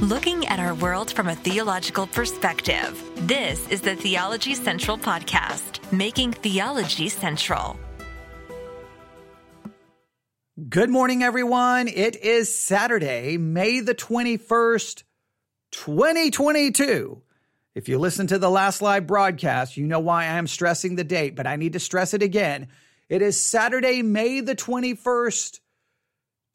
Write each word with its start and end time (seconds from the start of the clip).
looking 0.00 0.46
at 0.46 0.60
our 0.60 0.74
world 0.74 1.10
from 1.10 1.26
a 1.26 1.34
theological 1.34 2.06
perspective. 2.06 3.02
This 3.26 3.66
is 3.68 3.80
the 3.80 3.96
Theology 3.96 4.52
Central 4.52 4.98
Podcast, 4.98 5.80
making 5.90 6.32
theology 6.32 7.08
central. 7.08 7.78
Good 10.68 10.90
morning, 10.90 11.22
everyone. 11.22 11.88
It 11.88 12.16
is 12.16 12.54
Saturday, 12.54 13.38
May 13.38 13.80
the 13.80 13.94
21st, 13.94 15.02
2022. 15.70 17.22
If 17.74 17.88
you 17.88 17.98
listen 17.98 18.26
to 18.26 18.38
the 18.38 18.50
last 18.50 18.82
live 18.82 19.06
broadcast, 19.06 19.78
you 19.78 19.86
know 19.86 20.00
why 20.00 20.24
I 20.24 20.38
am 20.38 20.46
stressing 20.46 20.96
the 20.96 21.04
date, 21.04 21.36
but 21.36 21.46
I 21.46 21.56
need 21.56 21.72
to 21.72 21.80
stress 21.80 22.12
it 22.12 22.22
again. 22.22 22.68
It 23.08 23.22
is 23.22 23.40
Saturday, 23.40 24.02
May 24.02 24.40
the 24.40 24.56
21st, 24.56 25.60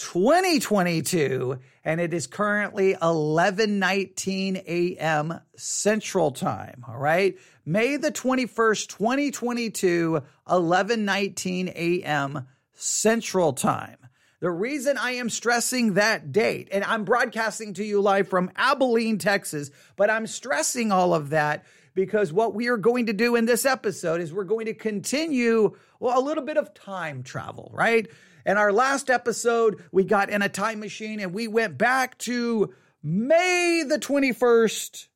2022, 0.01 1.59
and 1.85 2.01
it 2.01 2.11
is 2.13 2.25
currently 2.25 2.95
11:19 2.95 4.55
a.m. 4.65 5.39
Central 5.55 6.31
Time, 6.31 6.83
all 6.87 6.97
right? 6.97 7.37
May 7.65 7.97
the 7.97 8.11
21st, 8.11 8.89
2022, 8.89 10.23
11:19 10.47 11.67
a.m. 11.75 12.47
Central 12.73 13.53
Time. 13.53 13.97
The 14.39 14.49
reason 14.49 14.97
I 14.97 15.11
am 15.11 15.29
stressing 15.29 15.93
that 15.93 16.31
date, 16.31 16.69
and 16.71 16.83
I'm 16.83 17.05
broadcasting 17.05 17.75
to 17.75 17.83
you 17.83 18.01
live 18.01 18.27
from 18.27 18.49
Abilene, 18.55 19.19
Texas, 19.19 19.69
but 19.95 20.09
I'm 20.09 20.25
stressing 20.25 20.91
all 20.91 21.13
of 21.13 21.29
that 21.29 21.63
because 21.93 22.33
what 22.33 22.55
we 22.55 22.69
are 22.69 22.77
going 22.77 23.05
to 23.05 23.13
do 23.13 23.35
in 23.35 23.45
this 23.45 23.67
episode 23.67 24.19
is 24.19 24.33
we're 24.33 24.45
going 24.45 24.65
to 24.65 24.73
continue 24.73 25.77
well, 25.99 26.19
a 26.19 26.25
little 26.25 26.43
bit 26.43 26.57
of 26.57 26.73
time 26.73 27.21
travel, 27.21 27.69
right? 27.71 28.09
In 28.45 28.57
our 28.57 28.71
last 28.71 29.09
episode, 29.09 29.83
we 29.91 30.03
got 30.03 30.29
in 30.29 30.41
a 30.41 30.49
time 30.49 30.79
machine 30.79 31.19
and 31.19 31.33
we 31.33 31.47
went 31.47 31.77
back 31.77 32.17
to 32.19 32.73
May 33.03 33.83
the 33.87 33.99
21st, 33.99 35.07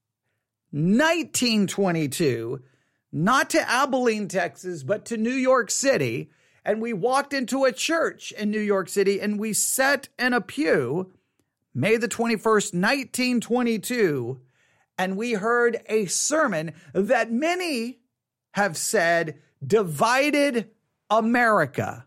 1922, 0.72 2.62
not 3.12 3.50
to 3.52 3.70
Abilene, 3.70 4.28
Texas, 4.28 4.84
but 4.84 5.06
to 5.06 5.18
New 5.18 5.30
York 5.30 5.72
City. 5.72 6.30
And 6.64 6.82
we 6.82 6.94
walked 6.94 7.34
into 7.34 7.66
a 7.66 7.72
church 7.72 8.32
in 8.32 8.52
New 8.52 8.60
York 8.60 8.90
City 8.90 9.20
and 9.22 9.40
we 9.40 9.54
sat 9.54 10.10
in 10.20 10.34
a 10.34 10.42
pew, 10.42 11.12
May 11.74 11.98
the 11.98 12.08
21st, 12.08 12.74
1922, 12.74 14.40
and 14.98 15.18
we 15.18 15.34
heard 15.34 15.82
a 15.88 16.06
sermon 16.06 16.74
that 16.94 17.32
many 17.32 18.00
have 18.52 18.78
said 18.78 19.40
divided 19.66 20.70
America. 21.10 22.06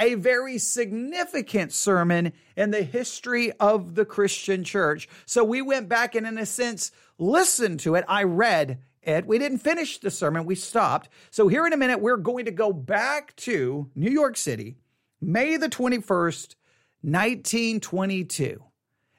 A 0.00 0.14
very 0.14 0.58
significant 0.58 1.72
sermon 1.72 2.32
in 2.56 2.70
the 2.70 2.82
history 2.82 3.52
of 3.52 3.94
the 3.94 4.04
Christian 4.04 4.64
church. 4.64 5.08
So 5.26 5.42
we 5.42 5.60
went 5.60 5.88
back 5.88 6.14
and, 6.14 6.26
in 6.26 6.38
a 6.38 6.46
sense, 6.46 6.92
listened 7.18 7.80
to 7.80 7.96
it. 7.96 8.04
I 8.08 8.22
read 8.22 8.78
it. 9.02 9.26
We 9.26 9.38
didn't 9.38 9.58
finish 9.58 9.98
the 9.98 10.10
sermon, 10.10 10.44
we 10.44 10.54
stopped. 10.54 11.08
So, 11.30 11.48
here 11.48 11.66
in 11.66 11.72
a 11.72 11.76
minute, 11.76 12.00
we're 12.00 12.16
going 12.16 12.44
to 12.44 12.50
go 12.50 12.72
back 12.72 13.34
to 13.36 13.90
New 13.94 14.10
York 14.10 14.36
City, 14.36 14.76
May 15.20 15.56
the 15.56 15.68
21st, 15.68 16.54
1922. 17.02 18.62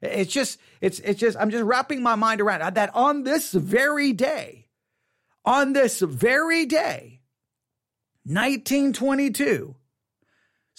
It's 0.01 0.31
just, 0.31 0.59
it's, 0.79 0.99
it's 0.99 1.19
just, 1.19 1.37
I'm 1.37 1.49
just 1.49 1.63
wrapping 1.63 2.01
my 2.01 2.15
mind 2.15 2.39
around 2.39 2.75
that 2.75 2.95
on 2.95 3.23
this 3.23 3.51
very 3.51 4.13
day, 4.13 4.67
on 5.43 5.73
this 5.73 5.99
very 5.99 6.65
day, 6.65 7.21
1922, 8.23 9.75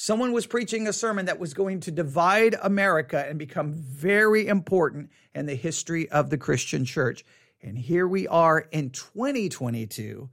someone 0.00 0.32
was 0.32 0.46
preaching 0.46 0.88
a 0.88 0.94
sermon 0.94 1.26
that 1.26 1.38
was 1.38 1.52
going 1.52 1.78
to 1.78 1.90
divide 1.90 2.56
America 2.62 3.22
and 3.28 3.38
become 3.38 3.74
very 3.74 4.46
important 4.46 5.10
in 5.34 5.44
the 5.44 5.54
history 5.54 6.08
of 6.08 6.30
the 6.30 6.38
Christian 6.38 6.86
church. 6.86 7.22
And 7.62 7.76
here 7.76 8.08
we 8.08 8.26
are 8.26 8.60
in 8.60 8.88
2022, 8.88 10.30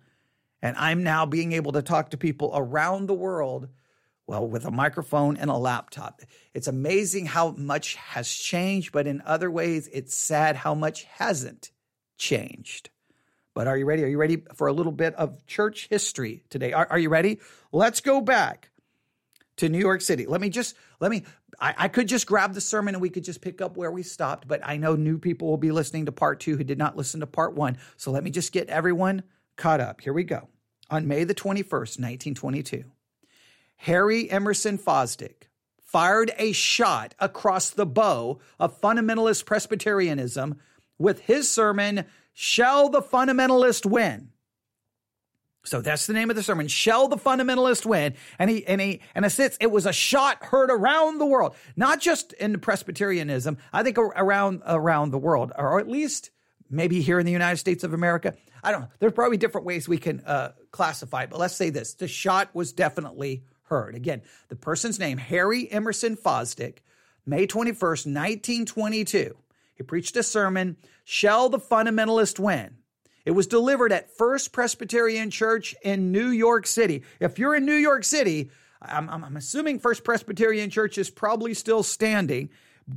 and 0.61 0.77
I'm 0.77 1.03
now 1.03 1.25
being 1.25 1.51
able 1.51 1.73
to 1.73 1.81
talk 1.81 2.11
to 2.11 2.17
people 2.17 2.53
around 2.55 3.07
the 3.07 3.13
world, 3.13 3.67
well, 4.25 4.47
with 4.47 4.63
a 4.63 4.71
microphone 4.71 5.35
and 5.35 5.49
a 5.49 5.57
laptop. 5.57 6.21
It's 6.53 6.69
amazing 6.69 7.25
how 7.25 7.51
much 7.51 7.95
has 7.95 8.31
changed, 8.31 8.93
but 8.93 9.05
in 9.05 9.21
other 9.25 9.51
ways, 9.51 9.89
it's 9.91 10.15
sad 10.15 10.55
how 10.55 10.75
much 10.75 11.03
hasn't 11.03 11.71
changed. 12.17 12.89
But 13.53 13.67
are 13.67 13.77
you 13.77 13.83
ready? 13.83 14.05
Are 14.05 14.07
you 14.07 14.17
ready 14.17 14.43
for 14.55 14.67
a 14.67 14.73
little 14.73 14.93
bit 14.93 15.13
of 15.15 15.45
church 15.45 15.89
history 15.89 16.45
today? 16.49 16.71
Are, 16.71 16.87
are 16.89 16.99
you 16.99 17.09
ready? 17.09 17.41
Let's 17.73 17.99
go 17.99 18.21
back 18.21 18.69
to 19.57 19.69
New 19.69 19.79
York 19.79 20.01
City. 20.01 20.25
Let 20.25 20.41
me 20.41 20.49
just, 20.49 20.75
let 20.99 21.11
me, 21.11 21.23
I, 21.59 21.73
I, 21.77 21.87
could 21.87 22.07
just 22.07 22.27
grab 22.27 22.53
the 22.53 22.61
sermon 22.61 22.95
and 22.95 23.01
we 23.01 23.09
could 23.09 23.23
just 23.23 23.41
pick 23.41 23.61
up 23.61 23.75
where 23.75 23.91
we 23.91 24.03
stopped, 24.03 24.47
but 24.47 24.61
I 24.63 24.77
know 24.77 24.95
new 24.95 25.17
people 25.17 25.47
will 25.47 25.57
be 25.57 25.71
listening 25.71 26.05
to 26.05 26.11
part 26.11 26.39
two 26.39 26.57
who 26.57 26.63
did 26.63 26.77
not 26.77 26.95
listen 26.95 27.19
to 27.19 27.27
part 27.27 27.55
one. 27.55 27.77
So 27.97 28.11
let 28.11 28.23
me 28.23 28.29
just 28.29 28.51
get 28.51 28.69
everyone 28.69 29.23
caught 29.55 29.81
up. 29.81 30.01
Here 30.01 30.13
we 30.13 30.23
go. 30.23 30.47
On 30.89 31.07
May 31.07 31.23
the 31.23 31.35
21st, 31.35 31.99
1922, 31.99 32.85
Harry 33.77 34.29
Emerson 34.29 34.77
Fosdick 34.77 35.47
fired 35.81 36.31
a 36.37 36.51
shot 36.51 37.13
across 37.19 37.69
the 37.69 37.85
bow 37.85 38.39
of 38.59 38.79
fundamentalist 38.79 39.45
Presbyterianism 39.45 40.59
with 40.97 41.21
his 41.21 41.49
sermon, 41.49 42.05
Shall 42.33 42.89
the 42.89 43.01
Fundamentalist 43.01 43.85
Win? 43.85 44.29
So 45.67 45.81
that's 45.81 46.07
the 46.07 46.13
name 46.13 46.29
of 46.29 46.35
the 46.35 46.43
sermon. 46.43 46.69
Shall 46.69 47.09
the 47.09 47.17
fundamentalist 47.17 47.85
win? 47.85 48.15
And 48.39 48.49
he 48.49 48.65
and 48.65 48.79
he 48.79 49.01
and 49.13 49.25
a 49.25 49.29
sense 49.29 49.57
it 49.59 49.69
was 49.69 49.85
a 49.85 49.91
shot 49.91 50.43
heard 50.43 50.71
around 50.71 51.17
the 51.17 51.25
world, 51.25 51.55
not 51.75 51.99
just 51.99 52.31
in 52.33 52.57
Presbyterianism. 52.59 53.57
I 53.73 53.83
think 53.83 53.97
around 53.97 54.61
around 54.65 55.11
the 55.11 55.17
world, 55.17 55.51
or 55.57 55.79
at 55.79 55.89
least 55.89 56.31
maybe 56.69 57.01
here 57.01 57.19
in 57.19 57.25
the 57.25 57.31
United 57.31 57.57
States 57.57 57.83
of 57.83 57.93
America. 57.93 58.33
I 58.63 58.71
don't 58.71 58.81
know. 58.81 58.89
There's 58.99 59.13
probably 59.13 59.37
different 59.37 59.67
ways 59.67 59.87
we 59.87 59.97
can 59.97 60.21
uh, 60.21 60.53
classify 60.71 61.23
it, 61.23 61.29
but 61.29 61.39
let's 61.39 61.55
say 61.55 61.69
this: 61.69 61.95
the 61.95 62.07
shot 62.07 62.49
was 62.53 62.71
definitely 62.71 63.43
heard. 63.63 63.93
Again, 63.93 64.21
the 64.47 64.55
person's 64.55 64.99
name 64.99 65.17
Harry 65.17 65.69
Emerson 65.69 66.15
Fosdick, 66.15 66.77
May 67.25 67.45
21st, 67.45 68.05
1922. 68.05 69.35
He 69.75 69.83
preached 69.83 70.15
a 70.15 70.23
sermon. 70.23 70.77
Shall 71.03 71.49
the 71.49 71.59
fundamentalist 71.59 72.39
win? 72.39 72.77
It 73.27 73.35
was 73.35 73.45
delivered 73.45 73.91
at 73.91 74.09
First 74.09 74.53
Presbyterian 74.53 75.31
Church 75.31 75.75
in 75.83 76.13
New 76.13 76.29
York 76.29 76.65
City. 76.65 77.03
If 77.19 77.37
you're 77.37 77.55
in 77.55 77.65
New 77.65 77.75
York 77.75 78.05
City, 78.05 78.51
I'm, 78.81 79.09
I'm, 79.09 79.35
assuming 79.35 79.79
First 79.79 80.05
Presbyterian 80.05 80.69
Church 80.69 80.97
is 80.97 81.09
probably 81.09 81.53
still 81.53 81.83
standing. 81.83 82.49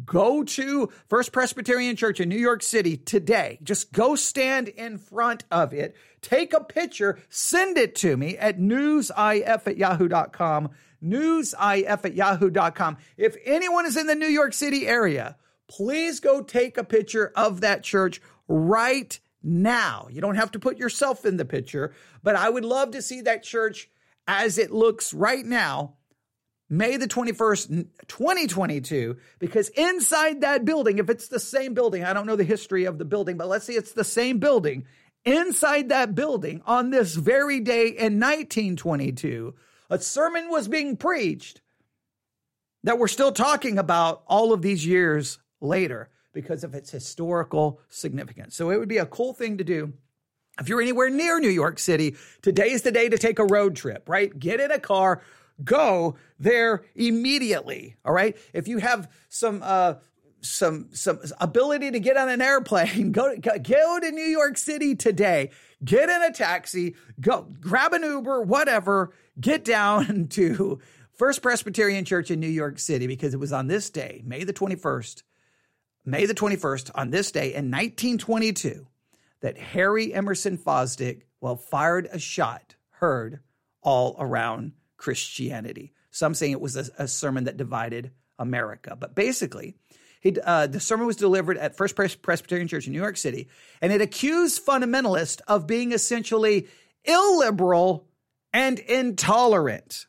Go 0.06 0.44
to 0.44 0.88
First 1.08 1.32
Presbyterian 1.32 1.96
Church 1.96 2.20
in 2.20 2.28
New 2.28 2.38
York 2.38 2.62
City 2.62 2.96
today. 2.96 3.58
Just 3.64 3.90
go 3.90 4.14
stand 4.14 4.68
in 4.68 4.98
front 4.98 5.42
of 5.50 5.72
it, 5.72 5.96
take 6.22 6.52
a 6.52 6.62
picture, 6.62 7.18
send 7.28 7.76
it 7.76 7.96
to 7.96 8.16
me 8.16 8.38
at 8.38 8.56
newsif 8.56 9.66
at 9.66 9.76
yahoo.com. 9.76 10.70
Newsif 11.02 12.04
at 12.04 12.14
yahoo.com. 12.14 12.98
If 13.16 13.36
anyone 13.44 13.84
is 13.84 13.96
in 13.96 14.06
the 14.06 14.14
New 14.14 14.28
York 14.28 14.52
City 14.52 14.86
area, 14.86 15.34
please 15.66 16.20
go 16.20 16.40
take 16.40 16.78
a 16.78 16.84
picture 16.84 17.32
of 17.34 17.62
that 17.62 17.82
church 17.82 18.22
right 18.46 19.18
now. 19.42 20.08
You 20.10 20.20
don't 20.20 20.36
have 20.36 20.52
to 20.52 20.58
put 20.58 20.78
yourself 20.78 21.24
in 21.24 21.36
the 21.36 21.44
picture, 21.44 21.94
but 22.22 22.36
I 22.36 22.48
would 22.48 22.64
love 22.64 22.92
to 22.92 23.02
see 23.02 23.22
that 23.22 23.42
church 23.42 23.88
as 24.26 24.58
it 24.58 24.70
looks 24.70 25.12
right 25.12 25.44
now, 25.44 25.94
May 26.72 26.96
the 26.96 27.08
21st, 27.08 27.88
2022, 28.06 29.16
because 29.40 29.70
inside 29.70 30.42
that 30.42 30.64
building, 30.64 30.98
if 30.98 31.10
it's 31.10 31.26
the 31.26 31.40
same 31.40 31.74
building, 31.74 32.04
I 32.04 32.12
don't 32.12 32.26
know 32.26 32.36
the 32.36 32.44
history 32.44 32.84
of 32.84 32.96
the 32.96 33.04
building, 33.04 33.36
but 33.36 33.48
let's 33.48 33.64
say 33.64 33.72
it's 33.72 33.92
the 33.92 34.04
same 34.04 34.38
building. 34.38 34.86
Inside 35.24 35.88
that 35.88 36.14
building 36.14 36.62
on 36.66 36.90
this 36.90 37.16
very 37.16 37.58
day 37.58 37.88
in 37.88 38.20
1922, 38.20 39.52
a 39.90 39.98
sermon 39.98 40.48
was 40.48 40.68
being 40.68 40.96
preached 40.96 41.60
that 42.84 42.98
we're 42.98 43.08
still 43.08 43.32
talking 43.32 43.76
about 43.76 44.22
all 44.28 44.52
of 44.52 44.62
these 44.62 44.86
years 44.86 45.40
later 45.60 46.08
because 46.32 46.64
of 46.64 46.74
its 46.74 46.90
historical 46.90 47.80
significance. 47.88 48.56
So 48.56 48.70
it 48.70 48.78
would 48.78 48.88
be 48.88 48.98
a 48.98 49.06
cool 49.06 49.32
thing 49.32 49.58
to 49.58 49.64
do. 49.64 49.92
If 50.58 50.68
you're 50.68 50.80
anywhere 50.80 51.10
near 51.10 51.40
New 51.40 51.48
York 51.48 51.78
City, 51.78 52.16
today 52.42 52.70
is 52.70 52.82
the 52.82 52.92
day 52.92 53.08
to 53.08 53.18
take 53.18 53.38
a 53.38 53.44
road 53.44 53.76
trip, 53.76 54.08
right? 54.08 54.36
Get 54.38 54.60
in 54.60 54.70
a 54.70 54.78
car, 54.78 55.22
go 55.64 56.16
there 56.38 56.84
immediately. 56.94 57.96
All 58.04 58.12
right. 58.12 58.36
If 58.52 58.68
you 58.68 58.78
have 58.78 59.10
some, 59.28 59.62
uh, 59.62 59.94
some 60.42 60.88
some 60.92 61.20
ability 61.40 61.90
to 61.90 62.00
get 62.00 62.16
on 62.16 62.28
an 62.28 62.40
airplane, 62.40 63.12
go 63.12 63.34
to, 63.34 63.58
go 63.58 64.00
to 64.00 64.10
New 64.10 64.22
York 64.22 64.56
City 64.58 64.94
today. 64.94 65.50
Get 65.84 66.08
in 66.10 66.22
a 66.22 66.32
taxi, 66.32 66.94
go 67.20 67.46
grab 67.60 67.92
an 67.92 68.02
Uber, 68.02 68.42
whatever. 68.42 69.12
Get 69.40 69.64
down 69.64 70.28
to 70.30 70.80
First 71.12 71.42
Presbyterian 71.42 72.04
Church 72.04 72.30
in 72.30 72.40
New 72.40 72.48
York 72.48 72.78
City 72.78 73.06
because 73.06 73.34
it 73.34 73.40
was 73.40 73.52
on 73.52 73.66
this 73.66 73.90
day, 73.90 74.22
May 74.24 74.44
the 74.44 74.52
21st, 74.52 75.22
May 76.04 76.26
the 76.26 76.34
21st, 76.34 76.90
on 76.94 77.10
this 77.10 77.30
day 77.30 77.48
in 77.48 77.70
1922, 77.70 78.86
that 79.40 79.58
Harry 79.58 80.12
Emerson 80.12 80.58
Fosdick, 80.58 81.22
well, 81.40 81.56
fired 81.56 82.08
a 82.10 82.18
shot 82.18 82.74
heard 82.90 83.40
all 83.82 84.16
around 84.18 84.72
Christianity. 84.96 85.92
Some 86.10 86.34
saying 86.34 86.52
it 86.52 86.60
was 86.60 86.76
a, 86.76 86.86
a 86.98 87.08
sermon 87.08 87.44
that 87.44 87.56
divided 87.56 88.12
America. 88.38 88.96
But 88.96 89.14
basically, 89.14 89.74
uh, 90.44 90.66
the 90.66 90.80
sermon 90.80 91.06
was 91.06 91.16
delivered 91.16 91.56
at 91.56 91.76
First 91.76 91.96
Presbyterian 91.96 92.68
Church 92.68 92.86
in 92.86 92.92
New 92.92 93.00
York 93.00 93.16
City, 93.16 93.48
and 93.80 93.92
it 93.92 94.00
accused 94.00 94.64
fundamentalists 94.64 95.40
of 95.48 95.66
being 95.66 95.92
essentially 95.92 96.68
illiberal 97.04 98.06
and 98.52 98.78
intolerant. 98.78 100.06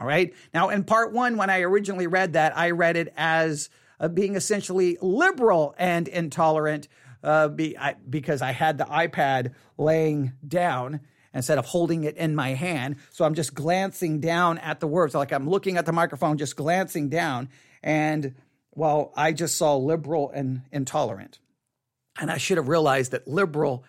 All 0.00 0.06
right. 0.06 0.34
Now, 0.52 0.68
in 0.68 0.84
part 0.84 1.12
one, 1.12 1.36
when 1.36 1.50
I 1.50 1.60
originally 1.60 2.06
read 2.06 2.34
that, 2.34 2.56
I 2.56 2.70
read 2.70 2.96
it 2.96 3.12
as 3.16 3.70
being 4.06 4.36
essentially 4.36 4.96
liberal 5.00 5.74
and 5.76 6.06
intolerant 6.06 6.86
uh, 7.22 7.48
be, 7.48 7.76
I, 7.76 7.94
because 8.08 8.42
I 8.42 8.52
had 8.52 8.78
the 8.78 8.84
iPad 8.84 9.54
laying 9.76 10.34
down 10.46 11.00
instead 11.34 11.58
of 11.58 11.66
holding 11.66 12.04
it 12.04 12.16
in 12.16 12.34
my 12.34 12.50
hand. 12.50 12.96
So 13.10 13.24
I'm 13.24 13.34
just 13.34 13.54
glancing 13.54 14.20
down 14.20 14.58
at 14.58 14.80
the 14.80 14.86
words, 14.86 15.14
like 15.14 15.32
I'm 15.32 15.48
looking 15.48 15.76
at 15.76 15.86
the 15.86 15.92
microphone, 15.92 16.38
just 16.38 16.56
glancing 16.56 17.08
down. 17.08 17.48
And 17.82 18.34
well, 18.74 19.12
I 19.16 19.32
just 19.32 19.56
saw 19.56 19.76
liberal 19.76 20.30
and 20.30 20.62
intolerant. 20.70 21.38
And 22.20 22.30
I 22.30 22.38
should 22.38 22.56
have 22.56 22.68
realized 22.68 23.12
that 23.12 23.28
liberal, 23.28 23.84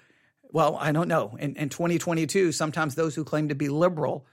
well, 0.51 0.75
I 0.75 0.91
don't 0.91 1.07
know. 1.07 1.37
In, 1.39 1.55
in 1.55 1.69
2022, 1.69 2.51
sometimes 2.51 2.95
those 2.95 3.15
who 3.15 3.23
claim 3.23 3.49
to 3.49 3.55
be 3.55 3.69
liberal 3.69 4.25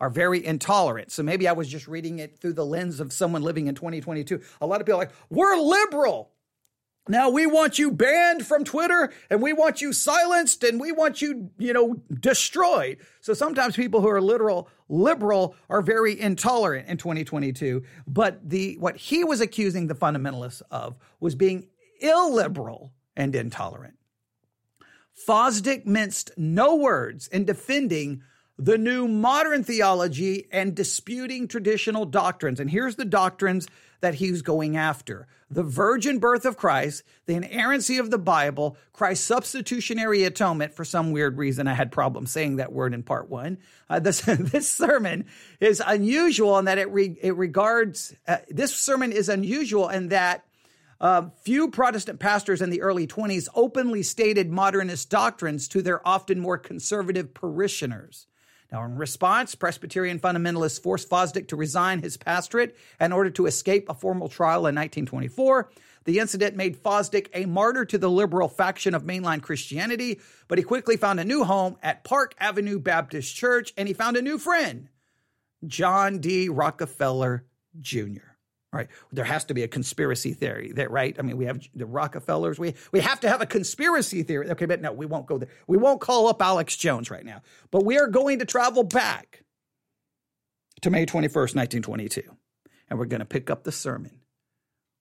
are 0.00 0.10
very 0.10 0.44
intolerant. 0.44 1.12
So 1.12 1.22
maybe 1.22 1.46
I 1.48 1.52
was 1.52 1.68
just 1.68 1.86
reading 1.86 2.18
it 2.18 2.38
through 2.38 2.54
the 2.54 2.66
lens 2.66 3.00
of 3.00 3.12
someone 3.12 3.42
living 3.42 3.68
in 3.68 3.74
2022. 3.74 4.40
A 4.60 4.66
lot 4.66 4.80
of 4.80 4.86
people 4.86 5.00
are 5.00 5.04
like, 5.04 5.14
we're 5.30 5.56
liberal. 5.56 6.30
Now 7.06 7.28
we 7.28 7.46
want 7.46 7.78
you 7.78 7.90
banned 7.90 8.46
from 8.46 8.64
Twitter 8.64 9.12
and 9.28 9.42
we 9.42 9.52
want 9.52 9.82
you 9.82 9.92
silenced 9.92 10.64
and 10.64 10.80
we 10.80 10.90
want 10.90 11.20
you, 11.20 11.50
you 11.58 11.72
know, 11.74 12.02
destroyed. 12.18 12.98
So 13.20 13.34
sometimes 13.34 13.76
people 13.76 14.00
who 14.00 14.08
are 14.08 14.22
literal 14.22 14.68
liberal 14.88 15.54
are 15.68 15.82
very 15.82 16.18
intolerant 16.18 16.88
in 16.88 16.96
2022. 16.96 17.84
But 18.06 18.48
the 18.48 18.76
what 18.78 18.96
he 18.96 19.22
was 19.22 19.42
accusing 19.42 19.86
the 19.86 19.94
fundamentalists 19.94 20.62
of 20.70 20.96
was 21.20 21.34
being 21.34 21.68
illiberal 22.00 22.92
and 23.16 23.34
intolerant. 23.34 23.94
Fosdick 25.28 25.86
minced 25.86 26.32
no 26.36 26.74
words 26.74 27.28
in 27.28 27.44
defending 27.44 28.22
the 28.58 28.78
new 28.78 29.08
modern 29.08 29.64
theology 29.64 30.46
and 30.52 30.74
disputing 30.74 31.48
traditional 31.48 32.06
doctrines. 32.06 32.60
And 32.60 32.70
here's 32.70 32.96
the 32.96 33.04
doctrines 33.04 33.66
that 34.00 34.14
he's 34.14 34.42
going 34.42 34.76
after 34.76 35.26
the 35.50 35.62
virgin 35.62 36.18
birth 36.18 36.44
of 36.44 36.56
Christ, 36.56 37.04
the 37.26 37.34
inerrancy 37.34 37.98
of 37.98 38.10
the 38.10 38.18
Bible, 38.18 38.76
Christ's 38.92 39.24
substitutionary 39.24 40.24
atonement. 40.24 40.74
For 40.74 40.84
some 40.84 41.12
weird 41.12 41.38
reason, 41.38 41.68
I 41.68 41.74
had 41.74 41.92
problems 41.92 42.32
saying 42.32 42.56
that 42.56 42.72
word 42.72 42.92
in 42.92 43.02
part 43.02 43.30
one. 43.30 43.58
Uh, 43.88 44.00
this, 44.00 44.20
this 44.26 44.70
sermon 44.70 45.26
is 45.60 45.82
unusual 45.84 46.58
in 46.58 46.64
that 46.64 46.78
it, 46.78 46.90
re, 46.90 47.16
it 47.22 47.36
regards, 47.36 48.14
uh, 48.26 48.38
this 48.48 48.74
sermon 48.74 49.12
is 49.12 49.28
unusual 49.28 49.88
in 49.88 50.08
that 50.08 50.44
uh, 51.00 51.28
few 51.42 51.70
Protestant 51.70 52.18
pastors 52.18 52.62
in 52.62 52.70
the 52.70 52.82
early 52.82 53.06
20s 53.06 53.48
openly 53.54 54.02
stated 54.02 54.50
modernist 54.50 55.10
doctrines 55.10 55.68
to 55.68 55.82
their 55.82 56.06
often 56.06 56.40
more 56.40 56.58
conservative 56.58 57.32
parishioners. 57.34 58.26
Now, 58.74 58.84
in 58.86 58.96
response, 58.96 59.54
Presbyterian 59.54 60.18
fundamentalists 60.18 60.82
forced 60.82 61.08
Fosdick 61.08 61.46
to 61.46 61.56
resign 61.56 62.02
his 62.02 62.16
pastorate 62.16 62.76
in 62.98 63.12
order 63.12 63.30
to 63.30 63.46
escape 63.46 63.88
a 63.88 63.94
formal 63.94 64.28
trial 64.28 64.66
in 64.66 64.74
1924. 64.74 65.70
The 66.06 66.18
incident 66.18 66.56
made 66.56 66.82
Fosdick 66.82 67.28
a 67.32 67.46
martyr 67.46 67.84
to 67.84 67.98
the 67.98 68.10
liberal 68.10 68.48
faction 68.48 68.92
of 68.92 69.04
mainline 69.04 69.42
Christianity, 69.42 70.18
but 70.48 70.58
he 70.58 70.64
quickly 70.64 70.96
found 70.96 71.20
a 71.20 71.24
new 71.24 71.44
home 71.44 71.76
at 71.84 72.02
Park 72.02 72.34
Avenue 72.40 72.80
Baptist 72.80 73.36
Church 73.36 73.72
and 73.76 73.86
he 73.86 73.94
found 73.94 74.16
a 74.16 74.22
new 74.22 74.38
friend, 74.38 74.88
John 75.64 76.18
D. 76.18 76.48
Rockefeller 76.48 77.44
Jr 77.80 78.33
right? 78.74 78.88
There 79.12 79.24
has 79.24 79.44
to 79.46 79.54
be 79.54 79.62
a 79.62 79.68
conspiracy 79.68 80.32
theory 80.32 80.72
there, 80.72 80.88
right? 80.88 81.16
I 81.18 81.22
mean, 81.22 81.36
we 81.36 81.46
have 81.46 81.60
the 81.74 81.86
Rockefellers. 81.86 82.58
We 82.58 82.74
we 82.92 83.00
have 83.00 83.20
to 83.20 83.28
have 83.28 83.40
a 83.40 83.46
conspiracy 83.46 84.22
theory. 84.22 84.50
Okay, 84.50 84.66
but 84.66 84.80
no, 84.80 84.92
we 84.92 85.06
won't 85.06 85.26
go 85.26 85.38
there. 85.38 85.48
We 85.66 85.76
won't 85.76 86.00
call 86.00 86.28
up 86.28 86.42
Alex 86.42 86.76
Jones 86.76 87.10
right 87.10 87.24
now. 87.24 87.42
But 87.70 87.84
we 87.84 87.98
are 87.98 88.08
going 88.08 88.40
to 88.40 88.44
travel 88.44 88.82
back 88.82 89.44
to 90.82 90.90
May 90.90 91.06
21st, 91.06 91.54
1922. 91.54 92.22
And 92.90 92.98
we're 92.98 93.06
going 93.06 93.20
to 93.20 93.26
pick 93.26 93.48
up 93.48 93.64
the 93.64 93.72
sermon 93.72 94.20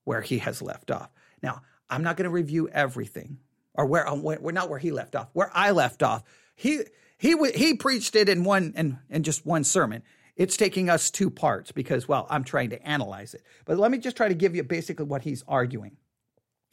where 0.06 0.22
he 0.22 0.38
has 0.40 0.62
left 0.62 0.92
off. 0.92 1.10
Now, 1.42 1.62
I'm 1.90 2.04
not 2.04 2.16
going 2.16 2.26
to 2.26 2.30
review 2.30 2.70
everything 2.70 3.40
or 3.74 3.86
where 3.86 4.08
um, 4.08 4.24
we're 4.24 4.52
not 4.52 4.70
where 4.70 4.80
he 4.80 4.92
left 4.92 5.16
off, 5.16 5.30
where 5.34 5.52
I 5.54 5.72
left 5.72 6.04
off. 6.04 6.24
He 6.56 6.82
he 7.18 7.36
he 7.56 7.74
preached 7.74 8.16
it 8.16 8.30
in 8.30 8.44
one 8.44 8.74
in, 8.76 9.00
in 9.10 9.24
just 9.24 9.46
one 9.46 9.64
sermon. 9.64 10.04
It's 10.36 10.58
taking 10.58 10.90
us 10.90 11.12
two 11.12 11.30
parts 11.30 11.72
because, 11.72 12.08
well, 12.08 12.26
I'm 12.30 12.44
trying 12.44 12.72
to 12.72 12.88
analyze 12.88 13.34
it. 13.34 13.44
But 13.66 13.78
let 13.78 13.92
me 13.92 14.00
just 14.00 14.18
try 14.18 14.28
to 14.28 14.34
give 14.34 14.56
you 14.56 14.64
basically 14.64 15.06
what 15.06 15.22
he's 15.22 15.44
arguing. 15.48 15.98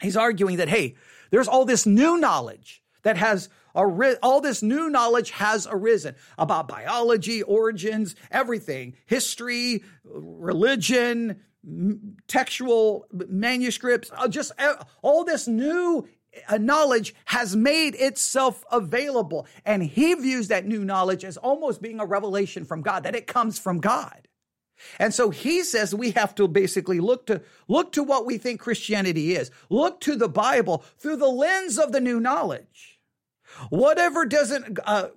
He's 0.00 0.16
arguing 0.16 0.56
that, 0.56 0.68
hey, 0.68 0.96
there's 1.30 1.48
all 1.48 1.64
this 1.66 1.84
new 1.84 2.18
knowledge 2.18 2.82
that 3.02 3.16
has 3.18 3.48
arisen, 3.74 4.18
all 4.22 4.40
this 4.40 4.62
new 4.62 4.88
knowledge 4.88 5.30
has 5.30 5.66
arisen 5.70 6.14
about 6.38 6.68
biology, 6.68 7.42
origins, 7.42 8.16
everything, 8.30 8.94
history, 9.06 9.84
religion, 10.04 11.40
textual 12.26 13.06
manuscripts, 13.12 14.10
uh, 14.16 14.28
just 14.28 14.52
uh, 14.58 14.76
all 15.02 15.24
this 15.24 15.46
new 15.46 16.08
knowledge 16.58 17.14
has 17.26 17.56
made 17.56 17.94
itself 17.94 18.64
available. 18.70 19.46
And 19.64 19.82
he 19.82 20.14
views 20.14 20.48
that 20.48 20.66
new 20.66 20.84
knowledge 20.84 21.24
as 21.24 21.36
almost 21.36 21.82
being 21.82 22.00
a 22.00 22.06
revelation 22.06 22.64
from 22.64 22.82
God, 22.82 23.02
that 23.04 23.16
it 23.16 23.26
comes 23.26 23.58
from 23.58 23.80
God. 23.80 24.28
And 24.98 25.12
so 25.12 25.30
he 25.30 25.62
says 25.62 25.94
we 25.94 26.12
have 26.12 26.34
to 26.36 26.48
basically 26.48 27.00
look 27.00 27.26
to 27.26 27.42
look 27.68 27.92
to 27.92 28.02
what 28.02 28.24
we 28.26 28.38
think 28.38 28.60
Christianity 28.60 29.34
is. 29.34 29.50
Look 29.68 30.00
to 30.02 30.16
the 30.16 30.28
Bible 30.28 30.84
through 30.98 31.16
the 31.16 31.28
lens 31.28 31.78
of 31.78 31.92
the 31.92 32.00
new 32.00 32.18
knowledge. 32.18 33.00
Whatever 33.68 34.24
doesn't 34.24 34.78
uh, 34.84 35.08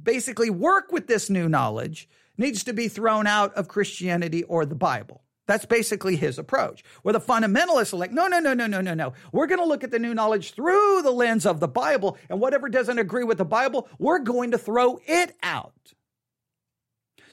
basically 0.00 0.50
work 0.50 0.92
with 0.92 1.06
this 1.06 1.28
new 1.28 1.48
knowledge 1.48 2.08
needs 2.36 2.62
to 2.64 2.72
be 2.72 2.86
thrown 2.88 3.26
out 3.26 3.52
of 3.54 3.66
Christianity 3.66 4.44
or 4.44 4.64
the 4.64 4.74
Bible. 4.74 5.22
That's 5.48 5.64
basically 5.64 6.14
his 6.14 6.38
approach. 6.38 6.84
Where 7.02 7.14
the 7.14 7.20
fundamentalists 7.20 7.94
are 7.94 7.96
like, 7.96 8.12
no, 8.12 8.28
no, 8.28 8.38
no, 8.38 8.52
no, 8.52 8.66
no, 8.66 8.82
no, 8.82 8.94
no. 8.94 9.14
We're 9.32 9.46
going 9.46 9.60
to 9.60 9.66
look 9.66 9.82
at 9.82 9.90
the 9.90 9.98
new 9.98 10.14
knowledge 10.14 10.52
through 10.52 11.00
the 11.02 11.10
lens 11.10 11.46
of 11.46 11.58
the 11.58 11.66
Bible, 11.66 12.18
and 12.28 12.38
whatever 12.38 12.68
doesn't 12.68 12.98
agree 12.98 13.24
with 13.24 13.38
the 13.38 13.46
Bible, 13.46 13.88
we're 13.98 14.18
going 14.20 14.52
to 14.52 14.58
throw 14.58 15.00
it 15.06 15.34
out. 15.42 15.72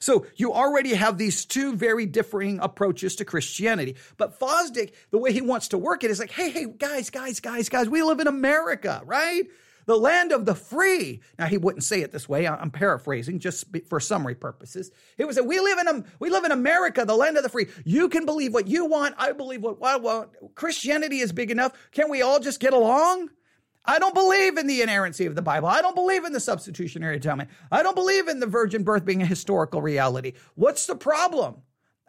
So 0.00 0.26
you 0.36 0.52
already 0.52 0.94
have 0.94 1.18
these 1.18 1.44
two 1.44 1.74
very 1.74 2.06
differing 2.06 2.58
approaches 2.60 3.16
to 3.16 3.24
Christianity. 3.24 3.96
But 4.16 4.38
Fosdick, 4.38 4.94
the 5.10 5.18
way 5.18 5.32
he 5.32 5.42
wants 5.42 5.68
to 5.68 5.78
work 5.78 6.02
it 6.02 6.10
is 6.10 6.18
like, 6.18 6.30
hey, 6.30 6.50
hey, 6.50 6.66
guys, 6.66 7.10
guys, 7.10 7.40
guys, 7.40 7.68
guys, 7.68 7.88
we 7.88 8.02
live 8.02 8.20
in 8.20 8.28
America, 8.28 9.02
right? 9.04 9.44
The 9.86 9.96
land 9.96 10.32
of 10.32 10.44
the 10.44 10.54
free. 10.54 11.20
Now 11.38 11.46
he 11.46 11.58
wouldn't 11.58 11.84
say 11.84 12.02
it 12.02 12.12
this 12.12 12.28
way. 12.28 12.46
I'm 12.46 12.70
paraphrasing 12.70 13.38
just 13.38 13.64
for 13.88 14.00
summary 14.00 14.34
purposes. 14.34 14.90
It 15.16 15.26
was 15.26 15.36
that 15.36 15.46
we 15.46 15.58
live 15.60 15.78
in 15.78 15.88
a, 15.88 16.04
we 16.18 16.28
live 16.28 16.44
in 16.44 16.52
America, 16.52 17.04
the 17.04 17.16
land 17.16 17.36
of 17.36 17.42
the 17.42 17.48
free. 17.48 17.68
You 17.84 18.08
can 18.08 18.26
believe 18.26 18.52
what 18.52 18.66
you 18.66 18.84
want. 18.84 19.14
I 19.16 19.32
believe 19.32 19.62
what 19.62 19.78
I 19.82 19.96
want. 19.96 20.30
Christianity 20.54 21.20
is 21.20 21.32
big 21.32 21.50
enough. 21.50 21.72
Can 21.92 22.10
we 22.10 22.22
all 22.22 22.40
just 22.40 22.60
get 22.60 22.72
along? 22.72 23.30
I 23.88 24.00
don't 24.00 24.14
believe 24.14 24.58
in 24.58 24.66
the 24.66 24.82
inerrancy 24.82 25.26
of 25.26 25.36
the 25.36 25.42
Bible. 25.42 25.68
I 25.68 25.80
don't 25.80 25.94
believe 25.94 26.24
in 26.24 26.32
the 26.32 26.40
substitutionary 26.40 27.16
atonement. 27.16 27.50
I 27.70 27.84
don't 27.84 27.94
believe 27.94 28.26
in 28.26 28.40
the 28.40 28.46
virgin 28.46 28.82
birth 28.82 29.04
being 29.04 29.22
a 29.22 29.26
historical 29.26 29.80
reality. 29.80 30.32
What's 30.56 30.86
the 30.86 30.96
problem? 30.96 31.62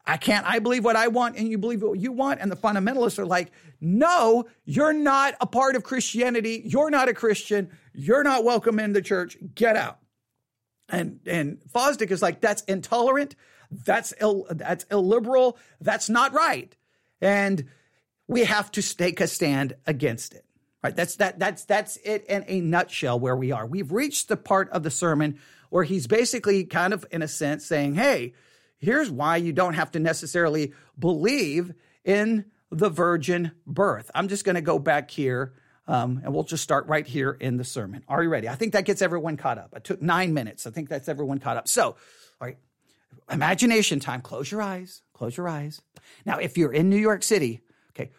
I 0.08 0.16
can't, 0.16 0.46
I 0.48 0.60
believe 0.60 0.86
what 0.86 0.96
I 0.96 1.10
want 1.10 1.36
and 1.36 1.50
you 1.50 1.58
believe 1.58 1.84
what 1.84 2.00
you 2.00 2.14
want. 2.14 2.40
And 2.40 2.50
the 2.50 2.56
fundamentalists 2.56 3.20
are 3.20 3.26
like, 3.26 3.52
no, 3.82 4.46
you're 4.64 4.94
not 4.94 5.36
a 5.42 5.46
part 5.46 5.76
of 5.76 5.84
Christianity. 5.84 6.62
You're 6.66 6.90
not 6.90 7.10
a 7.10 7.14
Christian. 7.14 7.70
You're 7.94 8.24
not 8.24 8.46
welcome 8.46 8.80
in 8.80 8.94
the 8.94 9.02
church. 9.02 9.38
Get 9.54 9.76
out. 9.76 10.00
And, 10.88 11.20
and 11.26 11.60
Fosdick 11.74 12.10
is 12.12 12.22
like, 12.22 12.40
that's 12.40 12.64
intolerant. 12.64 13.36
That's 13.70 14.14
Ill, 14.22 14.48
that's 14.50 14.86
illiberal. 14.90 15.58
That's 15.82 16.10
not 16.10 16.32
right. 16.32 16.74
And 17.20 17.66
we 18.28 18.46
have 18.46 18.72
to 18.72 18.96
take 18.96 19.20
a 19.20 19.28
stand 19.28 19.76
against 19.86 20.34
it. 20.34 20.46
Right. 20.82 20.96
That's, 20.96 21.18
that, 21.18 21.38
that's, 21.38 21.66
that's 21.66 21.98
it 21.98 22.24
in 22.28 22.46
a 22.48 22.62
nutshell 22.62 23.20
where 23.20 23.36
we 23.36 23.52
are. 23.52 23.66
We've 23.66 23.92
reached 23.92 24.30
the 24.30 24.38
part 24.38 24.70
of 24.70 24.84
the 24.84 24.92
sermon 24.92 25.40
where 25.70 25.84
he's 25.84 26.08
basically 26.08 26.64
kind 26.64 26.94
of, 26.94 27.06
in 27.12 27.22
a 27.22 27.28
sense, 27.28 27.66
saying, 27.66 27.96
Hey, 27.96 28.34
here's 28.78 29.10
why 29.10 29.38
you 29.38 29.54
don't 29.54 29.74
have 29.74 29.92
to 29.92 30.00
necessarily 30.00 30.74
believe 30.98 31.74
in 32.04 32.46
the 32.72 32.90
virgin 32.90 33.52
birth. 33.66 34.12
I'm 34.14 34.28
just 34.28 34.46
going 34.46 34.56
to 34.56 34.62
go 34.62 34.80
back 34.80 35.10
here 35.12 35.54
um, 35.88 36.22
and 36.24 36.34
we'll 36.34 36.44
just 36.44 36.64
start 36.64 36.88
right 36.88 37.08
here 37.08 37.32
in 37.32 37.58
the 37.58 37.64
sermon. 37.64 38.04
Are 38.08 38.22
you 38.22 38.30
ready? 38.30 38.50
I 38.50 38.56
think 38.56 38.74
that 38.74 38.86
gets 38.86 39.02
everyone 39.02 39.38
caught 39.38 39.58
up. 39.58 39.74
I 39.76 39.80
took 39.80 40.02
nine 40.02 40.34
minutes. 40.34 40.68
I 40.68 40.72
think 40.72 40.90
that's 40.90 41.08
everyone 41.08 41.40
caught 41.40 41.58
up. 41.58 41.68
So, 41.68 41.84
all 41.86 41.96
right, 42.42 42.58
imagination 43.32 44.00
time. 44.00 44.22
Close 44.22 44.52
your 44.52 44.62
eyes. 44.62 45.02
Close 45.14 45.38
your 45.38 45.48
eyes. 45.48 45.82
Now, 46.26 46.40
if 46.40 46.58
you're 46.58 46.74
in 46.74 46.90
New 46.90 46.98
York 46.98 47.24
City, 47.24 47.62
okay, 47.92 48.12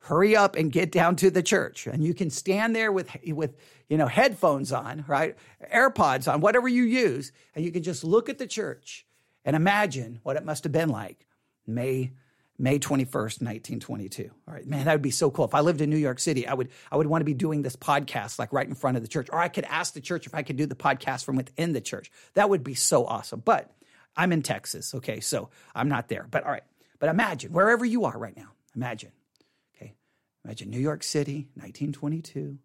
hurry 0.00 0.36
up 0.36 0.56
and 0.56 0.70
get 0.70 0.92
down 0.92 1.16
to 1.16 1.30
the 1.30 1.42
church, 1.42 1.86
and 1.86 2.04
you 2.04 2.12
can 2.12 2.28
stand 2.28 2.76
there 2.76 2.92
with 2.92 3.10
with 3.28 3.56
you 3.88 3.96
know 3.96 4.06
headphones 4.06 4.70
on, 4.70 5.04
right, 5.08 5.36
AirPods 5.74 6.30
on, 6.30 6.40
whatever 6.40 6.68
you 6.68 6.82
use, 6.82 7.32
and 7.54 7.64
you 7.64 7.72
can 7.72 7.82
just 7.82 8.04
look 8.04 8.28
at 8.28 8.36
the 8.36 8.46
church 8.46 9.05
and 9.46 9.56
imagine 9.56 10.20
what 10.24 10.36
it 10.36 10.44
must 10.44 10.64
have 10.64 10.72
been 10.72 10.90
like 10.90 11.24
May 11.66 12.12
May 12.58 12.78
21st, 12.78 13.42
1922. 13.42 14.30
All 14.48 14.54
right, 14.54 14.66
man, 14.66 14.86
that 14.86 14.92
would 14.92 15.02
be 15.02 15.10
so 15.10 15.30
cool. 15.30 15.44
If 15.44 15.54
I 15.54 15.60
lived 15.60 15.82
in 15.82 15.90
New 15.90 15.98
York 15.98 16.18
City, 16.18 16.46
I 16.46 16.54
would 16.54 16.70
I 16.90 16.96
would 16.96 17.06
want 17.06 17.20
to 17.20 17.26
be 17.26 17.34
doing 17.34 17.62
this 17.62 17.76
podcast 17.76 18.38
like 18.38 18.52
right 18.52 18.66
in 18.66 18.74
front 18.74 18.96
of 18.96 19.02
the 19.02 19.08
church. 19.08 19.28
Or 19.30 19.38
I 19.38 19.48
could 19.48 19.64
ask 19.64 19.94
the 19.94 20.00
church 20.00 20.26
if 20.26 20.34
I 20.34 20.42
could 20.42 20.56
do 20.56 20.66
the 20.66 20.74
podcast 20.74 21.24
from 21.24 21.36
within 21.36 21.72
the 21.72 21.80
church. 21.80 22.10
That 22.34 22.50
would 22.50 22.64
be 22.64 22.74
so 22.74 23.06
awesome. 23.06 23.40
But 23.44 23.70
I'm 24.16 24.32
in 24.32 24.42
Texas, 24.42 24.94
okay? 24.94 25.20
So 25.20 25.50
I'm 25.74 25.88
not 25.88 26.08
there. 26.08 26.26
But 26.30 26.44
all 26.44 26.52
right. 26.52 26.64
But 26.98 27.10
imagine 27.10 27.52
wherever 27.52 27.84
you 27.84 28.06
are 28.06 28.18
right 28.18 28.36
now. 28.36 28.52
Imagine. 28.74 29.12
Okay. 29.76 29.94
Imagine 30.44 30.70
New 30.70 30.80
York 30.80 31.02
City, 31.02 31.48
1922. 31.54 32.58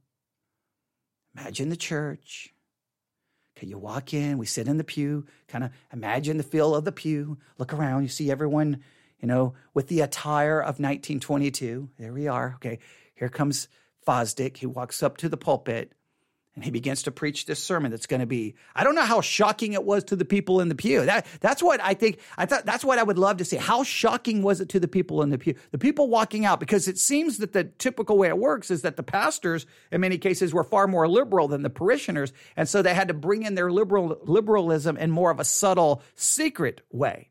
Imagine 1.38 1.70
the 1.70 1.76
church. 1.76 2.54
Okay, 3.62 3.68
you 3.68 3.78
walk 3.78 4.14
in, 4.14 4.40
we 4.40 4.48
sit 4.48 4.68
in 4.68 4.78
the 4.78 4.84
pew, 4.84 5.26
kind 5.48 5.64
of 5.64 5.70
imagine 5.94 6.38
the 6.38 6.44
feel 6.44 6.74
of 6.74 6.84
the 6.84 6.92
pew, 6.92 7.38
look 7.60 7.74
around, 7.74 8.02
you 8.02 8.10
see 8.10 8.32
everyone 8.32 8.82
you 9.22 9.28
know, 9.28 9.54
with 9.74 9.88
the 9.88 10.02
attire 10.02 10.60
of 10.60 10.80
1922. 10.80 11.90
There 11.98 12.12
we 12.12 12.28
are. 12.28 12.54
Okay, 12.56 12.80
here 13.14 13.30
comes 13.30 13.68
Fosdick. 14.06 14.58
He 14.58 14.66
walks 14.66 15.04
up 15.04 15.18
to 15.18 15.30
the 15.30 15.38
pulpit 15.38 15.94
and 16.56 16.64
he 16.64 16.72
begins 16.72 17.04
to 17.04 17.12
preach 17.12 17.46
this 17.46 17.64
sermon 17.64 17.92
that's 17.92 18.08
going 18.08 18.20
to 18.20 18.26
be 18.26 18.56
i 18.76 18.84
don't 18.84 18.96
know 18.96 19.06
how 19.06 19.22
shocking 19.22 19.74
it 19.74 19.84
was 19.84 20.04
to 20.04 20.16
the 20.16 20.26
people 20.26 20.60
in 20.60 20.70
the 20.70 20.76
pew. 20.76 21.06
That, 21.06 21.26
that's 21.40 21.64
what 21.64 21.82
i 21.82 21.94
think 21.94 22.20
i 22.38 22.46
thought 22.46 22.66
that's 22.66 22.84
what 22.84 23.00
i 23.00 23.04
would 23.04 23.18
love 23.18 23.38
to 23.38 23.46
see. 23.46 23.58
How 23.58 23.84
shocking 23.84 24.42
was 24.44 24.62
it 24.62 24.70
to 24.70 24.80
the 24.80 24.88
people 24.88 25.22
in 25.22 25.30
the 25.30 25.38
pew? 25.38 25.56
The 25.72 25.78
people 25.78 26.08
walking 26.10 26.46
out 26.46 26.60
because 26.60 26.88
it 26.88 26.98
seems 26.98 27.38
that 27.40 27.54
the 27.54 27.66
typical 27.66 28.18
way 28.18 28.28
it 28.28 28.38
works 28.38 28.72
is 28.72 28.82
that 28.84 28.98
the 28.98 29.04
pastors 29.04 29.66
in 29.92 30.02
many 30.02 30.18
cases 30.18 30.54
were 30.54 30.64
far 30.64 30.88
more 30.88 31.08
liberal 31.08 31.48
than 31.48 31.64
the 31.64 31.70
parishioners. 31.70 32.34
And 32.56 32.68
so 32.68 32.82
they 32.82 32.94
had 32.94 33.08
to 33.08 33.14
bring 33.14 33.44
in 33.44 33.56
their 33.56 33.72
liberal 33.72 34.20
liberalism 34.24 34.98
in 34.98 35.12
more 35.12 35.32
of 35.32 35.40
a 35.40 35.46
subtle 35.46 36.04
secret 36.16 36.82
way 36.92 37.31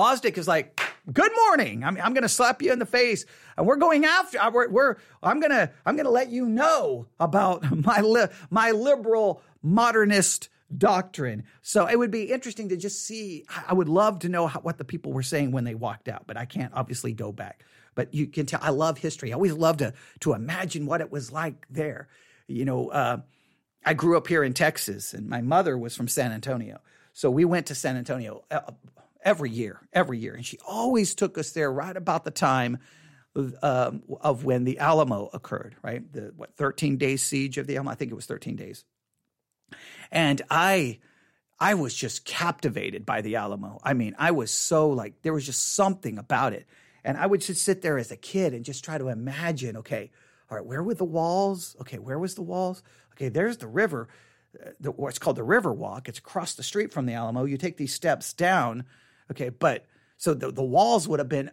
Fosdick 0.00 0.38
is 0.38 0.48
like, 0.48 0.80
"Good 1.12 1.30
morning. 1.46 1.84
I'm, 1.84 2.00
I'm 2.00 2.14
going 2.14 2.22
to 2.22 2.28
slap 2.28 2.62
you 2.62 2.72
in 2.72 2.78
the 2.78 2.86
face, 2.86 3.26
and 3.58 3.66
we're 3.66 3.76
going 3.76 4.06
after. 4.06 4.40
Uh, 4.40 4.50
we're, 4.50 4.70
we're 4.70 4.96
I'm 5.22 5.40
going 5.40 5.50
to 5.50 5.70
I'm 5.84 5.94
going 5.94 6.06
to 6.06 6.10
let 6.10 6.30
you 6.30 6.48
know 6.48 7.06
about 7.18 7.70
my 7.84 8.00
li- 8.00 8.28
my 8.48 8.70
liberal 8.70 9.42
modernist 9.62 10.48
doctrine." 10.74 11.44
So 11.60 11.86
it 11.86 11.98
would 11.98 12.10
be 12.10 12.32
interesting 12.32 12.70
to 12.70 12.78
just 12.78 13.04
see. 13.04 13.44
I 13.68 13.74
would 13.74 13.90
love 13.90 14.20
to 14.20 14.30
know 14.30 14.46
how, 14.46 14.60
what 14.60 14.78
the 14.78 14.86
people 14.86 15.12
were 15.12 15.22
saying 15.22 15.52
when 15.52 15.64
they 15.64 15.74
walked 15.74 16.08
out, 16.08 16.26
but 16.26 16.38
I 16.38 16.46
can't 16.46 16.72
obviously 16.72 17.12
go 17.12 17.30
back. 17.30 17.62
But 17.94 18.14
you 18.14 18.26
can 18.26 18.46
tell 18.46 18.60
I 18.62 18.70
love 18.70 18.96
history. 18.96 19.32
I 19.32 19.34
always 19.34 19.52
love 19.52 19.76
to 19.78 19.92
to 20.20 20.32
imagine 20.32 20.86
what 20.86 21.02
it 21.02 21.12
was 21.12 21.30
like 21.30 21.66
there. 21.68 22.08
You 22.46 22.64
know, 22.64 22.88
uh, 22.88 23.18
I 23.84 23.92
grew 23.92 24.16
up 24.16 24.28
here 24.28 24.44
in 24.44 24.54
Texas, 24.54 25.12
and 25.12 25.28
my 25.28 25.42
mother 25.42 25.76
was 25.76 25.94
from 25.94 26.08
San 26.08 26.32
Antonio. 26.32 26.80
So 27.12 27.30
we 27.30 27.44
went 27.44 27.66
to 27.66 27.74
San 27.74 27.96
Antonio 27.96 28.44
uh, 28.50 28.60
every 29.22 29.50
year, 29.50 29.80
every 29.92 30.18
year. 30.18 30.34
And 30.34 30.44
she 30.44 30.58
always 30.66 31.14
took 31.14 31.38
us 31.38 31.52
there 31.52 31.70
right 31.70 31.96
about 31.96 32.24
the 32.24 32.30
time 32.30 32.78
um, 33.62 34.02
of 34.20 34.44
when 34.44 34.64
the 34.64 34.78
Alamo 34.78 35.30
occurred, 35.32 35.76
right? 35.82 36.10
The 36.12 36.32
what 36.36 36.56
13 36.56 36.96
day 36.96 37.16
siege 37.16 37.58
of 37.58 37.66
the 37.66 37.76
Alamo. 37.76 37.90
I 37.90 37.94
think 37.94 38.10
it 38.10 38.16
was 38.16 38.26
13 38.26 38.56
days. 38.56 38.84
And 40.10 40.42
I 40.50 40.98
I 41.58 41.74
was 41.74 41.94
just 41.94 42.24
captivated 42.24 43.04
by 43.04 43.20
the 43.20 43.36
Alamo. 43.36 43.80
I 43.84 43.92
mean, 43.92 44.14
I 44.18 44.30
was 44.30 44.50
so 44.50 44.90
like 44.90 45.22
there 45.22 45.34
was 45.34 45.46
just 45.46 45.74
something 45.74 46.18
about 46.18 46.54
it. 46.54 46.66
And 47.04 47.16
I 47.16 47.26
would 47.26 47.40
just 47.40 47.62
sit 47.62 47.82
there 47.82 47.98
as 47.98 48.10
a 48.10 48.16
kid 48.16 48.52
and 48.52 48.64
just 48.64 48.84
try 48.84 48.98
to 48.98 49.08
imagine, 49.08 49.78
okay, 49.78 50.10
all 50.50 50.56
right, 50.56 50.66
where 50.66 50.82
were 50.82 50.94
the 50.94 51.04
walls? 51.04 51.76
Okay, 51.80 51.98
where 51.98 52.18
was 52.18 52.34
the 52.34 52.42
walls? 52.42 52.82
Okay, 53.12 53.28
there's 53.28 53.58
the 53.58 53.66
river. 53.66 54.08
Uh, 54.58 54.70
the, 54.80 54.90
what's 54.90 55.18
called 55.18 55.36
the 55.36 55.44
River 55.44 55.72
Walk. 55.72 56.08
It's 56.08 56.18
across 56.18 56.54
the 56.54 56.62
street 56.62 56.92
from 56.92 57.06
the 57.06 57.12
Alamo. 57.12 57.44
You 57.44 57.56
take 57.56 57.76
these 57.76 57.94
steps 57.94 58.32
down 58.32 58.84
Okay, 59.30 59.48
but 59.48 59.86
so 60.16 60.34
the, 60.34 60.50
the 60.50 60.62
walls 60.62 61.06
would 61.08 61.18
have 61.18 61.28
been 61.28 61.50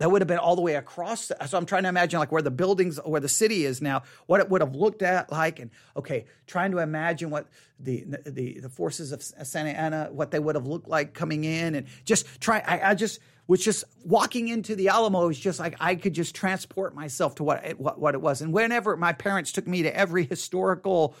that 0.00 0.10
would 0.10 0.22
have 0.22 0.28
been 0.28 0.38
all 0.38 0.56
the 0.56 0.62
way 0.62 0.76
across. 0.76 1.28
The, 1.28 1.46
so 1.46 1.58
I'm 1.58 1.66
trying 1.66 1.82
to 1.82 1.90
imagine 1.90 2.18
like 2.18 2.32
where 2.32 2.40
the 2.40 2.50
buildings, 2.50 2.98
where 3.04 3.20
the 3.20 3.28
city 3.28 3.66
is 3.66 3.82
now, 3.82 4.02
what 4.26 4.40
it 4.40 4.48
would 4.48 4.62
have 4.62 4.74
looked 4.74 5.02
at 5.02 5.30
like, 5.30 5.58
and 5.58 5.70
okay, 5.94 6.24
trying 6.46 6.70
to 6.70 6.78
imagine 6.78 7.28
what 7.28 7.48
the 7.78 8.06
the 8.24 8.60
the 8.60 8.68
forces 8.70 9.12
of 9.12 9.22
Santa 9.22 9.70
Anna, 9.70 10.08
what 10.10 10.30
they 10.30 10.38
would 10.38 10.54
have 10.54 10.66
looked 10.66 10.88
like 10.88 11.12
coming 11.12 11.44
in, 11.44 11.74
and 11.74 11.86
just 12.04 12.26
try. 12.40 12.62
I, 12.66 12.90
I 12.90 12.94
just 12.94 13.20
was 13.46 13.62
just 13.62 13.84
walking 14.04 14.48
into 14.48 14.76
the 14.76 14.88
Alamo 14.88 15.26
was 15.26 15.38
just 15.38 15.58
like 15.58 15.76
I 15.80 15.96
could 15.96 16.14
just 16.14 16.34
transport 16.34 16.94
myself 16.94 17.34
to 17.34 17.44
what 17.44 17.64
it, 17.64 17.80
what, 17.80 18.00
what 18.00 18.14
it 18.14 18.22
was. 18.22 18.40
And 18.40 18.54
whenever 18.54 18.96
my 18.96 19.12
parents 19.12 19.52
took 19.52 19.66
me 19.66 19.82
to 19.82 19.94
every 19.94 20.24
historical 20.24 21.14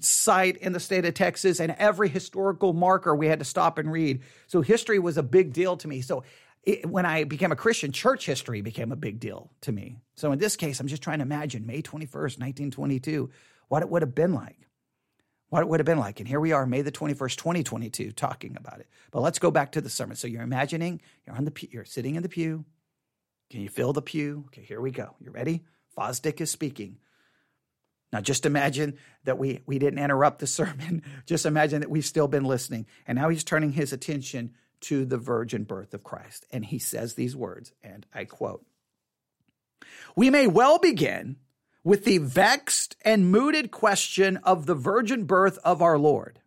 site 0.00 0.56
in 0.58 0.72
the 0.72 0.80
state 0.80 1.04
of 1.04 1.14
Texas 1.14 1.60
and 1.60 1.74
every 1.78 2.08
historical 2.08 2.72
marker 2.72 3.14
we 3.14 3.26
had 3.26 3.38
to 3.38 3.44
stop 3.44 3.78
and 3.78 3.90
read. 3.90 4.22
So 4.46 4.60
history 4.60 4.98
was 4.98 5.16
a 5.16 5.22
big 5.22 5.52
deal 5.52 5.76
to 5.78 5.88
me. 5.88 6.00
So 6.00 6.24
it, 6.62 6.86
when 6.86 7.06
I 7.06 7.24
became 7.24 7.52
a 7.52 7.56
Christian, 7.56 7.92
church 7.92 8.26
history 8.26 8.60
became 8.60 8.92
a 8.92 8.96
big 8.96 9.20
deal 9.20 9.50
to 9.62 9.72
me. 9.72 9.98
So 10.16 10.32
in 10.32 10.38
this 10.38 10.56
case, 10.56 10.80
I'm 10.80 10.86
just 10.86 11.02
trying 11.02 11.18
to 11.18 11.24
imagine 11.24 11.66
May 11.66 11.82
21st, 11.82 12.38
1922, 12.38 13.30
what 13.68 13.82
it 13.82 13.88
would 13.88 14.02
have 14.02 14.14
been 14.14 14.34
like. 14.34 14.56
What 15.48 15.62
it 15.62 15.68
would 15.68 15.80
have 15.80 15.86
been 15.86 15.98
like. 15.98 16.20
And 16.20 16.28
here 16.28 16.40
we 16.40 16.52
are, 16.52 16.66
May 16.66 16.82
the 16.82 16.92
21st, 16.92 17.36
2022, 17.36 18.12
talking 18.12 18.56
about 18.58 18.80
it. 18.80 18.86
But 19.10 19.22
let's 19.22 19.38
go 19.38 19.50
back 19.50 19.72
to 19.72 19.80
the 19.80 19.88
sermon. 19.88 20.16
So 20.16 20.28
you're 20.28 20.42
imagining 20.42 21.00
you're 21.26 21.36
on 21.36 21.46
the 21.46 21.50
pew, 21.50 21.70
you're 21.72 21.86
sitting 21.86 22.16
in 22.16 22.22
the 22.22 22.28
pew. 22.28 22.66
Can 23.48 23.62
you 23.62 23.70
feel 23.70 23.94
the 23.94 24.02
pew? 24.02 24.44
Okay, 24.48 24.62
here 24.62 24.80
we 24.80 24.90
go. 24.90 25.16
You 25.20 25.30
ready? 25.30 25.64
Fosdick 25.96 26.42
is 26.42 26.50
speaking. 26.50 26.98
Now, 28.12 28.20
just 28.20 28.46
imagine 28.46 28.96
that 29.24 29.38
we, 29.38 29.60
we 29.66 29.78
didn't 29.78 29.98
interrupt 29.98 30.38
the 30.38 30.46
sermon. 30.60 31.02
Just 31.26 31.46
imagine 31.46 31.80
that 31.80 31.90
we've 31.90 32.04
still 32.04 32.28
been 32.28 32.44
listening. 32.44 32.86
And 33.06 33.18
now 33.18 33.28
he's 33.28 33.44
turning 33.44 33.72
his 33.72 33.92
attention 33.92 34.54
to 34.80 35.04
the 35.04 35.18
virgin 35.18 35.64
birth 35.64 35.92
of 35.94 36.04
Christ. 36.04 36.46
And 36.50 36.64
he 36.64 36.78
says 36.78 37.14
these 37.14 37.36
words, 37.36 37.72
and 37.82 38.06
I 38.14 38.24
quote 38.24 38.64
We 40.16 40.30
may 40.30 40.46
well 40.46 40.78
begin 40.78 41.36
with 41.84 42.04
the 42.04 42.18
vexed 42.18 42.96
and 43.02 43.30
mooted 43.30 43.70
question 43.70 44.36
of 44.38 44.66
the 44.66 44.74
virgin 44.74 45.24
birth 45.24 45.58
of 45.64 45.82
our 45.82 45.98
Lord. 45.98 46.40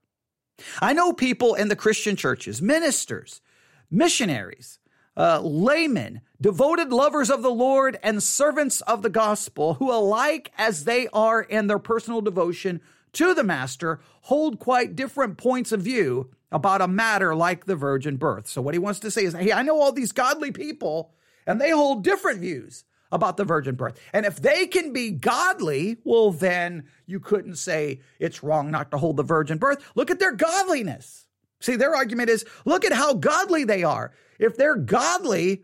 I 0.80 0.94
know 0.94 1.14
people 1.14 1.56
in 1.56 1.70
the 1.70 1.76
Christian 1.76 2.16
churches, 2.16 2.62
ministers, 2.62 3.42
missionaries, 3.90 4.80
uh, 5.18 5.42
laymen, 5.42 6.22
devoted 6.40 6.92
lovers 6.92 7.30
of 7.30 7.42
the 7.42 7.52
Lord, 7.52 8.00
and 8.02 8.22
servants 8.22 8.82
of 8.82 9.02
the 9.02 9.10
gospel, 9.10 9.76
who 9.76 9.92
alike 9.92 10.52
as 10.58 10.86
they 10.86 11.08
are 11.10 11.42
in 11.42 11.68
their 11.68 11.80
personal 11.80 12.22
devotion 12.22 12.82
to 13.14 13.34
the 13.34 13.44
Master, 13.44 14.00
hold 14.22 14.60
quite 14.60 14.96
different 14.96 15.38
points 15.38 15.72
of 15.72 15.82
view 15.82 16.32
about 16.52 16.82
a 16.82 16.88
matter 16.88 17.36
like 17.36 17.66
the 17.66 17.76
virgin 17.76 18.18
birth. 18.18 18.48
So, 18.48 18.62
what 18.62 18.74
he 18.74 18.80
wants 18.80 19.00
to 19.02 19.12
say 19.12 19.26
is, 19.26 19.34
hey, 19.34 19.52
I 19.52 19.64
know 19.64 19.80
all 19.80 19.92
these 19.92 20.12
godly 20.12 20.52
people, 20.52 21.14
and 21.46 21.60
they 21.60 21.72
hold 21.72 22.04
different 22.04 22.40
views 22.40 22.84
about 23.12 23.38
the 23.38 23.44
virgin 23.44 23.76
birth. 23.76 24.00
And 24.14 24.26
if 24.26 24.42
they 24.42 24.68
can 24.68 24.94
be 24.94 25.12
godly, 25.12 25.98
well, 26.04 26.32
then 26.32 26.86
you 27.06 27.20
couldn't 27.20 27.56
say 27.56 28.00
it's 28.20 28.44
wrong 28.44 28.72
not 28.72 28.92
to 28.92 28.98
hold 28.98 29.18
the 29.18 29.24
virgin 29.24 29.58
birth. 29.58 29.84
Look 29.96 30.10
at 30.10 30.20
their 30.20 30.32
godliness. 30.32 31.28
See, 31.60 31.76
their 31.76 31.96
argument 31.96 32.30
is 32.30 32.46
look 32.66 32.86
at 32.86 32.94
how 32.94 33.14
godly 33.14 33.66
they 33.66 33.84
are. 33.84 34.14
If 34.42 34.58
they're 34.58 34.76
godly, 34.76 35.64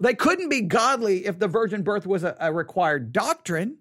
they 0.00 0.14
couldn't 0.14 0.48
be 0.48 0.62
godly 0.62 1.26
if 1.26 1.38
the 1.38 1.46
virgin 1.46 1.82
birth 1.82 2.06
was 2.06 2.24
a, 2.24 2.34
a 2.40 2.52
required 2.52 3.12
doctrine. 3.12 3.76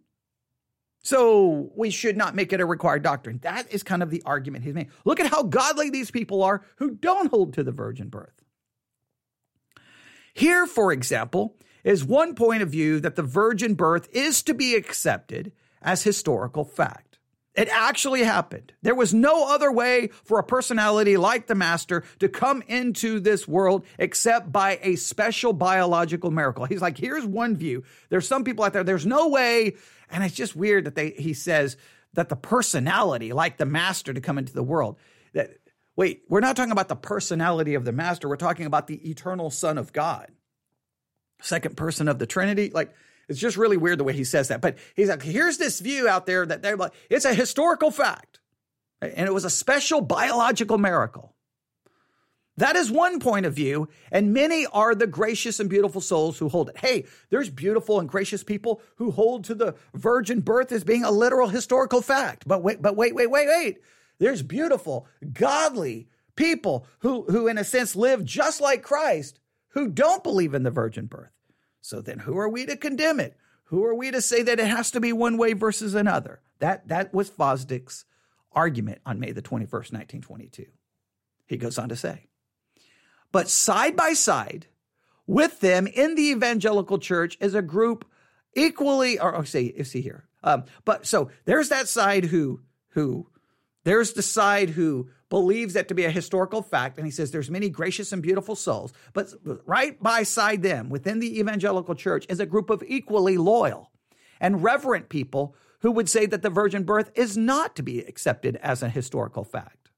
So 1.01 1.71
we 1.75 1.89
should 1.89 2.17
not 2.17 2.35
make 2.35 2.53
it 2.53 2.59
a 2.59 2.65
required 2.65 3.03
doctrine. 3.03 3.39
That 3.43 3.73
is 3.73 3.83
kind 3.83 4.03
of 4.03 4.09
the 4.09 4.21
argument 4.25 4.65
he's 4.65 4.73
made. 4.73 4.89
Look 5.05 5.21
at 5.21 5.31
how 5.31 5.43
godly 5.43 5.89
these 5.89 6.12
people 6.12 6.43
are 6.43 6.63
who 6.75 6.91
don't 6.91 7.31
hold 7.31 7.53
to 7.53 7.63
the 7.63 7.71
virgin 7.71 8.09
birth. 8.09 8.33
Here, 10.33 10.67
for 10.67 10.91
example, 10.91 11.55
is 11.83 12.03
one 12.03 12.35
point 12.35 12.63
of 12.63 12.69
view 12.69 13.00
that 13.00 13.15
the 13.15 13.23
virgin 13.23 13.75
birth 13.75 14.09
is 14.12 14.43
to 14.43 14.53
be 14.53 14.75
accepted 14.75 15.53
as 15.81 16.03
historical 16.03 16.65
fact. 16.65 17.02
It 17.55 17.69
actually 17.69 18.24
happened. 18.24 18.74
There 18.81 18.95
was 18.95 19.13
no 19.13 19.48
other 19.53 19.72
way 19.72 20.10
for 20.24 20.39
a 20.39 20.43
personality 20.43 21.17
like 21.17 21.45
the 21.45 21.53
master 21.53 22.03
to 22.19 22.27
come 22.27 22.63
into 22.67 23.19
this 23.19 23.48
world 23.48 23.86
except 24.00 24.51
by 24.51 24.79
a 24.81 24.95
special 24.95 25.53
biological 25.53 26.31
miracle. 26.31 26.65
He's 26.65 26.81
like, 26.81 26.98
here's 26.98 27.25
one 27.25 27.55
view. 27.55 27.83
There's 28.10 28.27
some 28.27 28.43
people 28.43 28.65
out 28.65 28.74
there, 28.74 28.83
there's 28.83 29.05
no 29.05 29.27
way. 29.27 29.75
And 30.10 30.24
it's 30.24 30.33
just 30.36 30.55
weird 30.55 30.86
that 30.86 30.95
they, 30.95 31.12
he 31.12 31.33
says 31.33 31.77
that 32.13 32.29
the 32.29 32.36
personality 32.36 33.33
like 33.33 33.57
the 33.57 33.65
master 33.65 34.13
to 34.13 34.22
come 34.22 34.39
into 34.39 34.53
the 34.53 34.63
world 34.63 34.98
that, 35.33 35.51
wait, 35.95 36.24
we're 36.29 36.39
not 36.39 36.55
talking 36.55 36.72
about 36.72 36.88
the 36.88 36.95
personality 36.95 37.75
of 37.75 37.86
the 37.86 37.91
master. 37.91 38.27
We're 38.27 38.36
talking 38.36 38.65
about 38.65 38.88
the 38.88 39.10
eternal 39.10 39.51
son 39.51 39.77
of 39.77 39.93
God, 39.93 40.31
second 41.39 41.77
person 41.77 42.07
of 42.07 42.17
the 42.17 42.25
Trinity. 42.25 42.72
Like, 42.74 42.93
it's 43.30 43.39
just 43.39 43.58
really 43.58 43.77
weird 43.77 44.00
the 44.00 44.03
way 44.03 44.13
he 44.13 44.24
says 44.24 44.50
that. 44.50 44.62
But 44.62 44.77
he's 44.96 45.10
like, 45.10 45.24
here's 45.24 45.58
this 45.58 45.80
view 45.80 46.08
out 46.08 46.25
there 46.25 46.46
that 46.46 46.62
they're 46.62 46.77
like, 46.77 46.94
it's 47.10 47.25
a 47.25 47.34
historical 47.34 47.92
fact. 47.92 48.39
And 49.01 49.27
it 49.27 49.34
was 49.34 49.46
a 49.46 49.50
special 49.50 50.01
biological 50.01 50.77
miracle. 50.77 51.34
That 52.58 52.75
is 52.75 52.92
one 52.92 53.20
point 53.20 53.48
of 53.48 53.53
view, 53.56 53.89
and 54.12 54.32
many 54.32 54.68
are 54.68 54.94
the 54.94 55.08
gracious 55.08 55.60
and 55.60 55.70
beautiful 55.70 56.01
souls 56.01 56.38
who 56.38 56.50
hold 56.50 56.70
it. 56.70 56.77
Hey, 56.77 57.06
there's 57.32 57.50
beautiful 57.50 58.00
and 58.00 58.08
gracious 58.08 58.44
people 58.44 58.80
who 58.98 59.10
hold 59.10 59.46
to 59.46 59.56
the 59.56 59.75
virgin 59.96 60.42
birth 60.42 60.72
as 60.72 60.84
being 60.84 61.03
a 61.03 61.10
literal 61.10 61.48
historical 61.48 62.01
fact. 62.01 62.48
But 62.48 62.62
wait, 62.62 62.80
but 62.80 62.96
wait, 62.96 63.15
wait, 63.15 63.32
wait, 63.32 63.48
wait. 63.48 63.77
There's 64.20 64.44
beautiful, 64.44 65.08
godly 65.34 66.08
people 66.36 66.86
who, 67.00 67.24
who 67.24 67.48
in 67.48 67.58
a 67.58 67.63
sense 67.63 67.96
live 67.96 68.24
just 68.24 68.62
like 68.62 68.84
Christ, 68.84 69.39
who 69.70 69.88
don't 69.88 70.24
believe 70.24 70.53
in 70.53 70.62
the 70.62 70.70
virgin 70.70 71.08
birth. 71.08 71.32
So 71.83 71.99
then 71.99 72.19
who 72.19 72.37
are 72.37 72.47
we 72.47 72.65
to 72.65 72.77
condemn 72.77 73.19
it? 73.19 73.35
Who 73.65 73.83
are 73.83 73.93
we 73.93 74.09
to 74.09 74.21
say 74.21 74.41
that 74.41 74.59
it 74.59 74.67
has 74.67 74.89
to 74.91 75.01
be 75.01 75.11
one 75.11 75.37
way 75.37 75.51
versus 75.51 75.95
another? 75.95 76.39
That, 76.59 76.87
that 76.87 77.13
was 77.13 77.29
Fosdick's 77.29 78.05
argument 78.53 79.01
on 79.05 79.19
May 79.19 79.33
the 79.33 79.41
21st, 79.41 79.91
1922. 79.91 80.65
He 81.45 81.57
goes 81.57 81.77
on 81.77 81.89
to 81.89 81.97
say, 81.97 82.27
but 83.33 83.49
side 83.49 83.97
by 83.97 84.13
side 84.13 84.67
with 85.27 85.59
them 85.59 85.85
in 85.87 86.15
the 86.15 86.29
evangelical 86.29 86.99
church 86.99 87.37
is 87.41 87.53
a 87.53 87.61
group 87.61 88.05
equally, 88.55 89.19
or 89.19 89.35
oh, 89.35 89.43
see, 89.43 89.83
see 89.83 90.01
here. 90.01 90.25
Um, 90.41 90.63
but 90.85 91.05
so 91.05 91.31
there's 91.43 91.67
that 91.67 91.89
side 91.89 92.25
who, 92.25 92.61
who, 92.89 93.27
there's 93.83 94.13
the 94.13 94.21
side 94.21 94.69
who 94.69 95.09
believes 95.33 95.73
that 95.73 95.87
to 95.87 95.95
be 95.95 96.05
a 96.05 96.11
historical 96.11 96.61
fact. 96.61 96.99
And 96.99 97.07
he 97.07 97.11
says 97.11 97.31
there's 97.31 97.49
many 97.49 97.67
gracious 97.67 98.11
and 98.11 98.21
beautiful 98.21 98.55
souls, 98.55 98.93
but 99.13 99.33
right 99.65 99.97
beside 99.99 100.61
them 100.61 100.91
within 100.91 101.17
the 101.17 101.39
evangelical 101.39 101.95
church 101.95 102.27
is 102.29 102.39
a 102.39 102.45
group 102.45 102.69
of 102.69 102.83
equally 102.85 103.35
loyal 103.35 103.89
and 104.39 104.61
reverent 104.61 105.09
people 105.09 105.55
who 105.79 105.91
would 105.91 106.07
say 106.07 106.27
that 106.27 106.43
the 106.43 106.51
virgin 106.51 106.83
birth 106.83 107.11
is 107.15 107.35
not 107.35 107.75
to 107.75 107.81
be 107.81 108.01
accepted 108.01 108.57
as 108.57 108.83
a 108.83 108.89
historical 108.89 109.43
fact. 109.43 109.89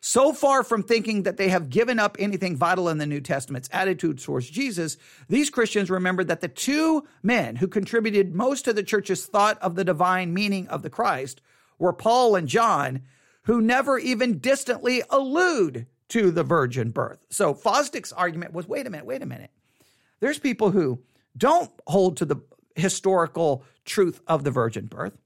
So 0.00 0.32
far 0.32 0.64
from 0.64 0.82
thinking 0.82 1.24
that 1.24 1.36
they 1.36 1.50
have 1.50 1.68
given 1.68 1.98
up 1.98 2.16
anything 2.18 2.56
vital 2.56 2.88
in 2.88 2.96
the 2.96 3.04
New 3.04 3.20
Testament's 3.20 3.68
attitude 3.74 4.18
towards 4.18 4.48
Jesus, 4.48 4.96
these 5.28 5.50
Christians 5.50 5.90
remember 5.90 6.24
that 6.24 6.40
the 6.40 6.48
two 6.48 7.06
men 7.22 7.56
who 7.56 7.68
contributed 7.68 8.34
most 8.34 8.64
to 8.64 8.72
the 8.72 8.82
church's 8.82 9.26
thought 9.26 9.58
of 9.58 9.74
the 9.74 9.84
divine 9.84 10.32
meaning 10.32 10.66
of 10.68 10.80
the 10.80 10.88
Christ 10.88 11.42
were 11.78 11.92
Paul 11.92 12.34
and 12.34 12.48
John, 12.48 13.02
who 13.44 13.60
never 13.60 13.98
even 13.98 14.38
distantly 14.38 15.02
allude 15.10 15.86
to 16.08 16.30
the 16.30 16.42
virgin 16.42 16.90
birth. 16.90 17.24
So 17.30 17.54
Fosdick's 17.54 18.12
argument 18.12 18.52
was 18.52 18.68
wait 18.68 18.86
a 18.86 18.90
minute, 18.90 19.06
wait 19.06 19.22
a 19.22 19.26
minute. 19.26 19.50
There's 20.20 20.38
people 20.38 20.70
who 20.70 21.02
don't 21.36 21.70
hold 21.86 22.18
to 22.18 22.24
the 22.24 22.36
historical 22.74 23.64
truth 23.84 24.20
of 24.26 24.44
the 24.44 24.50
virgin 24.50 24.86
birth. 24.86 25.16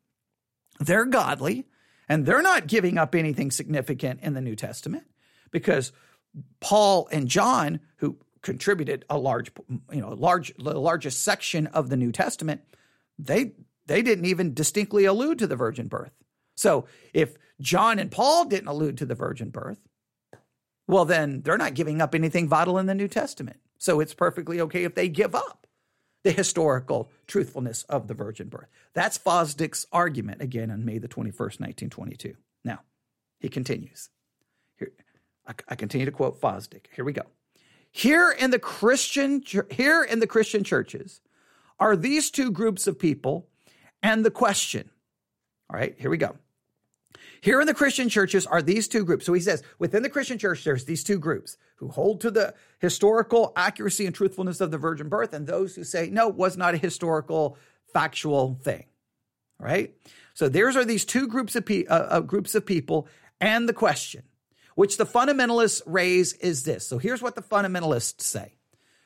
They're 0.78 1.06
godly 1.06 1.66
and 2.08 2.26
they're 2.26 2.42
not 2.42 2.66
giving 2.66 2.98
up 2.98 3.14
anything 3.14 3.50
significant 3.50 4.20
in 4.22 4.34
the 4.34 4.40
New 4.40 4.56
Testament 4.56 5.04
because 5.50 5.92
Paul 6.60 7.08
and 7.10 7.28
John, 7.28 7.80
who 7.96 8.18
contributed 8.42 9.04
a 9.08 9.18
large, 9.18 9.50
you 9.90 10.00
know, 10.00 10.10
large, 10.10 10.54
the 10.56 10.78
largest 10.78 11.24
section 11.24 11.66
of 11.68 11.88
the 11.88 11.96
New 11.96 12.12
Testament, 12.12 12.60
they 13.18 13.52
they 13.86 14.02
didn't 14.02 14.24
even 14.24 14.54
distinctly 14.54 15.04
allude 15.04 15.38
to 15.38 15.46
the 15.46 15.56
virgin 15.56 15.88
birth. 15.88 16.12
So 16.56 16.86
if 17.12 17.36
John 17.60 17.98
and 17.98 18.10
Paul 18.10 18.46
didn't 18.46 18.68
allude 18.68 18.98
to 18.98 19.06
the 19.06 19.14
virgin 19.14 19.50
birth, 19.50 19.78
well, 20.86 21.04
then 21.04 21.42
they're 21.42 21.56
not 21.56 21.74
giving 21.74 22.02
up 22.02 22.14
anything 22.14 22.48
vital 22.48 22.78
in 22.78 22.86
the 22.86 22.94
New 22.94 23.08
Testament. 23.08 23.58
So 23.78 24.00
it's 24.00 24.14
perfectly 24.14 24.60
okay 24.60 24.84
if 24.84 24.94
they 24.94 25.08
give 25.08 25.34
up 25.34 25.66
the 26.24 26.32
historical 26.32 27.10
truthfulness 27.26 27.84
of 27.84 28.08
the 28.08 28.14
virgin 28.14 28.48
birth. 28.48 28.68
That's 28.94 29.18
Fosdick's 29.18 29.86
argument 29.92 30.40
again 30.40 30.70
on 30.70 30.84
May 30.84 30.98
the 30.98 31.08
21st, 31.08 31.60
1922. 31.60 32.34
Now, 32.64 32.80
he 33.40 33.48
continues. 33.48 34.08
Here, 34.78 34.92
I, 35.46 35.52
I 35.68 35.74
continue 35.74 36.06
to 36.06 36.12
quote 36.12 36.40
Fosdick. 36.40 36.86
Here 36.94 37.04
we 37.04 37.12
go. 37.12 37.24
Here 37.90 38.32
in 38.32 38.50
the 38.50 38.58
Christian 38.58 39.42
here 39.70 40.02
in 40.02 40.18
the 40.18 40.26
Christian 40.26 40.64
churches 40.64 41.20
are 41.78 41.94
these 41.94 42.30
two 42.30 42.50
groups 42.50 42.86
of 42.86 42.98
people 42.98 43.46
and 44.02 44.24
the 44.24 44.30
question. 44.30 44.90
All 45.70 45.78
right, 45.78 45.94
here 45.98 46.10
we 46.10 46.16
go. 46.16 46.36
Here 47.44 47.60
in 47.60 47.66
the 47.66 47.74
Christian 47.74 48.08
churches 48.08 48.46
are 48.46 48.62
these 48.62 48.88
two 48.88 49.04
groups. 49.04 49.26
So 49.26 49.34
he 49.34 49.40
says, 49.42 49.62
within 49.78 50.02
the 50.02 50.08
Christian 50.08 50.38
church, 50.38 50.64
there's 50.64 50.86
these 50.86 51.04
two 51.04 51.18
groups 51.18 51.58
who 51.76 51.88
hold 51.88 52.22
to 52.22 52.30
the 52.30 52.54
historical 52.78 53.52
accuracy 53.54 54.06
and 54.06 54.14
truthfulness 54.14 54.62
of 54.62 54.70
the 54.70 54.78
virgin 54.78 55.10
birth, 55.10 55.34
and 55.34 55.46
those 55.46 55.74
who 55.74 55.84
say, 55.84 56.08
no, 56.08 56.30
it 56.30 56.36
was 56.36 56.56
not 56.56 56.72
a 56.72 56.78
historical, 56.78 57.58
factual 57.92 58.58
thing. 58.62 58.86
Right? 59.58 59.94
So 60.32 60.48
there's 60.48 60.74
are 60.74 60.86
these 60.86 61.04
two 61.04 61.28
groups 61.28 61.54
of, 61.54 61.66
pe- 61.66 61.84
uh, 61.84 61.94
uh, 62.16 62.20
groups 62.20 62.54
of 62.54 62.64
people, 62.64 63.08
and 63.42 63.68
the 63.68 63.74
question, 63.74 64.22
which 64.74 64.96
the 64.96 65.04
fundamentalists 65.04 65.82
raise, 65.84 66.32
is 66.32 66.62
this. 66.62 66.86
So 66.86 66.96
here's 66.96 67.20
what 67.20 67.34
the 67.34 67.42
fundamentalists 67.42 68.22
say. 68.22 68.54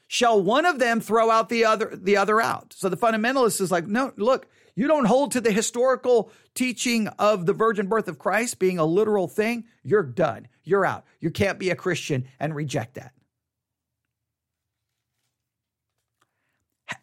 Shall 0.06 0.40
one 0.40 0.64
of 0.64 0.78
them 0.78 1.00
throw 1.00 1.28
out 1.28 1.48
the 1.48 1.64
other 1.64 1.92
the 1.92 2.16
other 2.16 2.40
out? 2.40 2.72
So 2.72 2.88
the 2.88 2.96
fundamentalist 2.96 3.60
is 3.60 3.72
like, 3.72 3.88
no, 3.88 4.12
look, 4.16 4.46
you 4.78 4.86
don't 4.86 5.06
hold 5.06 5.32
to 5.32 5.40
the 5.40 5.50
historical 5.50 6.30
teaching 6.54 7.08
of 7.18 7.46
the 7.46 7.52
virgin 7.52 7.88
birth 7.88 8.06
of 8.06 8.20
Christ 8.20 8.60
being 8.60 8.78
a 8.78 8.84
literal 8.84 9.26
thing, 9.26 9.64
you're 9.82 10.04
done. 10.04 10.46
You're 10.62 10.86
out. 10.86 11.04
You 11.18 11.32
can't 11.32 11.58
be 11.58 11.70
a 11.70 11.74
Christian 11.74 12.28
and 12.38 12.54
reject 12.54 12.94
that. 12.94 13.12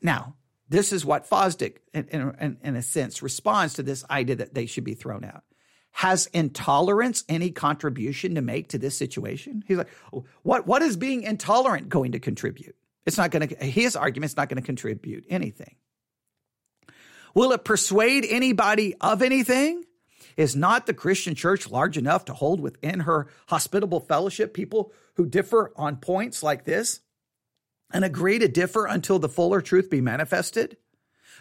Now, 0.01 0.37
this 0.69 0.93
is 0.93 1.03
what 1.03 1.29
Fosdick, 1.29 1.79
in, 1.93 2.07
in, 2.07 2.57
in, 2.63 2.75
a 2.77 2.81
sense, 2.81 3.21
responds 3.21 3.73
to 3.73 3.83
this 3.83 4.05
idea 4.09 4.37
that 4.37 4.53
they 4.53 4.67
should 4.67 4.85
be 4.85 4.93
thrown 4.93 5.25
out. 5.25 5.43
Has 5.91 6.27
intolerance 6.27 7.25
any 7.27 7.51
contribution 7.51 8.35
to 8.35 8.41
make 8.41 8.69
to 8.69 8.77
this 8.77 8.97
situation? 8.97 9.65
He's 9.67 9.77
like, 9.77 9.89
oh, 10.13 10.23
what, 10.43 10.65
what 10.65 10.81
is 10.81 10.95
being 10.95 11.23
intolerant 11.23 11.89
going 11.89 12.13
to 12.13 12.19
contribute? 12.19 12.77
It's 13.05 13.17
not 13.17 13.31
going 13.31 13.49
to, 13.49 13.65
his 13.65 13.97
argument's 13.97 14.37
not 14.37 14.47
going 14.47 14.61
to 14.61 14.65
contribute 14.65 15.25
anything. 15.29 15.75
Will 17.35 17.51
it 17.51 17.65
persuade 17.65 18.25
anybody 18.27 18.95
of 19.01 19.21
anything? 19.21 19.83
Is 20.37 20.55
not 20.55 20.85
the 20.85 20.93
Christian 20.93 21.35
church 21.35 21.69
large 21.69 21.97
enough 21.97 22.25
to 22.25 22.33
hold 22.33 22.59
within 22.59 23.01
her 23.01 23.27
hospitable 23.47 23.99
fellowship 23.99 24.53
people 24.53 24.91
who 25.15 25.25
differ 25.25 25.71
on 25.75 25.97
points 25.97 26.41
like 26.41 26.65
this 26.65 27.01
and 27.93 28.03
agree 28.03 28.39
to 28.39 28.47
differ 28.47 28.85
until 28.85 29.19
the 29.19 29.29
fuller 29.29 29.61
truth 29.61 29.89
be 29.89 30.01
manifested? 30.01 30.77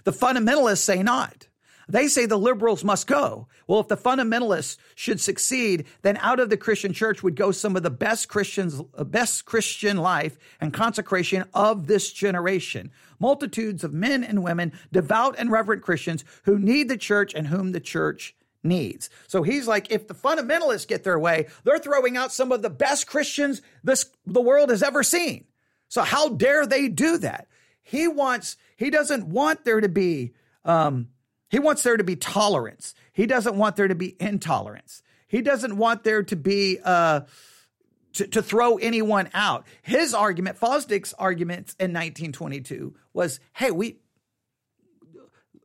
The 0.04 0.12
fundamentalists 0.12 0.78
say 0.78 1.02
not. 1.02 1.48
They 1.88 2.08
say 2.08 2.26
the 2.26 2.38
liberals 2.38 2.84
must 2.84 3.06
go. 3.06 3.46
Well, 3.66 3.80
if 3.80 3.88
the 3.88 3.96
fundamentalists 3.96 4.78
should 4.94 5.20
succeed, 5.20 5.84
then 6.02 6.16
out 6.18 6.40
of 6.40 6.50
the 6.50 6.56
Christian 6.56 6.92
church 6.92 7.22
would 7.22 7.36
go 7.36 7.50
some 7.50 7.76
of 7.76 7.82
the 7.82 7.90
best 7.90 8.28
Christians, 8.28 8.80
best 8.98 9.44
Christian 9.44 9.98
life 9.98 10.38
and 10.60 10.72
consecration 10.72 11.44
of 11.52 11.86
this 11.86 12.12
generation. 12.12 12.90
Multitudes 13.18 13.84
of 13.84 13.92
men 13.92 14.24
and 14.24 14.42
women, 14.42 14.72
devout 14.92 15.36
and 15.38 15.50
reverent 15.50 15.82
Christians 15.82 16.24
who 16.44 16.58
need 16.58 16.88
the 16.88 16.96
church 16.96 17.34
and 17.34 17.46
whom 17.46 17.72
the 17.72 17.80
church 17.80 18.34
needs. 18.62 19.10
So 19.26 19.42
he's 19.42 19.68
like, 19.68 19.90
if 19.90 20.08
the 20.08 20.14
fundamentalists 20.14 20.88
get 20.88 21.04
their 21.04 21.18
way, 21.18 21.48
they're 21.64 21.78
throwing 21.78 22.16
out 22.16 22.32
some 22.32 22.50
of 22.50 22.62
the 22.62 22.70
best 22.70 23.06
Christians 23.06 23.60
this 23.82 24.06
the 24.26 24.40
world 24.40 24.70
has 24.70 24.82
ever 24.82 25.02
seen. 25.02 25.44
So 25.88 26.02
how 26.02 26.30
dare 26.30 26.66
they 26.66 26.88
do 26.88 27.18
that? 27.18 27.46
He 27.82 28.08
wants, 28.08 28.56
he 28.76 28.88
doesn't 28.88 29.26
want 29.26 29.64
there 29.64 29.80
to 29.80 29.88
be 29.88 30.32
um, 30.64 31.08
he 31.54 31.60
wants 31.60 31.84
there 31.84 31.96
to 31.96 32.02
be 32.02 32.16
tolerance. 32.16 32.96
He 33.12 33.26
doesn't 33.26 33.54
want 33.54 33.76
there 33.76 33.86
to 33.86 33.94
be 33.94 34.16
intolerance. 34.18 35.04
He 35.28 35.40
doesn't 35.40 35.76
want 35.76 36.02
there 36.02 36.24
to 36.24 36.34
be 36.34 36.80
uh, 36.84 37.20
to, 38.14 38.26
to 38.26 38.42
throw 38.42 38.76
anyone 38.78 39.30
out. 39.32 39.64
His 39.80 40.14
argument, 40.14 40.58
Fosdick's 40.58 41.14
argument 41.14 41.76
in 41.78 41.92
1922 41.92 42.96
was, 43.12 43.38
"Hey, 43.52 43.70
we 43.70 43.98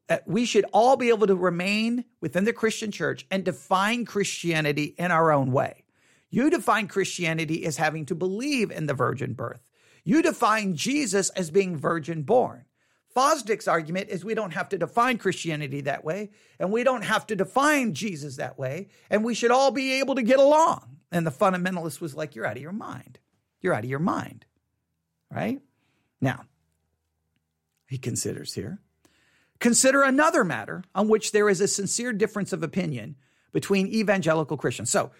uh, 0.09 0.19
we 0.27 0.45
should 0.45 0.65
all 0.73 0.95
be 0.95 1.09
able 1.09 1.25
to 1.25 1.35
remain 1.35 2.05
within 2.21 2.43
the 2.43 2.53
Christian 2.53 2.91
church 2.91 3.25
and 3.31 3.43
define 3.43 4.05
Christianity 4.05 4.93
in 4.95 5.09
our 5.09 5.31
own 5.31 5.51
way. 5.51 5.85
You 6.29 6.51
define 6.51 6.87
Christianity 6.87 7.65
as 7.65 7.77
having 7.77 8.05
to 8.05 8.13
believe 8.13 8.69
in 8.69 8.85
the 8.85 8.93
virgin 8.93 9.33
birth. 9.33 9.65
You 10.03 10.21
define 10.21 10.75
Jesus 10.75 11.31
as 11.31 11.49
being 11.49 11.77
virgin 11.77 12.21
born. 12.21 12.65
Fosdick's 13.15 13.67
argument 13.67 14.09
is 14.09 14.23
we 14.23 14.35
don't 14.35 14.53
have 14.53 14.69
to 14.69 14.77
define 14.77 15.17
Christianity 15.17 15.81
that 15.81 16.03
way, 16.03 16.29
and 16.59 16.71
we 16.71 16.83
don't 16.83 17.03
have 17.03 17.25
to 17.27 17.35
define 17.35 17.93
Jesus 17.93 18.35
that 18.35 18.59
way, 18.59 18.87
and 19.09 19.23
we 19.23 19.33
should 19.33 19.51
all 19.51 19.71
be 19.71 19.99
able 19.99 20.15
to 20.15 20.21
get 20.21 20.39
along. 20.39 20.97
And 21.11 21.25
the 21.25 21.31
fundamentalist 21.31 22.01
was 22.01 22.15
like, 22.15 22.35
You're 22.35 22.45
out 22.45 22.57
of 22.57 22.61
your 22.61 22.71
mind. 22.71 23.19
You're 23.61 23.73
out 23.73 23.83
of 23.83 23.89
your 23.89 23.99
mind. 23.99 24.45
Right? 25.31 25.59
Now, 26.21 26.45
he 27.87 27.97
considers 27.97 28.53
here. 28.53 28.79
Consider 29.59 30.03
another 30.03 30.43
matter 30.43 30.83
on 30.95 31.07
which 31.07 31.31
there 31.31 31.49
is 31.49 31.61
a 31.61 31.67
sincere 31.67 32.13
difference 32.13 32.53
of 32.53 32.63
opinion 32.63 33.15
between 33.51 33.87
evangelical 33.87 34.57
Christians. 34.57 34.89
So 34.89 35.11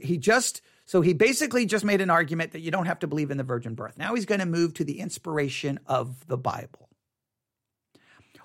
he 0.00 0.16
just 0.16 0.62
so 0.84 1.00
he 1.00 1.12
basically 1.12 1.66
just 1.66 1.84
made 1.84 2.00
an 2.00 2.10
argument 2.10 2.52
that 2.52 2.60
you 2.60 2.70
don't 2.70 2.86
have 2.86 3.00
to 3.00 3.06
believe 3.06 3.30
in 3.30 3.36
the 3.36 3.44
virgin 3.44 3.74
birth. 3.74 3.98
Now 3.98 4.14
he's 4.14 4.26
going 4.26 4.40
to 4.40 4.46
move 4.46 4.74
to 4.74 4.84
the 4.84 5.00
inspiration 5.00 5.78
of 5.86 6.26
the 6.26 6.38
Bible. 6.38 6.81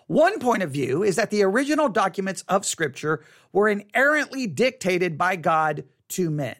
One 0.07 0.39
point 0.39 0.63
of 0.63 0.71
view 0.71 1.03
is 1.03 1.17
that 1.17 1.31
the 1.31 1.43
original 1.43 1.89
documents 1.89 2.43
of 2.47 2.65
Scripture 2.65 3.23
were 3.51 3.67
inerrantly 3.67 4.47
dictated 4.47 5.17
by 5.17 5.35
God 5.35 5.83
to 6.09 6.29
men. 6.29 6.55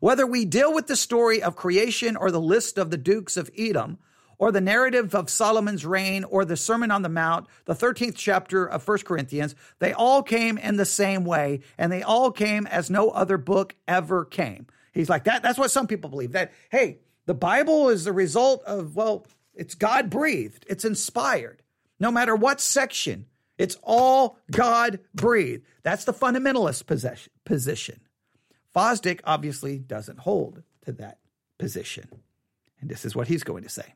Whether 0.00 0.26
we 0.26 0.44
deal 0.44 0.72
with 0.72 0.86
the 0.86 0.96
story 0.96 1.42
of 1.42 1.56
creation 1.56 2.16
or 2.16 2.30
the 2.30 2.40
list 2.40 2.78
of 2.78 2.90
the 2.90 2.96
dukes 2.96 3.36
of 3.36 3.50
Edom, 3.58 3.98
or 4.36 4.52
the 4.52 4.60
narrative 4.60 5.14
of 5.14 5.30
Solomon's 5.30 5.86
reign, 5.86 6.24
or 6.24 6.44
the 6.44 6.56
Sermon 6.56 6.90
on 6.90 7.02
the 7.02 7.08
Mount, 7.08 7.46
the 7.64 7.74
13th 7.74 8.16
chapter 8.16 8.66
of 8.66 8.86
1 8.86 8.98
Corinthians, 8.98 9.54
they 9.78 9.92
all 9.92 10.22
came 10.22 10.58
in 10.58 10.76
the 10.76 10.84
same 10.84 11.24
way, 11.24 11.60
and 11.78 11.90
they 11.90 12.02
all 12.02 12.30
came 12.32 12.66
as 12.66 12.90
no 12.90 13.10
other 13.10 13.38
book 13.38 13.74
ever 13.86 14.24
came. 14.24 14.66
He's 14.92 15.08
like, 15.08 15.24
that, 15.24 15.42
that's 15.42 15.58
what 15.58 15.70
some 15.70 15.86
people 15.86 16.10
believe 16.10 16.32
that, 16.32 16.52
hey, 16.70 16.98
The 17.26 17.34
Bible 17.34 17.88
is 17.88 18.04
the 18.04 18.12
result 18.12 18.62
of, 18.64 18.96
well, 18.96 19.26
it's 19.54 19.74
God 19.74 20.10
breathed, 20.10 20.66
it's 20.68 20.84
inspired. 20.84 21.62
No 22.00 22.10
matter 22.10 22.34
what 22.34 22.60
section, 22.60 23.26
it's 23.56 23.78
all 23.82 24.38
God 24.50 25.00
breathed. 25.14 25.64
That's 25.82 26.04
the 26.04 26.12
fundamentalist 26.12 26.86
position. 27.44 28.00
Fosdick 28.74 29.20
obviously 29.24 29.78
doesn't 29.78 30.18
hold 30.20 30.62
to 30.84 30.92
that 30.92 31.18
position. 31.58 32.08
And 32.80 32.90
this 32.90 33.04
is 33.04 33.14
what 33.14 33.28
he's 33.28 33.44
going 33.44 33.62
to 33.62 33.68
say. 33.68 33.94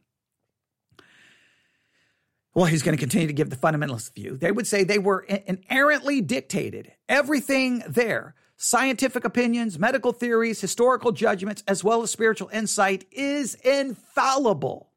Well, 2.55 2.67
he's 2.67 2.83
going 2.83 2.97
to 2.97 3.01
continue 3.01 3.27
to 3.27 3.33
give 3.33 3.51
the 3.51 3.57
fundamentalist 3.57 4.15
view. 4.15 4.37
They 4.37 4.53
would 4.53 4.67
say 4.67 4.83
they 4.85 4.99
were 4.99 5.21
inherently 5.21 6.21
dictated. 6.21 6.93
Everything 7.09 7.83
there, 7.87 8.35
scientific 8.57 9.25
opinions, 9.25 9.79
medical 9.79 10.13
theories, 10.13 10.61
historical 10.61 11.13
judgments, 11.13 11.63
as 11.69 11.85
well 11.85 12.03
as 12.03 12.11
spiritual 12.11 12.49
insight, 12.53 13.05
is 13.13 13.55
infallible. 13.57 14.91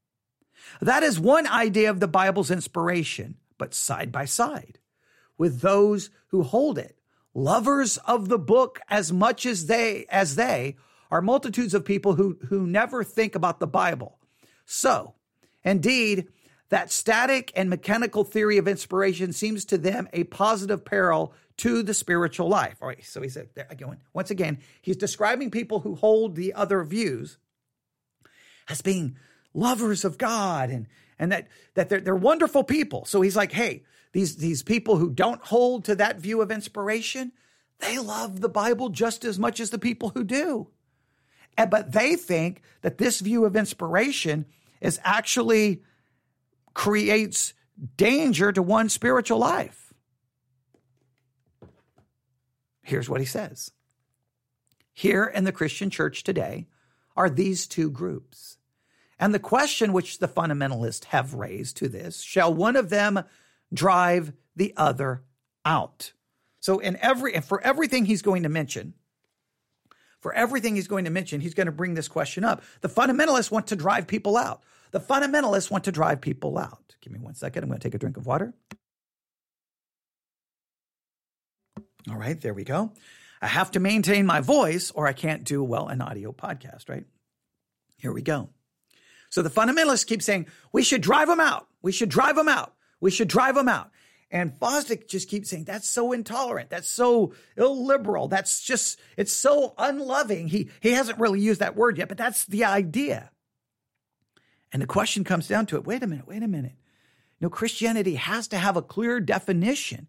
That 0.80 1.04
is 1.04 1.20
one 1.20 1.48
idea 1.48 1.90
of 1.90 2.00
the 2.00 2.08
Bible's 2.08 2.52
inspiration, 2.52 3.38
but 3.58 3.74
side 3.74 4.12
by 4.12 4.26
side 4.26 4.80
with 5.38 5.62
those 5.62 6.12
who 6.28 6.44
hold 6.44 6.78
it, 6.78 7.00
lovers 7.34 7.98
of 7.98 8.30
the 8.30 8.40
book 8.40 8.80
as 8.90 9.12
much 9.12 9.46
as 9.46 9.66
they 9.66 10.06
as 10.10 10.36
they 10.36 10.76
are 11.10 11.22
multitudes 11.22 11.74
of 11.74 11.84
people 11.84 12.14
who 12.14 12.38
who 12.48 12.68
never 12.68 13.04
think 13.04 13.36
about 13.36 13.60
the 13.60 13.68
Bible. 13.68 14.20
So, 14.66 15.16
indeed, 15.64 16.28
that 16.70 16.92
static 16.92 17.52
and 17.56 17.70
mechanical 17.70 18.24
theory 18.24 18.58
of 18.58 18.68
inspiration 18.68 19.34
seems 19.34 19.66
to 19.66 19.78
them 19.78 20.08
a 20.14 20.24
positive 20.26 20.86
peril 20.86 21.34
to 21.58 21.84
the 21.84 21.94
spiritual 21.94 22.48
life. 22.48 22.78
All 22.82 22.88
right, 22.88 23.04
so 23.04 23.22
he 23.22 23.28
said, 23.28 23.50
there 23.56 23.68
again, 23.70 23.98
once 24.14 24.32
again, 24.32 24.60
he's 24.82 24.96
describing 24.96 25.52
people 25.52 25.82
who 25.82 25.96
hold 25.96 26.36
the 26.36 26.54
other 26.54 26.84
views 26.84 27.38
as 28.70 28.82
being 28.82 29.18
lovers 29.54 30.06
of 30.06 30.18
God 30.18 30.70
and 30.70 30.88
and 31.20 31.32
that 31.32 31.48
that 31.76 31.90
they're, 31.90 32.02
they're 32.02 32.16
wonderful 32.16 32.64
people. 32.64 33.06
So 33.06 33.22
he's 33.22 33.36
like, 33.36 33.52
hey, 33.52 33.84
these 34.12 34.38
these 34.38 34.64
people 34.64 34.98
who 34.98 35.10
don't 35.10 35.42
hold 35.42 35.86
to 35.86 35.96
that 35.96 36.20
view 36.20 36.42
of 36.42 36.52
inspiration, 36.52 37.32
they 37.80 37.98
love 38.00 38.42
the 38.42 38.50
Bible 38.50 38.90
just 38.90 39.24
as 39.26 39.40
much 39.40 39.60
as 39.60 39.70
the 39.70 39.80
people 39.80 40.10
who 40.10 40.24
do. 40.24 40.68
And, 41.58 41.70
but 41.70 41.92
they 41.92 42.16
think 42.16 42.62
that 42.82 42.98
this 42.98 43.20
view 43.20 43.46
of 43.46 43.56
inspiration 43.56 44.46
is 44.80 45.00
actually 45.04 45.84
creates 46.74 47.54
danger 47.98 48.52
to 48.52 48.62
one's 48.62 48.94
spiritual 48.94 49.40
life. 49.40 49.94
Here's 52.84 53.10
what 53.10 53.22
he 53.22 53.26
says 53.26 53.72
Here 54.94 55.26
in 55.26 55.44
the 55.44 55.52
Christian 55.52 55.90
church 55.90 56.24
today 56.24 56.68
are 57.16 57.30
these 57.30 57.68
two 57.68 57.90
groups. 57.90 58.58
And 59.22 59.36
the 59.36 59.40
question 59.40 59.94
which 59.94 60.18
the 60.18 60.28
fundamentalists 60.28 61.06
have 61.06 61.36
raised 61.36 61.78
to 61.78 61.88
this 61.88 62.22
shall 62.22 62.52
one 62.52 62.76
of 62.76 62.90
them 62.90 63.24
drive 63.72 64.34
the 64.56 64.74
other 64.76 65.22
out? 65.64 66.14
So, 66.60 66.80
in 66.80 66.98
every, 66.98 67.40
for 67.42 67.62
everything 67.62 68.06
he's 68.06 68.24
going 68.24 68.44
to 68.44 68.50
mention, 68.50 68.96
for 70.20 70.34
everything 70.34 70.76
he's 70.76 70.88
going 70.88 71.06
to 71.06 71.12
mention, 71.12 71.40
he's 71.40 71.54
going 71.54 71.68
to 71.68 71.72
bring 71.72 71.94
this 71.94 72.08
question 72.08 72.44
up. 72.44 72.64
The 72.82 72.90
fundamentalists 72.90 73.52
want 73.52 73.68
to 73.68 73.76
drive 73.76 74.08
people 74.08 74.38
out. 74.38 74.64
The 74.90 75.00
fundamentalists 75.00 75.70
want 75.70 75.84
to 75.84 75.92
drive 75.92 76.20
people 76.20 76.58
out. 76.58 76.96
Give 77.02 77.14
me 77.14 77.20
one 77.20 77.36
second. 77.36 77.64
I'm 77.64 77.70
going 77.70 77.80
to 77.80 77.88
take 77.88 77.96
a 77.96 78.00
drink 78.00 78.18
of 78.18 78.26
water. 78.26 78.54
All 82.10 82.18
right, 82.18 82.40
there 82.42 82.56
we 82.56 82.64
go. 82.64 82.92
I 83.40 83.48
have 83.48 83.72
to 83.72 83.80
maintain 83.80 84.26
my 84.26 84.42
voice 84.42 84.92
or 84.92 85.08
I 85.08 85.14
can't 85.14 85.44
do 85.44 85.64
well 85.64 85.88
an 85.88 86.02
audio 86.02 86.32
podcast, 86.32 86.90
right? 86.90 87.06
Here 87.98 88.12
we 88.12 88.24
go. 88.24 88.50
So 89.32 89.42
the 89.42 89.50
fundamentalists 89.50 90.06
keep 90.06 90.22
saying, 90.22 90.48
we 90.72 90.84
should 90.84 91.02
drive 91.02 91.28
them 91.28 91.40
out. 91.40 91.68
We 91.82 91.92
should 91.92 92.10
drive 92.10 92.36
them 92.36 92.50
out. 92.50 92.74
We 93.00 93.10
should 93.10 93.30
drive 93.30 93.56
them 93.56 93.70
out. 93.70 93.90
And 94.30 94.54
Fosdick 94.60 95.08
just 95.08 95.30
keeps 95.30 95.50
saying, 95.50 95.64
that's 95.64 95.90
so 95.90 96.12
intolerant. 96.12 96.70
That's 96.70 96.90
so 96.90 97.34
illiberal. 97.58 98.28
That's 98.28 98.62
just, 98.62 99.00
it's 99.18 99.34
so 99.34 99.74
unloving. 99.78 100.48
He, 100.48 100.70
he 100.82 100.92
hasn't 100.92 101.20
really 101.20 101.40
used 101.40 101.62
that 101.62 101.76
word 101.76 101.98
yet, 101.98 102.08
but 102.08 102.18
that's 102.18 102.46
the 102.46 102.66
idea. 102.66 103.32
And 104.72 104.82
the 104.82 104.88
question 104.88 105.24
comes 105.24 105.48
down 105.48 105.66
to 105.68 105.78
it 105.78 105.86
wait 105.86 106.04
a 106.04 106.08
minute, 106.08 106.28
wait 106.28 106.44
a 106.44 106.48
minute. 106.48 106.76
You 107.40 107.46
know, 107.46 107.50
Christianity 107.50 108.16
has 108.16 108.50
to 108.50 108.58
have 108.58 108.78
a 108.78 108.82
clear 108.82 109.20
definition. 109.20 110.08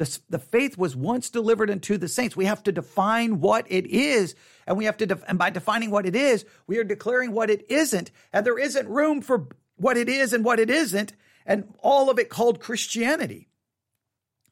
The, 0.00 0.18
the 0.30 0.38
faith 0.38 0.78
was 0.78 0.96
once 0.96 1.28
delivered 1.28 1.70
unto 1.70 1.98
the 1.98 2.08
saints. 2.08 2.34
We 2.34 2.46
have 2.46 2.62
to 2.62 2.72
define 2.72 3.38
what 3.40 3.66
it 3.68 3.84
is. 3.86 4.34
And 4.66 4.78
we 4.78 4.86
have 4.86 4.96
to, 4.96 5.04
def- 5.04 5.24
and 5.28 5.38
by 5.38 5.50
defining 5.50 5.90
what 5.90 6.06
it 6.06 6.16
is, 6.16 6.46
we 6.66 6.78
are 6.78 6.84
declaring 6.84 7.32
what 7.32 7.50
it 7.50 7.66
isn't. 7.70 8.10
And 8.32 8.46
there 8.46 8.58
isn't 8.58 8.88
room 8.88 9.20
for 9.20 9.48
what 9.76 9.98
it 9.98 10.08
is 10.08 10.32
and 10.32 10.42
what 10.42 10.58
it 10.58 10.70
isn't, 10.70 11.12
and 11.44 11.74
all 11.80 12.08
of 12.08 12.18
it 12.18 12.30
called 12.30 12.60
Christianity. 12.60 13.50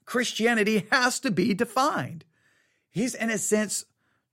Christianity 0.04 0.86
has 0.92 1.18
to 1.20 1.30
be 1.30 1.54
defined. 1.54 2.26
He's, 2.90 3.14
in 3.14 3.30
a 3.30 3.38
sense, 3.38 3.86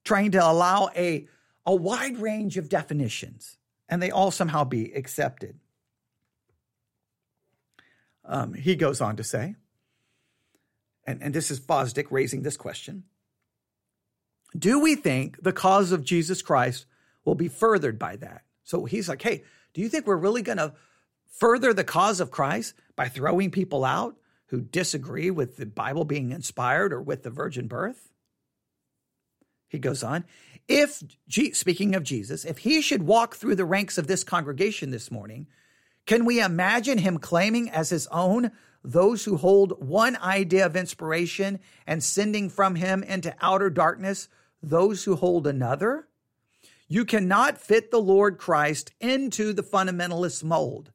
trying 0.04 0.32
to 0.32 0.46
allow 0.46 0.90
a, 0.98 1.30
a 1.66 1.74
wide 1.74 2.18
range 2.18 2.58
of 2.58 2.68
definitions 2.68 3.58
and 3.88 4.04
they 4.04 4.12
all 4.12 4.32
somehow 4.32 4.66
be 4.66 4.92
accepted. 4.92 5.62
Um, 8.26 8.54
he 8.54 8.76
goes 8.76 9.00
on 9.00 9.16
to 9.16 9.24
say, 9.24 9.56
and, 11.06 11.22
and 11.22 11.34
this 11.34 11.52
is 11.52 11.60
Fosdick 11.60 12.08
raising 12.10 12.42
this 12.42 12.58
question 12.58 13.04
Do 14.58 14.80
we 14.80 14.96
think 14.96 15.42
the 15.42 15.54
cause 15.54 15.92
of 15.92 16.04
Jesus 16.04 16.42
Christ 16.42 16.86
will 17.24 17.36
be 17.36 17.48
furthered 17.48 18.00
by 18.00 18.16
that? 18.18 18.44
So 18.64 18.86
he's 18.86 19.08
like, 19.08 19.22
hey, 19.22 19.44
do 19.74 19.82
you 19.82 19.90
think 19.90 20.08
we're 20.08 20.16
really 20.16 20.42
going 20.42 20.58
to 20.58 20.74
further 21.30 21.74
the 21.74 21.84
cause 21.84 22.20
of 22.20 22.32
Christ 22.32 22.74
by 22.96 23.08
throwing 23.10 23.52
people 23.52 23.86
out 23.86 24.16
who 24.48 24.62
disagree 24.62 25.30
with 25.32 25.58
the 25.58 25.66
Bible 25.66 26.06
being 26.06 26.32
inspired 26.32 26.94
or 26.94 27.02
with 27.02 27.24
the 27.24 27.30
virgin 27.30 27.68
birth? 27.68 28.10
He 29.68 29.80
goes 29.80 30.04
on, 30.04 30.26
if, 30.68 31.04
speaking 31.54 31.96
of 31.96 32.04
Jesus, 32.04 32.46
if 32.46 32.60
he 32.60 32.82
should 32.82 33.04
walk 33.04 33.36
through 33.36 33.56
the 33.56 33.66
ranks 33.66 33.98
of 33.98 34.08
this 34.08 34.24
congregation 34.24 34.92
this 34.92 35.12
morning, 35.12 35.48
can 36.06 36.26
we 36.26 36.42
imagine 36.42 36.98
him 37.00 37.18
claiming 37.18 37.70
as 37.70 37.90
his 37.90 38.08
own 38.08 38.52
those 38.92 39.26
who 39.26 39.38
hold 39.38 39.86
one 39.86 40.16
idea 40.18 40.66
of 40.66 40.76
inspiration 40.76 41.60
and 41.88 42.04
sending 42.04 42.50
from 42.50 42.76
him 42.76 43.04
into 43.04 43.36
outer 43.42 43.70
darkness 43.70 44.30
those 44.62 45.04
who 45.04 45.16
hold 45.16 45.48
another? 45.48 46.08
You 46.88 47.06
cannot 47.06 47.58
fit 47.58 47.92
the 47.92 48.02
Lord 48.02 48.38
Christ 48.38 48.92
into 49.00 49.54
the 49.54 49.64
fundamentalist 49.64 50.44
mold. 50.44 50.92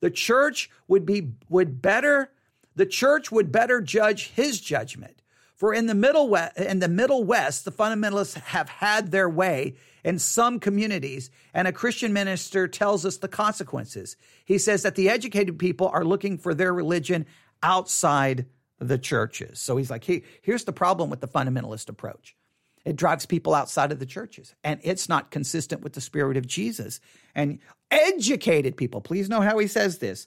The 0.00 0.10
church 0.10 0.70
would 0.88 1.06
be 1.06 1.32
would 1.48 1.80
better 1.80 2.30
the 2.76 2.86
church 2.86 3.30
would 3.30 3.52
better 3.52 3.80
judge 3.80 4.30
his 4.30 4.60
judgment 4.60 5.22
for 5.64 5.72
in 5.72 5.86
the 5.86 5.94
middle 5.94 6.28
west, 6.28 6.58
in 6.58 6.80
the 6.80 6.88
middle 6.88 7.24
west, 7.24 7.64
the 7.64 7.72
fundamentalists 7.72 8.34
have 8.34 8.68
had 8.68 9.10
their 9.10 9.30
way 9.30 9.76
in 10.04 10.18
some 10.18 10.60
communities, 10.60 11.30
and 11.54 11.66
a 11.66 11.72
Christian 11.72 12.12
minister 12.12 12.68
tells 12.68 13.06
us 13.06 13.16
the 13.16 13.28
consequences. 13.28 14.18
He 14.44 14.58
says 14.58 14.82
that 14.82 14.94
the 14.94 15.08
educated 15.08 15.58
people 15.58 15.88
are 15.88 16.04
looking 16.04 16.36
for 16.36 16.52
their 16.52 16.74
religion 16.74 17.24
outside 17.62 18.44
the 18.78 18.98
churches. 18.98 19.58
So 19.58 19.78
he's 19.78 19.90
like, 19.90 20.04
hey, 20.04 20.24
here's 20.42 20.64
the 20.64 20.72
problem 20.74 21.08
with 21.08 21.22
the 21.22 21.28
fundamentalist 21.28 21.88
approach. 21.88 22.36
It 22.84 22.96
drives 22.96 23.24
people 23.24 23.54
outside 23.54 23.90
of 23.90 23.98
the 23.98 24.04
churches, 24.04 24.54
and 24.62 24.80
it's 24.82 25.08
not 25.08 25.30
consistent 25.30 25.80
with 25.80 25.94
the 25.94 26.02
spirit 26.02 26.36
of 26.36 26.46
Jesus. 26.46 27.00
And 27.34 27.58
educated 27.90 28.76
people, 28.76 29.00
please 29.00 29.30
know 29.30 29.40
how 29.40 29.56
he 29.56 29.66
says 29.66 29.96
this 29.96 30.26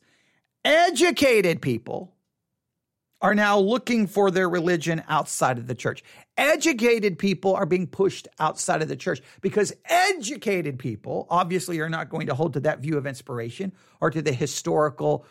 educated 0.66 1.62
people 1.62 2.17
are 3.22 3.34
now 3.34 3.58
looking 3.58 4.08
for 4.08 4.30
their 4.30 4.50
religion 4.50 5.04
outside 5.08 5.58
of 5.58 5.68
the 5.68 5.76
church. 5.76 6.04
Educated 6.38 7.18
people 7.18 7.56
are 7.56 7.66
being 7.66 7.88
pushed 7.88 8.28
outside 8.40 8.82
of 8.82 8.88
the 8.88 8.96
church 8.96 9.22
because 9.42 9.74
educated 9.86 10.78
people 10.78 11.26
obviously 11.30 11.80
are 11.80 11.90
not 11.90 12.10
going 12.10 12.28
to 12.28 12.36
hold 12.36 12.54
to 12.54 12.60
that 12.60 12.80
view 12.80 12.98
of 12.98 13.08
inspiration 13.08 13.72
or 14.00 14.12
to 14.12 14.22
the 14.22 14.34
historical 14.34 15.26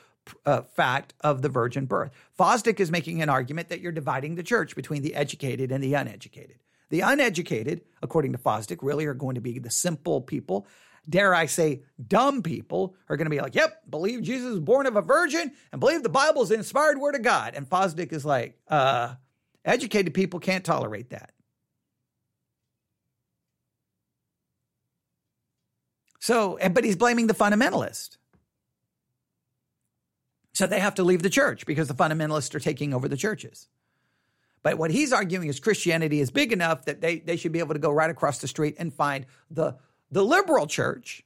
uh, 0.44 0.62
fact 0.62 1.14
of 1.20 1.42
the 1.42 1.48
virgin 1.48 1.86
birth. 1.86 2.10
Fosdick 2.38 2.80
is 2.80 2.90
making 2.90 3.22
an 3.22 3.28
argument 3.28 3.68
that 3.68 3.80
you're 3.80 3.92
dividing 3.92 4.34
the 4.34 4.42
church 4.42 4.74
between 4.74 5.02
the 5.02 5.14
educated 5.14 5.70
and 5.70 5.82
the 5.82 5.94
uneducated. 5.94 6.56
The 6.88 7.00
uneducated, 7.00 7.82
according 8.02 8.32
to 8.32 8.38
Fosdick, 8.38 8.78
really 8.80 9.06
are 9.06 9.14
going 9.14 9.34
to 9.34 9.40
be 9.40 9.58
the 9.58 9.70
simple 9.70 10.20
people 10.20 10.66
dare 11.08 11.34
I 11.34 11.46
say, 11.46 11.82
dumb 12.06 12.42
people 12.42 12.94
are 13.08 13.16
going 13.16 13.26
to 13.26 13.30
be 13.30 13.40
like, 13.40 13.54
yep, 13.54 13.82
believe 13.88 14.22
Jesus 14.22 14.50
was 14.50 14.60
born 14.60 14.86
of 14.86 14.96
a 14.96 15.02
virgin 15.02 15.52
and 15.72 15.80
believe 15.80 16.02
the 16.02 16.08
Bible 16.08 16.42
is 16.42 16.48
the 16.48 16.56
inspired 16.56 16.98
word 16.98 17.14
of 17.14 17.22
God. 17.22 17.54
And 17.54 17.68
Fosdick 17.68 18.12
is 18.12 18.24
like, 18.24 18.58
uh, 18.68 19.14
educated 19.64 20.14
people 20.14 20.40
can't 20.40 20.64
tolerate 20.64 21.10
that. 21.10 21.32
So, 26.20 26.58
but 26.72 26.82
he's 26.82 26.96
blaming 26.96 27.28
the 27.28 27.34
fundamentalist. 27.34 28.16
So 30.54 30.66
they 30.66 30.80
have 30.80 30.94
to 30.96 31.04
leave 31.04 31.22
the 31.22 31.30
church 31.30 31.66
because 31.66 31.86
the 31.86 31.94
fundamentalists 31.94 32.54
are 32.54 32.60
taking 32.60 32.94
over 32.94 33.08
the 33.08 33.16
churches. 33.16 33.68
But 34.62 34.78
what 34.78 34.90
he's 34.90 35.12
arguing 35.12 35.46
is 35.46 35.60
Christianity 35.60 36.18
is 36.18 36.32
big 36.32 36.52
enough 36.52 36.86
that 36.86 37.00
they, 37.00 37.20
they 37.20 37.36
should 37.36 37.52
be 37.52 37.60
able 37.60 37.74
to 37.74 37.78
go 37.78 37.92
right 37.92 38.10
across 38.10 38.38
the 38.38 38.48
street 38.48 38.74
and 38.78 38.92
find 38.92 39.26
the 39.48 39.76
the 40.10 40.24
liberal 40.24 40.66
church, 40.66 41.22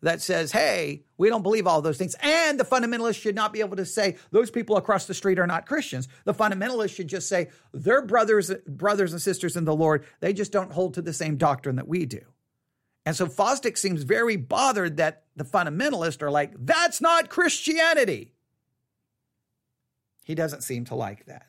that 0.00 0.20
says, 0.20 0.52
hey, 0.52 1.02
we 1.16 1.28
don't 1.28 1.42
believe 1.42 1.66
all 1.66 1.82
those 1.82 1.98
things. 1.98 2.14
And 2.20 2.58
the 2.58 2.64
fundamentalists 2.64 3.20
should 3.20 3.34
not 3.34 3.52
be 3.52 3.60
able 3.60 3.76
to 3.76 3.84
say 3.84 4.16
those 4.30 4.50
people 4.50 4.76
across 4.76 5.06
the 5.06 5.14
street 5.14 5.38
are 5.38 5.46
not 5.46 5.66
Christians. 5.66 6.06
The 6.24 6.34
fundamentalists 6.34 6.94
should 6.94 7.08
just 7.08 7.28
say 7.28 7.48
they're 7.72 8.06
brothers, 8.06 8.52
brothers 8.66 9.12
and 9.12 9.20
sisters 9.20 9.56
in 9.56 9.64
the 9.64 9.74
Lord. 9.74 10.04
They 10.20 10.32
just 10.32 10.52
don't 10.52 10.72
hold 10.72 10.94
to 10.94 11.02
the 11.02 11.12
same 11.12 11.36
doctrine 11.36 11.76
that 11.76 11.88
we 11.88 12.06
do. 12.06 12.20
And 13.04 13.16
so 13.16 13.26
Fosdick 13.26 13.78
seems 13.78 14.02
very 14.02 14.36
bothered 14.36 14.98
that 14.98 15.24
the 15.34 15.44
fundamentalists 15.44 16.22
are 16.22 16.30
like, 16.30 16.52
that's 16.58 17.00
not 17.00 17.28
Christianity. 17.28 18.34
He 20.24 20.34
doesn't 20.34 20.62
seem 20.62 20.84
to 20.86 20.94
like 20.94 21.26
that. 21.26 21.46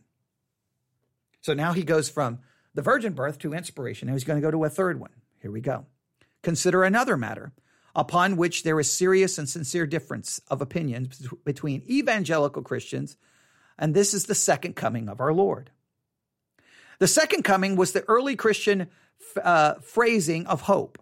So 1.41 1.53
now 1.53 1.73
he 1.73 1.83
goes 1.83 2.09
from 2.09 2.39
the 2.73 2.81
virgin 2.81 3.13
birth 3.13 3.37
to 3.39 3.53
inspiration. 3.53 4.07
Now 4.07 4.13
he's 4.13 4.23
going 4.23 4.41
to 4.41 4.45
go 4.45 4.51
to 4.51 4.63
a 4.63 4.69
third 4.69 4.99
one. 4.99 5.11
Here 5.41 5.51
we 5.51 5.61
go. 5.61 5.85
Consider 6.41 6.83
another 6.83 7.17
matter 7.17 7.51
upon 7.95 8.37
which 8.37 8.63
there 8.63 8.79
is 8.79 8.91
serious 8.91 9.37
and 9.37 9.49
sincere 9.49 9.85
difference 9.85 10.39
of 10.47 10.61
opinion 10.61 11.09
between 11.43 11.83
evangelical 11.89 12.61
Christians, 12.61 13.17
and 13.77 13.93
this 13.93 14.13
is 14.13 14.25
the 14.25 14.35
second 14.35 14.75
coming 14.75 15.09
of 15.09 15.19
our 15.19 15.33
Lord. 15.33 15.71
The 16.99 17.07
second 17.07 17.43
coming 17.43 17.75
was 17.75 17.91
the 17.91 18.05
early 18.07 18.35
Christian 18.35 18.87
uh, 19.41 19.75
phrasing 19.75 20.45
of 20.47 20.61
hope. 20.61 20.97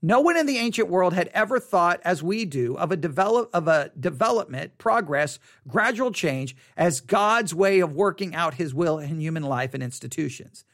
No 0.00 0.20
one 0.20 0.36
in 0.36 0.46
the 0.46 0.58
ancient 0.58 0.88
world 0.88 1.12
had 1.12 1.28
ever 1.34 1.58
thought 1.58 2.00
as 2.04 2.22
we 2.22 2.44
do 2.44 2.76
of 2.76 2.92
a 2.92 2.96
develop 2.96 3.50
of 3.52 3.66
a 3.66 3.90
development, 3.98 4.78
progress, 4.78 5.40
gradual 5.66 6.12
change 6.12 6.54
as 6.76 7.00
God's 7.00 7.52
way 7.52 7.80
of 7.80 7.94
working 7.94 8.34
out 8.34 8.54
his 8.54 8.72
will 8.72 8.98
in 8.98 9.20
human 9.20 9.42
life 9.42 9.74
and 9.74 9.82
institutions. 9.82 10.64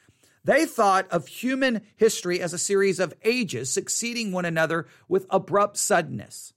They 0.45 0.67
thought 0.67 1.09
of 1.11 1.27
human 1.27 1.83
history 1.97 2.41
as 2.41 2.53
a 2.53 2.59
series 2.59 3.01
of 3.01 3.15
ages 3.25 3.71
succeeding 3.71 4.31
one 4.31 4.45
another 4.45 4.87
with 5.09 5.27
abrupt 5.31 5.79
suddenness. 5.79 6.53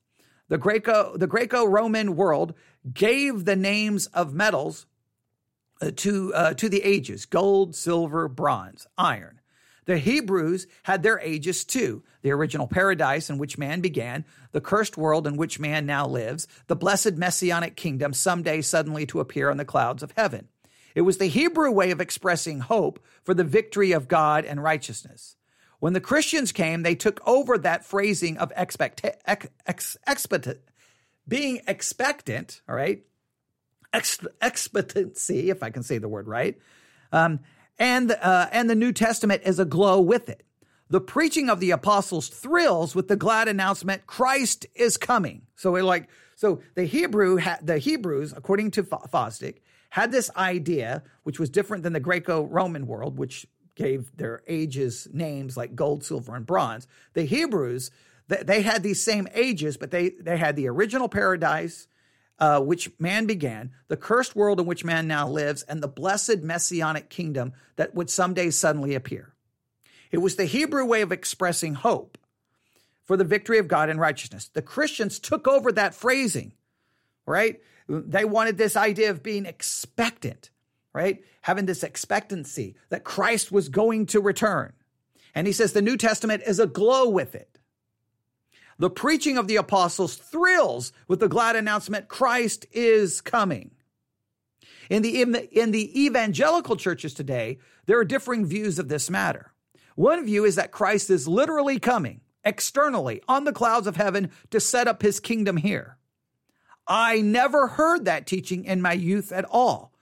The 0.49 0.57
Greco 0.57 1.17
the 1.17 1.27
Greco-Roman 1.27 2.15
world 2.15 2.53
gave 2.93 3.45
the 3.45 3.55
names 3.55 4.07
of 4.07 4.33
metals 4.33 4.85
uh, 5.81 5.91
to 5.97 6.33
uh, 6.33 6.53
to 6.55 6.69
the 6.69 6.83
ages: 6.83 7.25
gold, 7.25 7.75
silver, 7.75 8.27
bronze, 8.27 8.87
iron. 8.97 9.39
The 9.85 9.97
Hebrews 9.97 10.67
had 10.83 11.01
their 11.01 11.19
ages 11.19 11.63
too 11.63 12.03
the 12.21 12.31
original 12.31 12.67
paradise 12.67 13.29
in 13.29 13.37
which 13.37 13.57
man 13.57 13.79
began, 13.79 14.25
the 14.51 14.59
cursed 14.59 14.97
world 14.97 15.25
in 15.25 15.37
which 15.37 15.59
man 15.59 15.85
now 15.85 16.05
lives, 16.05 16.45
the 16.67 16.75
blessed 16.75 17.13
messianic 17.13 17.77
kingdom 17.77 18.11
someday 18.11 18.61
suddenly 18.61 19.05
to 19.05 19.21
appear 19.21 19.49
on 19.49 19.55
the 19.55 19.63
clouds 19.63 20.03
of 20.03 20.11
heaven. 20.17 20.49
It 20.97 21.05
was 21.05 21.19
the 21.19 21.27
Hebrew 21.27 21.69
way 21.69 21.91
of 21.91 22.01
expressing 22.01 22.59
hope 22.59 22.99
for 23.23 23.35
the 23.35 23.43
victory 23.43 23.91
of 23.91 24.07
God 24.07 24.45
and 24.45 24.63
righteousness. 24.63 25.35
When 25.77 25.93
the 25.93 26.01
Christians 26.01 26.51
came, 26.51 26.81
they 26.81 26.95
took 26.95 27.21
over 27.23 27.55
that 27.59 27.85
phrasing 27.85 28.35
of 28.39 28.51
expect, 28.57 29.05
ex, 29.23 29.45
ex, 29.67 29.95
expectant, 30.07 30.57
being 31.27 31.61
expectant, 31.67 32.61
all 32.67 32.73
right, 32.73 33.03
ex, 33.93 34.25
expectancy, 34.41 35.51
if 35.51 35.61
I 35.61 35.69
can 35.69 35.83
say 35.83 35.99
the 35.99 36.09
word 36.09 36.27
right, 36.27 36.57
um, 37.11 37.41
and, 37.77 38.09
uh, 38.09 38.47
and 38.51 38.67
the 38.67 38.73
New 38.73 38.91
Testament 38.91 39.43
is 39.45 39.59
aglow 39.59 40.01
with 40.01 40.29
it. 40.29 40.41
The 40.89 40.99
preaching 40.99 41.47
of 41.47 41.59
the 41.59 41.69
apostles 41.69 42.27
thrills 42.27 42.95
with 42.95 43.07
the 43.07 43.15
glad 43.15 43.47
announcement, 43.47 44.07
Christ 44.07 44.65
is 44.73 44.97
coming. 44.97 45.43
So 45.57 45.73
we're 45.73 45.83
like, 45.83 46.09
so 46.35 46.63
the 46.73 46.85
Hebrew, 46.85 47.39
the 47.61 47.77
Hebrews, 47.77 48.33
according 48.35 48.71
to 48.71 48.81
Fosdick, 48.81 49.57
had 49.97 50.11
this 50.11 50.29
idea, 50.37 51.01
which 51.23 51.39
was 51.39 51.49
different 51.49 51.81
than 51.81 51.93
the 51.93 51.99
Greco-Roman 51.99 52.85
world, 52.85 53.17
which 53.17 53.47
gave 53.73 54.15
their 54.15 54.43
ages 54.47 55.07
names 55.11 55.57
like 55.57 55.75
gold, 55.75 56.03
silver, 56.03 56.35
and 56.35 56.45
bronze. 56.45 56.87
The 57.13 57.23
Hebrews, 57.23 57.89
they 58.27 58.61
had 58.61 58.83
these 58.83 59.01
same 59.01 59.27
ages, 59.33 59.75
but 59.75 59.89
they, 59.89 60.09
they 60.09 60.37
had 60.37 60.55
the 60.55 60.67
original 60.67 61.09
paradise, 61.09 61.87
uh, 62.37 62.59
which 62.61 62.91
man 62.99 63.25
began, 63.25 63.71
the 63.87 63.97
cursed 63.97 64.35
world 64.35 64.59
in 64.59 64.67
which 64.67 64.85
man 64.85 65.07
now 65.07 65.27
lives, 65.27 65.63
and 65.63 65.81
the 65.81 65.87
blessed 65.87 66.43
messianic 66.43 67.09
kingdom 67.09 67.53
that 67.77 67.95
would 67.95 68.11
someday 68.11 68.51
suddenly 68.51 68.93
appear. 68.93 69.33
It 70.11 70.19
was 70.19 70.35
the 70.35 70.45
Hebrew 70.45 70.85
way 70.85 71.01
of 71.01 71.11
expressing 71.11 71.73
hope 71.73 72.19
for 73.03 73.17
the 73.17 73.23
victory 73.23 73.57
of 73.57 73.67
God 73.67 73.89
and 73.89 73.99
righteousness. 73.99 74.47
The 74.53 74.61
Christians 74.61 75.17
took 75.17 75.47
over 75.47 75.71
that 75.71 75.95
phrasing, 75.95 76.53
right? 77.25 77.59
They 77.87 78.25
wanted 78.25 78.57
this 78.57 78.75
idea 78.75 79.09
of 79.11 79.23
being 79.23 79.45
expectant, 79.45 80.49
right? 80.93 81.23
Having 81.41 81.65
this 81.67 81.83
expectancy 81.83 82.75
that 82.89 83.03
Christ 83.03 83.51
was 83.51 83.69
going 83.69 84.07
to 84.07 84.19
return. 84.19 84.73
And 85.33 85.47
he 85.47 85.53
says 85.53 85.73
the 85.73 85.81
New 85.81 85.97
Testament 85.97 86.43
is 86.45 86.59
aglow 86.59 87.07
with 87.09 87.35
it. 87.35 87.57
The 88.79 88.89
preaching 88.89 89.37
of 89.37 89.47
the 89.47 89.55
apostles 89.55 90.15
thrills 90.15 90.91
with 91.07 91.19
the 91.19 91.27
glad 91.27 91.55
announcement 91.55 92.07
Christ 92.07 92.65
is 92.71 93.21
coming. 93.21 93.71
In 94.89 95.01
the, 95.01 95.21
in 95.21 95.31
the, 95.31 95.59
in 95.59 95.71
the 95.71 96.05
evangelical 96.05 96.75
churches 96.75 97.13
today, 97.13 97.59
there 97.85 97.99
are 97.99 98.05
differing 98.05 98.45
views 98.45 98.79
of 98.79 98.87
this 98.87 99.09
matter. 99.09 99.51
One 99.95 100.25
view 100.25 100.45
is 100.45 100.55
that 100.55 100.71
Christ 100.71 101.09
is 101.09 101.27
literally 101.27 101.79
coming 101.79 102.21
externally 102.43 103.21
on 103.27 103.43
the 103.43 103.51
clouds 103.51 103.87
of 103.87 103.97
heaven 103.97 104.31
to 104.51 104.59
set 104.59 104.87
up 104.87 105.01
his 105.01 105.19
kingdom 105.19 105.57
here. 105.57 105.96
I 106.87 107.21
never 107.21 107.67
heard 107.67 108.05
that 108.05 108.27
teaching 108.27 108.65
in 108.65 108.81
my 108.81 108.93
youth 108.93 109.31
at 109.31 109.45
all. 109.45 109.93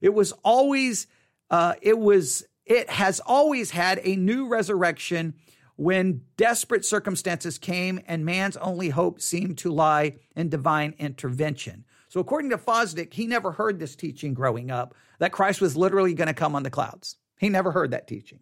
It 0.00 0.12
was 0.12 0.32
always, 0.44 1.06
uh, 1.50 1.74
it 1.80 1.98
was, 1.98 2.44
it 2.66 2.90
has 2.90 3.20
always 3.20 3.70
had 3.70 4.00
a 4.02 4.16
new 4.16 4.46
resurrection 4.46 5.34
when 5.76 6.22
desperate 6.36 6.84
circumstances 6.84 7.58
came 7.58 8.00
and 8.06 8.24
man's 8.24 8.56
only 8.58 8.90
hope 8.90 9.20
seemed 9.20 9.58
to 9.58 9.72
lie 9.72 10.16
in 10.36 10.48
divine 10.48 10.94
intervention. 10.98 11.84
So, 12.08 12.20
according 12.20 12.50
to 12.50 12.58
Fosdick, 12.58 13.12
he 13.12 13.26
never 13.26 13.50
heard 13.50 13.78
this 13.78 13.96
teaching 13.96 14.34
growing 14.34 14.70
up 14.70 14.94
that 15.18 15.32
Christ 15.32 15.60
was 15.60 15.76
literally 15.76 16.14
going 16.14 16.28
to 16.28 16.34
come 16.34 16.54
on 16.54 16.62
the 16.62 16.70
clouds. 16.70 17.16
He 17.38 17.48
never 17.48 17.72
heard 17.72 17.90
that 17.90 18.06
teaching, 18.06 18.40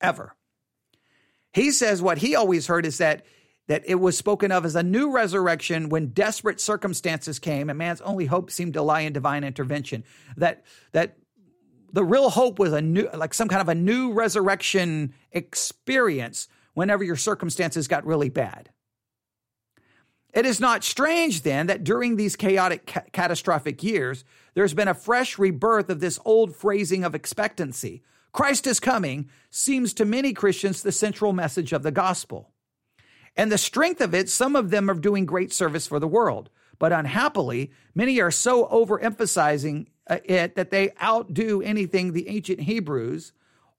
ever. 0.00 0.34
He 1.52 1.70
says 1.70 2.02
what 2.02 2.18
he 2.18 2.34
always 2.34 2.66
heard 2.66 2.84
is 2.84 2.98
that 2.98 3.24
that 3.68 3.82
it 3.86 3.96
was 3.96 4.16
spoken 4.16 4.52
of 4.52 4.64
as 4.64 4.76
a 4.76 4.82
new 4.82 5.10
resurrection 5.10 5.88
when 5.88 6.08
desperate 6.08 6.60
circumstances 6.60 7.38
came 7.38 7.68
and 7.68 7.78
man's 7.78 8.00
only 8.02 8.26
hope 8.26 8.50
seemed 8.50 8.74
to 8.74 8.82
lie 8.82 9.00
in 9.00 9.12
divine 9.12 9.44
intervention. 9.44 10.04
That 10.36 10.64
that 10.92 11.16
the 11.92 12.04
real 12.04 12.30
hope 12.30 12.58
was 12.58 12.72
a 12.72 12.82
new 12.82 13.08
like 13.14 13.34
some 13.34 13.48
kind 13.48 13.62
of 13.62 13.68
a 13.68 13.74
new 13.74 14.12
resurrection 14.12 15.14
experience 15.32 16.48
whenever 16.74 17.02
your 17.02 17.16
circumstances 17.16 17.88
got 17.88 18.06
really 18.06 18.28
bad. 18.28 18.70
It 20.34 20.44
is 20.44 20.60
not 20.60 20.84
strange 20.84 21.42
then 21.42 21.68
that 21.68 21.82
during 21.82 22.16
these 22.16 22.36
chaotic, 22.36 22.86
ca- 22.86 23.04
catastrophic 23.10 23.82
years, 23.82 24.22
there's 24.52 24.74
been 24.74 24.86
a 24.86 24.92
fresh 24.92 25.38
rebirth 25.38 25.88
of 25.88 26.00
this 26.00 26.20
old 26.26 26.54
phrasing 26.54 27.04
of 27.04 27.14
expectancy. 27.14 28.02
Christ 28.32 28.66
is 28.66 28.78
coming 28.78 29.30
seems 29.48 29.94
to 29.94 30.04
many 30.04 30.34
Christians 30.34 30.82
the 30.82 30.92
central 30.92 31.32
message 31.32 31.72
of 31.72 31.82
the 31.82 31.90
gospel. 31.90 32.50
And 33.36 33.52
the 33.52 33.58
strength 33.58 34.00
of 34.00 34.14
it, 34.14 34.28
some 34.28 34.56
of 34.56 34.70
them 34.70 34.90
are 34.90 34.94
doing 34.94 35.26
great 35.26 35.52
service 35.52 35.86
for 35.86 36.00
the 36.00 36.08
world. 36.08 36.50
But 36.78 36.92
unhappily, 36.92 37.70
many 37.94 38.20
are 38.20 38.30
so 38.30 38.66
overemphasizing 38.66 39.86
uh, 40.08 40.18
it 40.24 40.54
that 40.54 40.70
they 40.70 40.92
outdo 41.02 41.62
anything 41.62 42.12
the 42.12 42.28
ancient 42.28 42.60
Hebrews 42.60 43.32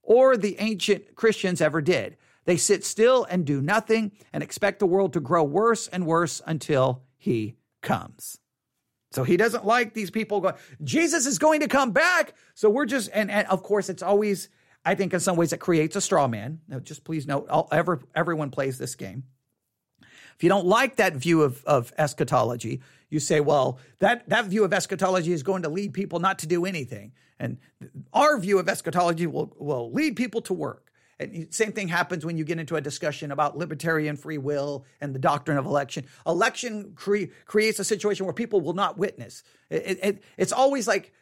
or 0.03 0.37
the 0.37 0.57
ancient 0.59 1.15
Christians 1.15 1.61
ever 1.61 1.81
did. 1.81 2.17
They 2.45 2.57
sit 2.57 2.85
still 2.85 3.25
and 3.25 3.45
do 3.45 3.61
nothing 3.61 4.13
and 4.31 4.41
expect 4.41 4.79
the 4.79 4.85
world 4.85 5.13
to 5.13 5.19
grow 5.19 5.43
worse 5.43 5.87
and 5.87 6.05
worse 6.05 6.41
until 6.45 7.03
he 7.17 7.57
comes. 7.81 8.39
So 9.11 9.23
he 9.23 9.37
doesn't 9.37 9.65
like 9.65 9.93
these 9.93 10.11
people 10.11 10.41
going, 10.41 10.55
Jesus 10.83 11.25
is 11.25 11.39
going 11.39 11.61
to 11.61 11.67
come 11.67 11.91
back. 11.91 12.33
So 12.55 12.69
we're 12.69 12.85
just, 12.85 13.09
and, 13.13 13.29
and 13.31 13.47
of 13.47 13.63
course, 13.63 13.89
it's 13.89 14.03
always, 14.03 14.49
I 14.85 14.95
think 14.95 15.13
in 15.13 15.19
some 15.19 15.35
ways 15.35 15.53
it 15.53 15.59
creates 15.59 15.95
a 15.95 16.01
straw 16.01 16.27
man. 16.27 16.59
Now, 16.67 16.79
just 16.79 17.03
please 17.03 17.27
note, 17.27 17.47
ever, 17.71 18.01
everyone 18.15 18.49
plays 18.49 18.77
this 18.77 18.95
game. 18.95 19.23
If 20.37 20.43
you 20.43 20.49
don't 20.49 20.67
like 20.67 20.97
that 20.97 21.13
view 21.15 21.41
of, 21.41 21.63
of 21.65 21.91
eschatology, 21.97 22.81
you 23.09 23.19
say, 23.19 23.39
well, 23.39 23.79
that, 23.99 24.29
that 24.29 24.45
view 24.45 24.63
of 24.63 24.71
eschatology 24.71 25.31
is 25.31 25.41
going 25.41 25.63
to 25.63 25.69
lead 25.69 25.93
people 25.93 26.19
not 26.19 26.39
to 26.39 26.47
do 26.47 26.65
anything. 26.65 27.13
And 27.39 27.57
our 28.13 28.37
view 28.37 28.59
of 28.59 28.69
eschatology 28.69 29.25
will, 29.25 29.53
will 29.57 29.91
lead 29.91 30.15
people 30.15 30.41
to 30.41 30.53
work. 30.53 30.91
And 31.19 31.51
same 31.51 31.71
thing 31.71 31.87
happens 31.87 32.23
when 32.23 32.37
you 32.37 32.43
get 32.43 32.59
into 32.59 32.75
a 32.75 32.81
discussion 32.81 33.31
about 33.31 33.57
libertarian 33.57 34.15
free 34.15 34.37
will 34.37 34.85
and 35.01 35.15
the 35.15 35.19
doctrine 35.19 35.57
of 35.57 35.65
election. 35.65 36.05
Election 36.27 36.93
cre- 36.95 37.31
creates 37.45 37.79
a 37.79 37.83
situation 37.83 38.27
where 38.27 38.33
people 38.33 38.61
will 38.61 38.73
not 38.73 38.99
witness. 38.99 39.41
It, 39.71 39.99
it, 40.03 40.23
it's 40.37 40.51
always 40.51 40.87
like 40.87 41.13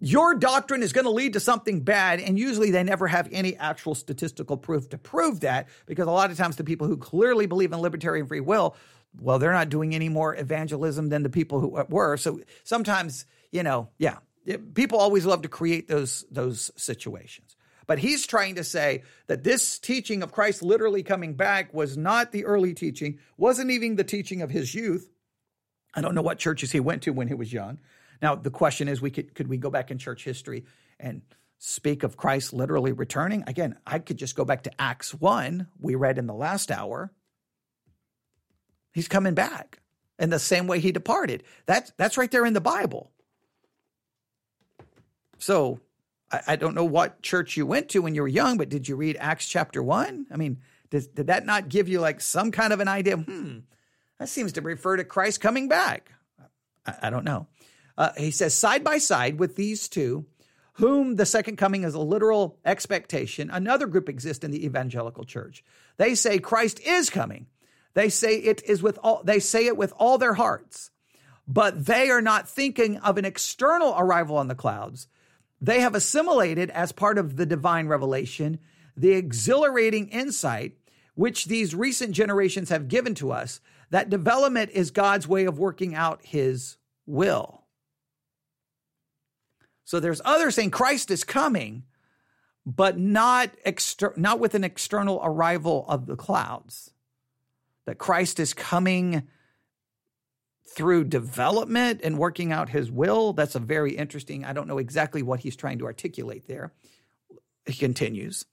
your 0.00 0.34
doctrine 0.34 0.82
is 0.82 0.92
going 0.92 1.04
to 1.04 1.10
lead 1.10 1.34
to 1.34 1.40
something 1.40 1.80
bad, 1.80 2.20
and 2.20 2.38
usually 2.38 2.70
they 2.70 2.82
never 2.82 3.06
have 3.06 3.28
any 3.30 3.56
actual 3.56 3.94
statistical 3.94 4.56
proof 4.56 4.88
to 4.90 4.98
prove 4.98 5.40
that 5.40 5.68
because 5.86 6.06
a 6.06 6.10
lot 6.10 6.30
of 6.30 6.36
times 6.36 6.56
the 6.56 6.64
people 6.64 6.86
who 6.86 6.96
clearly 6.96 7.46
believe 7.46 7.72
in 7.72 7.80
libertarian 7.80 8.26
free 8.26 8.40
will, 8.40 8.74
well, 9.20 9.38
they're 9.38 9.52
not 9.52 9.68
doing 9.68 9.94
any 9.94 10.08
more 10.08 10.34
evangelism 10.34 11.08
than 11.10 11.22
the 11.22 11.30
people 11.30 11.60
who 11.60 11.76
uh, 11.76 11.84
were. 11.88 12.16
So 12.16 12.40
sometimes, 12.64 13.26
you 13.52 13.62
know, 13.62 13.88
yeah, 13.98 14.18
people 14.74 14.98
always 14.98 15.26
love 15.26 15.42
to 15.42 15.48
create 15.48 15.88
those 15.88 16.24
those 16.30 16.70
situations. 16.76 17.56
But 17.86 17.98
he's 17.98 18.24
trying 18.26 18.54
to 18.54 18.64
say 18.64 19.02
that 19.26 19.42
this 19.42 19.78
teaching 19.80 20.22
of 20.22 20.30
Christ 20.30 20.62
literally 20.62 21.02
coming 21.02 21.34
back 21.34 21.74
was 21.74 21.96
not 21.96 22.30
the 22.30 22.44
early 22.44 22.72
teaching, 22.72 23.18
wasn't 23.36 23.72
even 23.72 23.96
the 23.96 24.04
teaching 24.04 24.42
of 24.42 24.50
his 24.50 24.74
youth. 24.74 25.10
I 25.92 26.00
don't 26.00 26.14
know 26.14 26.22
what 26.22 26.38
churches 26.38 26.70
he 26.70 26.78
went 26.78 27.02
to 27.02 27.10
when 27.10 27.26
he 27.26 27.34
was 27.34 27.52
young. 27.52 27.80
Now 28.22 28.34
the 28.34 28.50
question 28.50 28.88
is, 28.88 29.00
we 29.00 29.10
could 29.10 29.34
could 29.34 29.48
we 29.48 29.56
go 29.56 29.70
back 29.70 29.90
in 29.90 29.98
church 29.98 30.24
history 30.24 30.64
and 30.98 31.22
speak 31.58 32.02
of 32.02 32.16
Christ 32.16 32.52
literally 32.52 32.92
returning? 32.92 33.44
Again, 33.46 33.76
I 33.86 33.98
could 33.98 34.16
just 34.16 34.36
go 34.36 34.44
back 34.44 34.64
to 34.64 34.80
Acts 34.80 35.14
one 35.14 35.68
we 35.78 35.94
read 35.94 36.18
in 36.18 36.26
the 36.26 36.34
last 36.34 36.70
hour. 36.70 37.12
He's 38.92 39.08
coming 39.08 39.34
back 39.34 39.80
in 40.18 40.30
the 40.30 40.38
same 40.38 40.66
way 40.66 40.80
he 40.80 40.92
departed. 40.92 41.42
That's 41.66 41.92
that's 41.96 42.18
right 42.18 42.30
there 42.30 42.46
in 42.46 42.52
the 42.52 42.60
Bible. 42.60 43.10
So 45.38 45.80
I, 46.30 46.40
I, 46.48 46.56
don't 46.56 46.74
know 46.74 46.84
what 46.84 47.22
church 47.22 47.56
you 47.56 47.64
went 47.64 47.88
to 47.90 48.00
when 48.00 48.14
you 48.14 48.20
were 48.20 48.28
young, 48.28 48.58
but 48.58 48.68
did 48.68 48.86
you 48.86 48.94
read 48.94 49.16
Acts 49.18 49.48
chapter 49.48 49.82
one? 49.82 50.26
I 50.30 50.36
mean, 50.36 50.58
did, 50.90 51.14
did 51.14 51.26
that 51.28 51.46
not 51.46 51.68
give 51.68 51.88
you 51.88 52.00
like 52.00 52.20
some 52.20 52.52
kind 52.52 52.72
of 52.72 52.80
an 52.80 52.88
idea? 52.88 53.16
Hmm, 53.16 53.60
that 54.18 54.28
seems 54.28 54.52
to 54.52 54.60
refer 54.60 54.96
to 54.96 55.04
Christ 55.04 55.40
coming 55.40 55.68
back. 55.68 56.12
I, 56.86 56.94
I 57.04 57.10
don't 57.10 57.24
know. 57.24 57.46
Uh, 58.00 58.12
he 58.16 58.30
says, 58.30 58.54
side 58.54 58.82
by 58.82 58.96
side 58.96 59.38
with 59.38 59.56
these 59.56 59.86
two, 59.86 60.24
whom 60.72 61.16
the 61.16 61.26
second 61.26 61.56
coming 61.56 61.84
is 61.84 61.92
a 61.92 62.00
literal 62.00 62.58
expectation, 62.64 63.50
another 63.50 63.86
group 63.86 64.08
exists 64.08 64.42
in 64.42 64.50
the 64.50 64.64
evangelical 64.64 65.22
church. 65.24 65.62
They 65.98 66.14
say 66.14 66.38
Christ 66.38 66.80
is 66.80 67.10
coming. 67.10 67.46
They 67.92 68.08
say 68.08 68.36
it 68.38 68.62
is 68.62 68.82
with 68.82 68.98
all, 69.02 69.20
they 69.22 69.38
say 69.38 69.66
it 69.66 69.76
with 69.76 69.92
all 69.98 70.16
their 70.16 70.32
hearts, 70.32 70.90
but 71.46 71.84
they 71.84 72.08
are 72.08 72.22
not 72.22 72.48
thinking 72.48 72.96
of 72.96 73.18
an 73.18 73.26
external 73.26 73.94
arrival 73.98 74.38
on 74.38 74.48
the 74.48 74.54
clouds. 74.54 75.06
They 75.60 75.80
have 75.80 75.94
assimilated 75.94 76.70
as 76.70 76.92
part 76.92 77.18
of 77.18 77.36
the 77.36 77.44
divine 77.44 77.86
revelation 77.86 78.60
the 78.96 79.12
exhilarating 79.12 80.08
insight 80.08 80.72
which 81.16 81.44
these 81.44 81.74
recent 81.74 82.12
generations 82.12 82.70
have 82.70 82.88
given 82.88 83.14
to 83.16 83.30
us 83.30 83.60
that 83.90 84.08
development 84.08 84.70
is 84.70 84.90
God's 84.90 85.28
way 85.28 85.44
of 85.44 85.58
working 85.58 85.94
out 85.94 86.24
his 86.24 86.78
will. 87.04 87.59
So 89.90 89.98
there's 89.98 90.22
others 90.24 90.54
saying 90.54 90.70
Christ 90.70 91.10
is 91.10 91.24
coming, 91.24 91.82
but 92.64 92.96
not 92.96 93.50
exter- 93.64 94.14
not 94.16 94.38
with 94.38 94.54
an 94.54 94.62
external 94.62 95.20
arrival 95.20 95.84
of 95.88 96.06
the 96.06 96.14
clouds. 96.14 96.92
That 97.86 97.98
Christ 97.98 98.38
is 98.38 98.54
coming 98.54 99.24
through 100.76 101.06
development 101.06 102.02
and 102.04 102.18
working 102.18 102.52
out 102.52 102.68
his 102.68 102.88
will. 102.88 103.32
That's 103.32 103.56
a 103.56 103.58
very 103.58 103.96
interesting. 103.96 104.44
I 104.44 104.52
don't 104.52 104.68
know 104.68 104.78
exactly 104.78 105.24
what 105.24 105.40
he's 105.40 105.56
trying 105.56 105.80
to 105.80 105.86
articulate 105.86 106.46
there. 106.46 106.72
He 107.66 107.72
continues. 107.72 108.44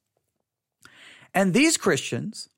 And 1.36 1.54
these 1.54 1.78
Christians, 1.78 2.50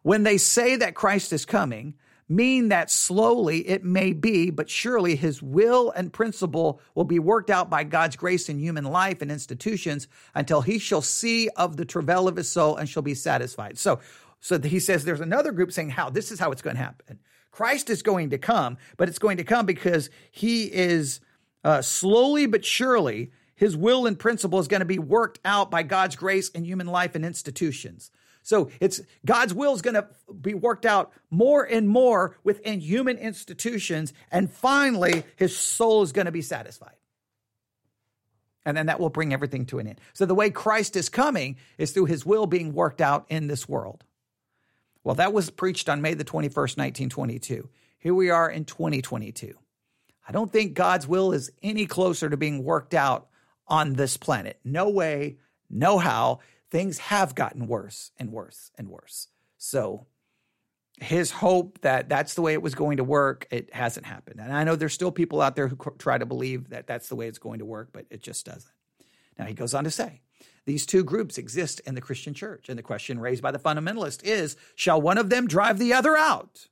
when 0.00 0.22
they 0.22 0.38
say 0.38 0.76
that 0.76 0.94
Christ 0.94 1.34
is 1.34 1.44
coming, 1.44 1.96
mean 2.34 2.68
that 2.68 2.90
slowly 2.90 3.68
it 3.68 3.84
may 3.84 4.12
be, 4.12 4.50
but 4.50 4.70
surely 4.70 5.16
his 5.16 5.42
will 5.42 5.90
and 5.90 6.12
principle 6.12 6.80
will 6.94 7.04
be 7.04 7.18
worked 7.18 7.50
out 7.50 7.70
by 7.70 7.84
God's 7.84 8.16
grace 8.16 8.48
in 8.48 8.58
human 8.58 8.84
life 8.84 9.22
and 9.22 9.30
institutions 9.30 10.08
until 10.34 10.62
he 10.62 10.78
shall 10.78 11.02
see 11.02 11.48
of 11.50 11.76
the 11.76 11.84
travail 11.84 12.28
of 12.28 12.36
his 12.36 12.48
soul 12.48 12.76
and 12.76 12.88
shall 12.88 13.02
be 13.02 13.14
satisfied. 13.14 13.78
So, 13.78 14.00
so 14.40 14.58
he 14.60 14.80
says 14.80 15.04
there's 15.04 15.20
another 15.20 15.52
group 15.52 15.72
saying 15.72 15.90
how 15.90 16.10
this 16.10 16.32
is 16.32 16.40
how 16.40 16.50
it's 16.50 16.62
going 16.62 16.76
to 16.76 16.82
happen. 16.82 17.18
Christ 17.50 17.90
is 17.90 18.02
going 18.02 18.30
to 18.30 18.38
come, 18.38 18.78
but 18.96 19.08
it's 19.08 19.18
going 19.18 19.36
to 19.36 19.44
come 19.44 19.66
because 19.66 20.08
he 20.30 20.64
is 20.64 21.20
uh, 21.64 21.82
slowly 21.82 22.46
but 22.46 22.64
surely 22.64 23.30
his 23.54 23.76
will 23.76 24.06
and 24.06 24.18
principle 24.18 24.58
is 24.58 24.68
going 24.68 24.80
to 24.80 24.86
be 24.86 24.98
worked 24.98 25.38
out 25.44 25.70
by 25.70 25.82
God's 25.82 26.16
grace 26.16 26.48
in 26.48 26.64
human 26.64 26.86
life 26.86 27.14
and 27.14 27.24
institutions. 27.24 28.10
So 28.42 28.70
it's 28.80 29.00
God's 29.24 29.54
will 29.54 29.74
is 29.74 29.82
going 29.82 29.94
to 29.94 30.08
be 30.40 30.54
worked 30.54 30.84
out 30.84 31.12
more 31.30 31.62
and 31.62 31.88
more 31.88 32.36
within 32.44 32.80
human 32.80 33.16
institutions. 33.16 34.12
And 34.30 34.50
finally, 34.50 35.24
his 35.36 35.56
soul 35.56 36.02
is 36.02 36.12
going 36.12 36.26
to 36.26 36.32
be 36.32 36.42
satisfied. 36.42 36.96
And 38.64 38.76
then 38.76 38.86
that 38.86 39.00
will 39.00 39.10
bring 39.10 39.32
everything 39.32 39.66
to 39.66 39.78
an 39.78 39.88
end. 39.88 40.00
So 40.12 40.26
the 40.26 40.34
way 40.34 40.50
Christ 40.50 40.96
is 40.96 41.08
coming 41.08 41.56
is 41.78 41.92
through 41.92 42.06
his 42.06 42.24
will 42.24 42.46
being 42.46 42.74
worked 42.74 43.00
out 43.00 43.26
in 43.28 43.46
this 43.48 43.68
world. 43.68 44.04
Well, 45.04 45.16
that 45.16 45.32
was 45.32 45.50
preached 45.50 45.88
on 45.88 46.00
May 46.00 46.14
the 46.14 46.24
21st, 46.24 46.76
1922. 46.78 47.68
Here 47.98 48.14
we 48.14 48.30
are 48.30 48.48
in 48.48 48.64
2022. 48.64 49.54
I 50.26 50.32
don't 50.32 50.52
think 50.52 50.74
God's 50.74 51.08
will 51.08 51.32
is 51.32 51.50
any 51.62 51.86
closer 51.86 52.30
to 52.30 52.36
being 52.36 52.62
worked 52.62 52.94
out 52.94 53.26
on 53.66 53.94
this 53.94 54.16
planet. 54.16 54.60
No 54.64 54.90
way, 54.90 55.38
no 55.68 55.98
how 55.98 56.38
things 56.72 56.96
have 56.98 57.34
gotten 57.34 57.66
worse 57.66 58.12
and 58.18 58.32
worse 58.32 58.70
and 58.78 58.88
worse. 58.88 59.28
So 59.58 60.06
his 60.98 61.30
hope 61.30 61.78
that 61.82 62.08
that's 62.08 62.32
the 62.32 62.40
way 62.40 62.54
it 62.54 62.62
was 62.62 62.74
going 62.74 62.96
to 62.96 63.04
work, 63.04 63.46
it 63.50 63.72
hasn't 63.74 64.06
happened. 64.06 64.40
And 64.40 64.50
I 64.50 64.64
know 64.64 64.74
there's 64.74 64.94
still 64.94 65.12
people 65.12 65.42
out 65.42 65.54
there 65.54 65.68
who 65.68 65.76
try 65.98 66.16
to 66.16 66.24
believe 66.24 66.70
that 66.70 66.86
that's 66.86 67.10
the 67.10 67.14
way 67.14 67.28
it's 67.28 67.38
going 67.38 67.58
to 67.58 67.66
work, 67.66 67.90
but 67.92 68.06
it 68.08 68.22
just 68.22 68.46
doesn't. 68.46 68.72
Now 69.38 69.44
he 69.44 69.52
goes 69.52 69.74
on 69.74 69.84
to 69.84 69.90
say, 69.90 70.22
these 70.64 70.86
two 70.86 71.04
groups 71.04 71.36
exist 71.36 71.80
in 71.80 71.94
the 71.94 72.00
Christian 72.00 72.32
church. 72.32 72.70
And 72.70 72.78
the 72.78 72.82
question 72.82 73.20
raised 73.20 73.42
by 73.42 73.50
the 73.50 73.58
fundamentalist 73.58 74.24
is 74.24 74.56
Shall 74.74 75.00
one 75.00 75.18
of 75.18 75.28
them 75.28 75.46
drive 75.46 75.78
the 75.78 75.92
other 75.92 76.16
out? 76.16 76.68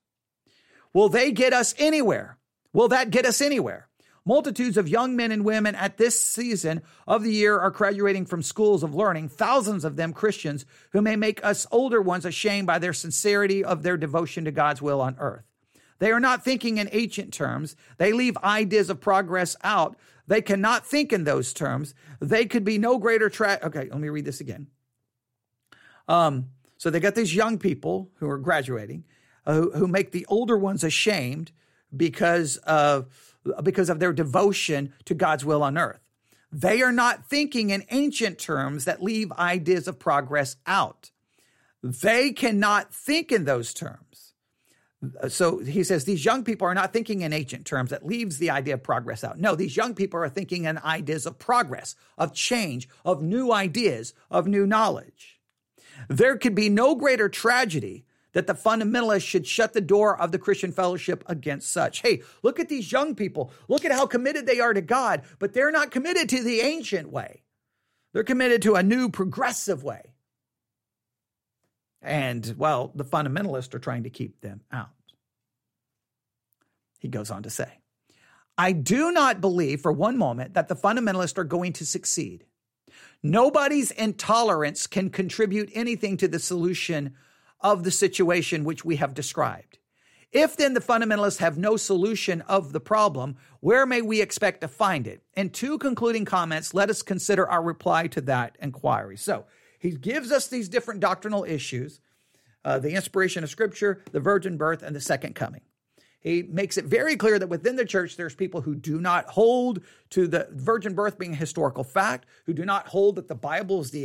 Will 0.94 1.10
they 1.10 1.30
get 1.30 1.52
us 1.52 1.74
anywhere? 1.76 2.38
Will 2.72 2.88
that 2.88 3.10
get 3.10 3.26
us 3.26 3.42
anywhere? 3.42 3.89
Multitudes 4.24 4.76
of 4.76 4.88
young 4.88 5.16
men 5.16 5.32
and 5.32 5.44
women 5.44 5.74
at 5.74 5.96
this 5.96 6.20
season 6.20 6.82
of 7.06 7.22
the 7.22 7.32
year 7.32 7.58
are 7.58 7.70
graduating 7.70 8.26
from 8.26 8.42
schools 8.42 8.82
of 8.82 8.94
learning, 8.94 9.28
thousands 9.28 9.84
of 9.84 9.96
them 9.96 10.12
Christians 10.12 10.66
who 10.90 11.00
may 11.00 11.16
make 11.16 11.44
us 11.44 11.66
older 11.72 12.02
ones 12.02 12.24
ashamed 12.24 12.66
by 12.66 12.78
their 12.78 12.92
sincerity 12.92 13.64
of 13.64 13.82
their 13.82 13.96
devotion 13.96 14.44
to 14.44 14.50
God's 14.50 14.82
will 14.82 15.00
on 15.00 15.16
earth. 15.18 15.44
They 16.00 16.12
are 16.12 16.20
not 16.20 16.44
thinking 16.44 16.78
in 16.78 16.88
ancient 16.92 17.32
terms. 17.32 17.76
They 17.98 18.12
leave 18.12 18.36
ideas 18.38 18.90
of 18.90 19.00
progress 19.00 19.56
out. 19.62 19.96
They 20.26 20.42
cannot 20.42 20.86
think 20.86 21.12
in 21.12 21.24
those 21.24 21.52
terms. 21.52 21.94
They 22.20 22.46
could 22.46 22.64
be 22.64 22.78
no 22.78 22.98
greater 22.98 23.28
tra- 23.28 23.58
Okay, 23.62 23.88
let 23.90 24.00
me 24.00 24.08
read 24.08 24.24
this 24.24 24.40
again. 24.40 24.68
Um, 26.08 26.50
so 26.76 26.90
they 26.90 27.00
got 27.00 27.14
these 27.14 27.34
young 27.34 27.58
people 27.58 28.10
who 28.16 28.28
are 28.28 28.38
graduating 28.38 29.04
uh, 29.46 29.54
who, 29.54 29.70
who 29.72 29.86
make 29.86 30.12
the 30.12 30.26
older 30.28 30.56
ones 30.56 30.84
ashamed 30.84 31.52
because 31.96 32.56
of 32.58 33.29
because 33.62 33.90
of 33.90 34.00
their 34.00 34.12
devotion 34.12 34.92
to 35.04 35.14
God's 35.14 35.44
will 35.44 35.62
on 35.62 35.78
earth. 35.78 36.00
They 36.52 36.82
are 36.82 36.92
not 36.92 37.26
thinking 37.26 37.70
in 37.70 37.84
ancient 37.90 38.38
terms 38.38 38.84
that 38.84 39.02
leave 39.02 39.30
ideas 39.32 39.86
of 39.86 39.98
progress 39.98 40.56
out. 40.66 41.10
They 41.82 42.32
cannot 42.32 42.92
think 42.92 43.32
in 43.32 43.44
those 43.44 43.72
terms. 43.72 44.34
So 45.28 45.60
he 45.60 45.82
says 45.82 46.04
these 46.04 46.24
young 46.24 46.44
people 46.44 46.66
are 46.66 46.74
not 46.74 46.92
thinking 46.92 47.22
in 47.22 47.32
ancient 47.32 47.64
terms 47.64 47.88
that 47.90 48.04
leaves 48.04 48.36
the 48.36 48.50
idea 48.50 48.74
of 48.74 48.82
progress 48.82 49.24
out. 49.24 49.38
No, 49.38 49.54
these 49.54 49.76
young 49.76 49.94
people 49.94 50.20
are 50.20 50.28
thinking 50.28 50.64
in 50.64 50.76
ideas 50.78 51.24
of 51.24 51.38
progress, 51.38 51.94
of 52.18 52.34
change, 52.34 52.86
of 53.04 53.22
new 53.22 53.50
ideas, 53.50 54.12
of 54.30 54.46
new 54.46 54.66
knowledge. 54.66 55.40
There 56.08 56.36
could 56.36 56.54
be 56.54 56.68
no 56.68 56.94
greater 56.94 57.30
tragedy 57.30 58.04
that 58.32 58.46
the 58.46 58.54
fundamentalists 58.54 59.26
should 59.26 59.46
shut 59.46 59.72
the 59.72 59.80
door 59.80 60.20
of 60.20 60.32
the 60.32 60.38
Christian 60.38 60.72
fellowship 60.72 61.24
against 61.26 61.72
such. 61.72 62.00
Hey, 62.00 62.22
look 62.42 62.60
at 62.60 62.68
these 62.68 62.90
young 62.90 63.14
people. 63.14 63.52
Look 63.68 63.84
at 63.84 63.92
how 63.92 64.06
committed 64.06 64.46
they 64.46 64.60
are 64.60 64.74
to 64.74 64.80
God, 64.80 65.22
but 65.38 65.52
they're 65.52 65.72
not 65.72 65.90
committed 65.90 66.28
to 66.30 66.42
the 66.42 66.60
ancient 66.60 67.10
way. 67.10 67.42
They're 68.12 68.24
committed 68.24 68.62
to 68.62 68.74
a 68.74 68.82
new 68.82 69.08
progressive 69.08 69.82
way. 69.82 70.14
And, 72.02 72.54
well, 72.56 72.92
the 72.94 73.04
fundamentalists 73.04 73.74
are 73.74 73.78
trying 73.78 74.04
to 74.04 74.10
keep 74.10 74.40
them 74.40 74.62
out. 74.72 74.88
He 76.98 77.08
goes 77.08 77.30
on 77.30 77.42
to 77.44 77.50
say, 77.50 77.68
I 78.56 78.72
do 78.72 79.10
not 79.10 79.40
believe 79.40 79.80
for 79.80 79.92
one 79.92 80.18
moment 80.18 80.54
that 80.54 80.68
the 80.68 80.76
fundamentalists 80.76 81.38
are 81.38 81.44
going 81.44 81.72
to 81.74 81.86
succeed. 81.86 82.44
Nobody's 83.22 83.90
intolerance 83.90 84.86
can 84.86 85.10
contribute 85.10 85.70
anything 85.74 86.16
to 86.18 86.28
the 86.28 86.38
solution 86.38 87.14
of 87.60 87.84
the 87.84 87.90
situation 87.90 88.64
which 88.64 88.84
we 88.84 88.96
have 88.96 89.14
described. 89.14 89.78
If 90.32 90.56
then 90.56 90.74
the 90.74 90.80
fundamentalists 90.80 91.38
have 91.38 91.58
no 91.58 91.76
solution 91.76 92.40
of 92.42 92.72
the 92.72 92.80
problem, 92.80 93.36
where 93.58 93.84
may 93.84 94.00
we 94.00 94.20
expect 94.20 94.60
to 94.60 94.68
find 94.68 95.06
it? 95.06 95.22
In 95.34 95.50
two 95.50 95.76
concluding 95.76 96.24
comments, 96.24 96.72
let 96.72 96.88
us 96.88 97.02
consider 97.02 97.48
our 97.48 97.62
reply 97.62 98.06
to 98.08 98.20
that 98.22 98.56
inquiry. 98.60 99.16
So 99.16 99.46
he 99.78 99.90
gives 99.90 100.30
us 100.30 100.46
these 100.46 100.68
different 100.68 101.00
doctrinal 101.00 101.44
issues 101.44 102.00
uh, 102.64 102.78
the 102.78 102.92
inspiration 102.92 103.42
of 103.42 103.50
Scripture, 103.50 104.02
the 104.12 104.20
virgin 104.20 104.56
birth, 104.58 104.82
and 104.82 104.94
the 104.94 105.00
second 105.00 105.34
coming. 105.34 105.62
He 106.20 106.42
makes 106.42 106.76
it 106.76 106.84
very 106.84 107.16
clear 107.16 107.38
that 107.38 107.48
within 107.48 107.76
the 107.76 107.86
church, 107.86 108.16
there's 108.16 108.34
people 108.34 108.60
who 108.60 108.74
do 108.74 109.00
not 109.00 109.24
hold 109.30 109.80
to 110.10 110.26
the 110.26 110.48
virgin 110.52 110.94
birth 110.94 111.18
being 111.18 111.32
a 111.32 111.36
historical 111.36 111.82
fact, 111.82 112.26
who 112.44 112.52
do 112.52 112.66
not 112.66 112.88
hold 112.88 113.16
that 113.16 113.28
the 113.28 113.34
Bible 113.34 113.80
is 113.80 113.90
the 113.90 114.04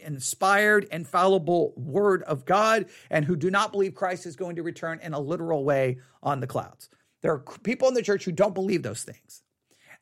inspired, 0.00 0.84
infallible 0.90 1.72
word 1.76 2.22
of 2.24 2.44
God, 2.44 2.86
and 3.10 3.24
who 3.24 3.36
do 3.36 3.50
not 3.50 3.72
believe 3.72 3.94
Christ 3.94 4.26
is 4.26 4.36
going 4.36 4.56
to 4.56 4.62
return 4.62 5.00
in 5.02 5.14
a 5.14 5.20
literal 5.20 5.64
way 5.64 5.98
on 6.22 6.40
the 6.40 6.46
clouds. 6.46 6.88
There 7.22 7.32
are 7.32 7.44
people 7.62 7.88
in 7.88 7.94
the 7.94 8.02
church 8.02 8.24
who 8.24 8.32
don't 8.32 8.54
believe 8.54 8.82
those 8.82 9.02
things, 9.02 9.42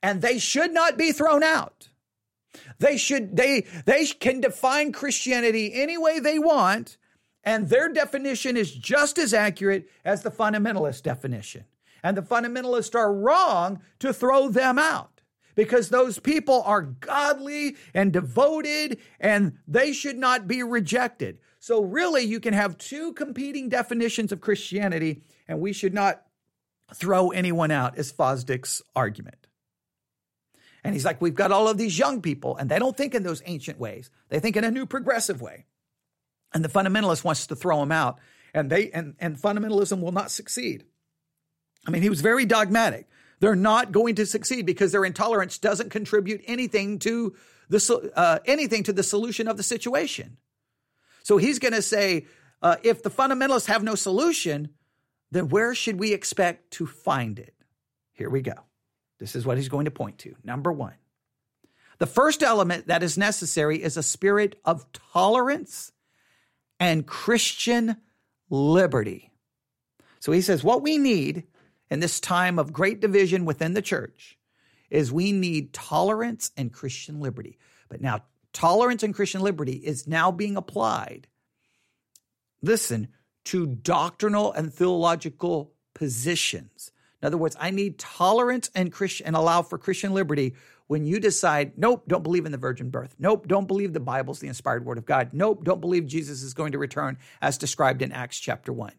and 0.03 0.21
they 0.21 0.39
should 0.39 0.73
not 0.73 0.97
be 0.97 1.13
thrown 1.13 1.43
out. 1.43 1.89
They 2.79 2.97
should 2.97 3.37
they 3.37 3.67
they 3.85 4.07
can 4.07 4.41
define 4.41 4.93
Christianity 4.93 5.73
any 5.75 5.99
way 5.99 6.19
they 6.19 6.39
want, 6.39 6.97
and 7.45 7.69
their 7.69 7.89
definition 7.89 8.57
is 8.57 8.73
just 8.73 9.19
as 9.19 9.33
accurate 9.33 9.89
as 10.05 10.23
the 10.23 10.31
fundamentalist 10.31 11.03
definition. 11.03 11.65
And 12.03 12.17
the 12.17 12.23
fundamentalists 12.23 12.95
are 12.95 13.13
wrong 13.13 13.81
to 13.99 14.13
throw 14.13 14.49
them 14.49 14.79
out 14.79 15.16
because 15.57 15.89
those 15.89 16.21
people 16.21 16.63
are 16.65 16.83
godly 16.83 17.77
and 17.93 18.13
devoted 18.13 18.99
and 19.19 19.59
they 19.67 19.93
should 19.93 20.17
not 20.17 20.47
be 20.47 20.63
rejected. 20.63 21.41
So, 21.59 21.83
really, 21.83 22.23
you 22.23 22.39
can 22.39 22.55
have 22.55 22.79
two 22.79 23.13
competing 23.15 23.69
definitions 23.69 24.31
of 24.31 24.41
Christianity, 24.41 25.23
and 25.49 25.59
we 25.59 25.73
should 25.73 25.95
not 25.95 26.23
throw 26.95 27.31
anyone 27.31 27.73
out, 27.73 27.99
is 27.99 28.13
Fosdick's 28.13 28.83
argument. 28.95 29.49
And 30.85 30.95
he's 30.95 31.05
like, 31.05 31.21
We've 31.21 31.35
got 31.35 31.51
all 31.51 31.67
of 31.67 31.77
these 31.77 31.99
young 31.99 32.23
people, 32.23 32.57
and 32.57 32.71
they 32.71 32.79
don't 32.79 32.97
think 32.97 33.17
in 33.17 33.25
those 33.25 33.43
ancient 33.47 33.81
ways, 33.81 34.11
they 34.29 34.39
think 34.39 34.57
in 34.57 34.63
a 34.63 34.71
new 34.71 34.87
progressive 34.87 35.41
way. 35.41 35.65
And 36.55 36.65
the 36.65 36.69
fundamentalist 36.69 37.25
wants 37.25 37.49
to 37.49 37.57
throw 37.57 37.81
them 37.81 37.91
out, 37.91 38.21
and, 38.55 38.71
they, 38.71 38.91
and, 38.93 39.17
and 39.19 39.37
fundamentalism 39.37 40.01
will 40.01 40.13
not 40.13 40.31
succeed. 40.31 40.85
I 41.87 41.91
mean, 41.91 42.03
he 42.03 42.09
was 42.09 42.21
very 42.21 42.45
dogmatic. 42.45 43.09
They're 43.41 43.55
not 43.57 43.93
going 43.93 44.15
to 44.17 44.27
succeed 44.27 44.67
because 44.67 44.93
their 44.93 45.05
intolerance 45.05 45.59
doesn't 45.59 45.91
contribute 45.91 46.43
anything 46.47 46.99
to 47.01 47.35
the 47.69 48.13
uh, 48.17 48.39
anything 48.47 48.85
to 48.85 48.93
the 48.93 49.03
solution 49.03 49.49
of 49.49 49.57
the 49.57 49.63
situation. 49.63 50.39
So 51.23 51.37
he's 51.37 51.59
going 51.59 51.75
to 51.75 51.83
say, 51.83 52.27
uh, 52.63 52.77
if 52.83 53.03
the 53.03 53.11
fundamentalists 53.11 53.67
have 53.67 53.83
no 53.83 53.95
solution, 53.95 54.71
then 55.31 55.49
where 55.49 55.75
should 55.75 55.99
we 55.99 56.13
expect 56.13 56.71
to 56.73 56.87
find 56.87 57.39
it? 57.39 57.55
Here 58.13 58.31
we 58.31 58.43
go. 58.43 58.55
This 59.19 59.35
is 59.35 59.45
what 59.45 59.57
he's 59.57 59.69
going 59.69 59.87
to 59.87 59.91
point 59.91 60.19
to. 60.19 60.37
Number 60.45 60.73
one, 60.73 60.95
the 61.99 62.07
first 62.07 62.43
element 62.43 62.87
that 62.87 63.03
is 63.03 63.19
necessary 63.19 63.83
is 63.83 63.97
a 63.97 64.03
spirit 64.03 64.59
of 64.65 64.87
tolerance 64.93 65.93
and 66.79 67.07
Christian 67.07 67.97
liberty. 68.51 69.33
So 70.21 70.33
he 70.33 70.43
says, 70.43 70.63
what 70.63 70.83
we 70.83 70.99
need 70.99 71.45
in 71.91 72.01
this 72.01 72.21
time 72.21 72.59
of 72.59 72.73
great 72.73 73.01
division 73.01 73.45
within 73.45 73.75
the 73.75 73.83
church 73.83 74.39
is 74.91 75.13
we 75.13 75.33
need 75.33 75.73
tolerance 75.73 76.51
and 76.57 76.73
Christian 76.73 77.21
liberty. 77.21 77.59
But 77.89 78.01
now, 78.01 78.21
tolerance 78.53 79.03
and 79.03 79.15
Christian 79.15 79.41
liberty 79.41 79.75
is 79.75 80.07
now 80.07 80.31
being 80.31 80.57
applied, 80.57 81.29
listen, 82.63 83.09
to 83.47 83.67
doctrinal 83.67 84.53
and 84.53 84.73
theological 84.73 85.73
positions. 85.95 86.91
In 87.23 87.27
other 87.27 87.39
words, 87.39 87.57
I 87.59 87.71
need 87.71 87.99
tolerance 87.99 88.71
and 88.75 88.93
Christian 88.93 89.27
and 89.27 89.37
allow 89.37 89.63
for 89.63 89.79
Christian 89.79 90.13
liberty 90.13 90.55
when 90.87 91.05
you 91.05 91.19
decide, 91.19 91.73
nope, 91.77 92.05
don't 92.07 92.23
believe 92.23 92.47
in 92.47 92.53
the 92.53 92.59
virgin 92.59 92.91
birth. 92.91 93.15
Nope, 93.19 93.49
don't 93.49 93.67
believe 93.67 93.93
the 93.93 94.01
Bible's 94.01 94.39
the 94.39 94.49
inspired 94.49 94.85
word 94.85 94.99
of 94.99 95.07
God. 95.07 95.31
Nope, 95.33 95.65
don't 95.65 95.81
believe 95.81 96.07
Jesus 96.07 96.43
is 96.43 96.55
going 96.55 96.73
to 96.73 96.79
return 96.79 97.19
as 97.41 97.59
described 97.59 98.03
in 98.03 98.13
Acts 98.13 98.39
chapter 98.39 98.73
1. 98.73 98.93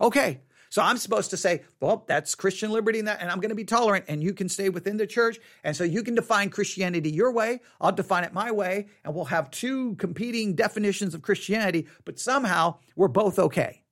Okay, 0.00 0.40
so 0.70 0.82
I'm 0.82 0.98
supposed 0.98 1.30
to 1.30 1.36
say, 1.36 1.62
well, 1.80 2.04
that's 2.06 2.36
Christian 2.36 2.70
liberty 2.70 3.00
and, 3.00 3.08
that, 3.08 3.20
and 3.20 3.28
I'm 3.28 3.40
going 3.40 3.50
to 3.50 3.56
be 3.56 3.64
tolerant 3.64 4.04
and 4.06 4.22
you 4.22 4.32
can 4.32 4.48
stay 4.48 4.68
within 4.68 4.96
the 4.96 5.06
church. 5.06 5.40
And 5.64 5.76
so 5.76 5.82
you 5.82 6.04
can 6.04 6.14
define 6.14 6.48
Christianity 6.48 7.10
your 7.10 7.32
way. 7.32 7.60
I'll 7.80 7.90
define 7.90 8.22
it 8.22 8.32
my 8.32 8.52
way. 8.52 8.86
And 9.04 9.12
we'll 9.12 9.24
have 9.26 9.50
two 9.50 9.96
competing 9.96 10.54
definitions 10.54 11.12
of 11.12 11.22
Christianity, 11.22 11.88
but 12.04 12.20
somehow 12.20 12.76
we're 12.94 13.08
both 13.08 13.40
okay. 13.40 13.82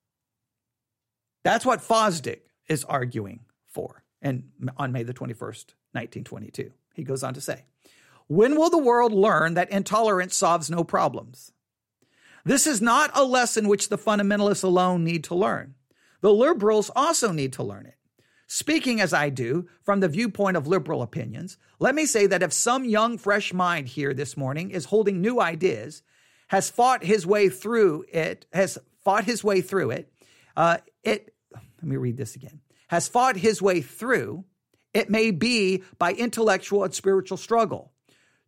That's 1.43 1.65
what 1.65 1.81
Fosdick 1.81 2.39
is 2.69 2.85
arguing 2.85 3.41
for. 3.67 4.03
And 4.21 4.49
on 4.77 4.93
May 4.93 5.03
the 5.03 5.13
21st, 5.13 5.75
1922, 5.91 6.71
he 6.93 7.03
goes 7.03 7.23
on 7.23 7.33
to 7.33 7.41
say, 7.41 7.65
when 8.27 8.55
will 8.55 8.69
the 8.69 8.77
world 8.77 9.11
learn 9.11 9.55
that 9.55 9.69
intolerance 9.69 10.35
solves 10.35 10.69
no 10.69 10.85
problems? 10.85 11.51
This 12.45 12.65
is 12.65 12.81
not 12.81 13.11
a 13.15 13.23
lesson 13.25 13.67
which 13.67 13.89
the 13.89 13.97
fundamentalists 13.97 14.63
alone 14.63 15.03
need 15.03 15.25
to 15.25 15.35
learn. 15.35 15.75
The 16.21 16.33
liberals 16.33 16.91
also 16.95 17.31
need 17.31 17.53
to 17.53 17.63
learn 17.63 17.85
it. 17.85 17.95
Speaking 18.47 18.99
as 18.99 19.13
I 19.13 19.29
do 19.29 19.67
from 19.83 19.99
the 19.99 20.07
viewpoint 20.07 20.57
of 20.57 20.65
liberal 20.67 21.03
opinions, 21.03 21.57
let 21.79 21.93
me 21.93 22.07
say 22.07 22.25
that 22.25 22.41
if 22.41 22.51
some 22.51 22.83
young, 22.83 23.17
fresh 23.19 23.53
mind 23.53 23.87
here 23.87 24.13
this 24.13 24.35
morning 24.35 24.71
is 24.71 24.85
holding 24.85 25.21
new 25.21 25.39
ideas, 25.39 26.01
has 26.47 26.69
fought 26.69 27.03
his 27.03 27.27
way 27.27 27.47
through 27.47 28.05
it, 28.11 28.47
has 28.51 28.79
fought 29.03 29.25
his 29.25 29.43
way 29.43 29.61
through 29.61 29.91
it, 29.91 30.11
uh, 30.57 30.77
it, 31.03 31.33
let 31.53 31.83
me 31.83 31.95
read 31.95 32.17
this 32.17 32.35
again, 32.35 32.59
has 32.87 33.07
fought 33.07 33.37
his 33.37 33.61
way 33.61 33.81
through, 33.81 34.43
it 34.95 35.11
may 35.11 35.29
be 35.29 35.83
by 35.99 36.13
intellectual 36.13 36.83
and 36.83 36.93
spiritual 36.93 37.37
struggle, 37.37 37.91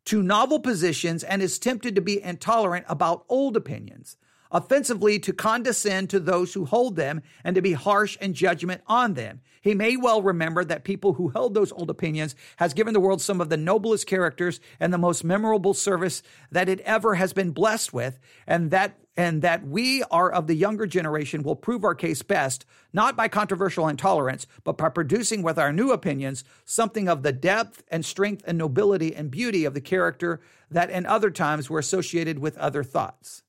to 0.05 0.23
novel 0.23 0.59
positions 0.59 1.23
and 1.23 1.43
is 1.43 1.59
tempted 1.59 1.93
to 1.93 2.01
be 2.01 2.21
intolerant 2.21 2.85
about 2.89 3.23
old 3.29 3.55
opinions 3.55 4.17
offensively 4.51 5.19
to 5.19 5.33
condescend 5.33 6.09
to 6.09 6.19
those 6.19 6.53
who 6.53 6.65
hold 6.65 6.95
them 6.95 7.21
and 7.43 7.55
to 7.55 7.61
be 7.61 7.73
harsh 7.73 8.17
in 8.17 8.33
judgment 8.33 8.81
on 8.87 9.13
them. 9.13 9.41
He 9.61 9.75
may 9.75 9.95
well 9.95 10.21
remember 10.21 10.65
that 10.65 10.83
people 10.83 11.13
who 11.13 11.29
held 11.29 11.53
those 11.53 11.71
old 11.71 11.89
opinions 11.89 12.35
has 12.57 12.73
given 12.73 12.93
the 12.93 12.99
world 12.99 13.21
some 13.21 13.39
of 13.39 13.49
the 13.49 13.57
noblest 13.57 14.07
characters 14.07 14.59
and 14.79 14.91
the 14.91 14.97
most 14.97 15.23
memorable 15.23 15.73
service 15.73 16.23
that 16.51 16.67
it 16.67 16.79
ever 16.81 17.15
has 17.15 17.31
been 17.31 17.51
blessed 17.51 17.93
with, 17.93 18.19
and 18.47 18.71
that 18.71 18.97
and 19.17 19.41
that 19.41 19.67
we 19.67 20.03
are 20.03 20.31
of 20.31 20.47
the 20.47 20.55
younger 20.55 20.87
generation 20.87 21.43
will 21.43 21.55
prove 21.55 21.83
our 21.83 21.93
case 21.93 22.21
best, 22.21 22.65
not 22.93 23.17
by 23.17 23.27
controversial 23.27 23.89
intolerance, 23.89 24.47
but 24.63 24.77
by 24.77 24.87
producing 24.87 25.43
with 25.43 25.59
our 25.59 25.73
new 25.73 25.91
opinions 25.91 26.45
something 26.63 27.09
of 27.09 27.21
the 27.21 27.33
depth 27.33 27.83
and 27.89 28.05
strength 28.05 28.41
and 28.47 28.57
nobility 28.57 29.13
and 29.13 29.29
beauty 29.29 29.65
of 29.65 29.73
the 29.73 29.81
character 29.81 30.39
that 30.71 30.89
in 30.89 31.05
other 31.05 31.29
times 31.29 31.69
were 31.69 31.79
associated 31.79 32.39
with 32.39 32.57
other 32.57 32.83
thoughts. 32.83 33.43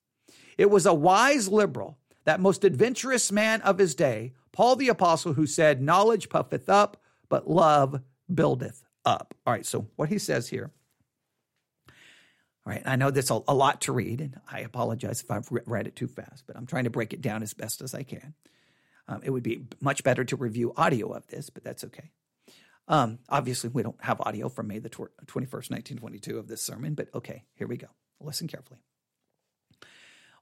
It 0.59 0.71
was 0.71 0.87
a 0.87 0.95
wise 0.95 1.49
liberal, 1.49 1.99
that 2.25 2.41
most 2.41 2.65
adventurous 2.65 3.33
man 3.33 3.61
of 3.63 3.79
his 3.79 3.95
day, 3.95 4.33
Paul 4.53 4.77
the 4.77 4.89
Apostle, 4.89 5.33
who 5.35 5.47
said, 5.47 5.83
Knowledge 5.83 6.29
puffeth 6.29 6.69
up, 6.69 6.97
but 7.29 7.49
love 7.49 8.01
buildeth 8.33 8.85
up. 9.05 9.35
All 9.47 9.53
right, 9.53 9.67
so 9.67 9.89
what 9.97 10.09
he 10.09 10.19
says 10.19 10.49
here. 10.49 10.71
All 12.65 12.73
right, 12.73 12.83
I 12.85 12.97
know 12.97 13.11
that's 13.11 13.31
a, 13.31 13.41
a 13.49 13.55
lot 13.55 13.81
to 13.83 13.93
read, 13.93 14.21
and 14.21 14.41
I 14.51 14.61
apologize 14.61 15.21
if 15.21 15.31
I've 15.31 15.49
read 15.51 15.89
it 15.89 15.97
too 15.97 16.07
fast, 16.07 16.45
but 16.47 16.57
I'm 16.57 16.67
trying 16.67 16.85
to 16.85 16.91
break 16.91 17.13
it 17.13 17.21
down 17.21 17.43
as 17.43 17.55
best 17.55 17.83
as 17.83 17.93
I 17.95 18.05
can. 18.05 18.35
Um, 19.09 19.21
it 19.25 19.31
would 19.31 19.43
be 19.43 19.67
much 19.81 20.05
better 20.05 20.25
to 20.25 20.37
review 20.37 20.73
audio 20.77 21.13
of 21.13 21.27
this, 21.27 21.51
but 21.51 21.65
that's 21.65 21.83
okay. 21.85 22.11
Um, 22.87 23.19
obviously, 23.29 23.71
we 23.71 23.83
don't 23.83 24.01
have 24.05 24.21
audio 24.21 24.49
from 24.49 24.69
May 24.69 24.79
the 24.79 24.91
21st, 24.91 25.71
1922 25.71 26.39
of 26.39 26.47
this 26.47 26.63
sermon, 26.63 26.95
but 26.95 27.09
okay, 27.15 27.45
here 27.55 27.67
we 27.67 27.77
go. 27.77 27.89
Listen 28.21 28.47
carefully. 28.47 28.79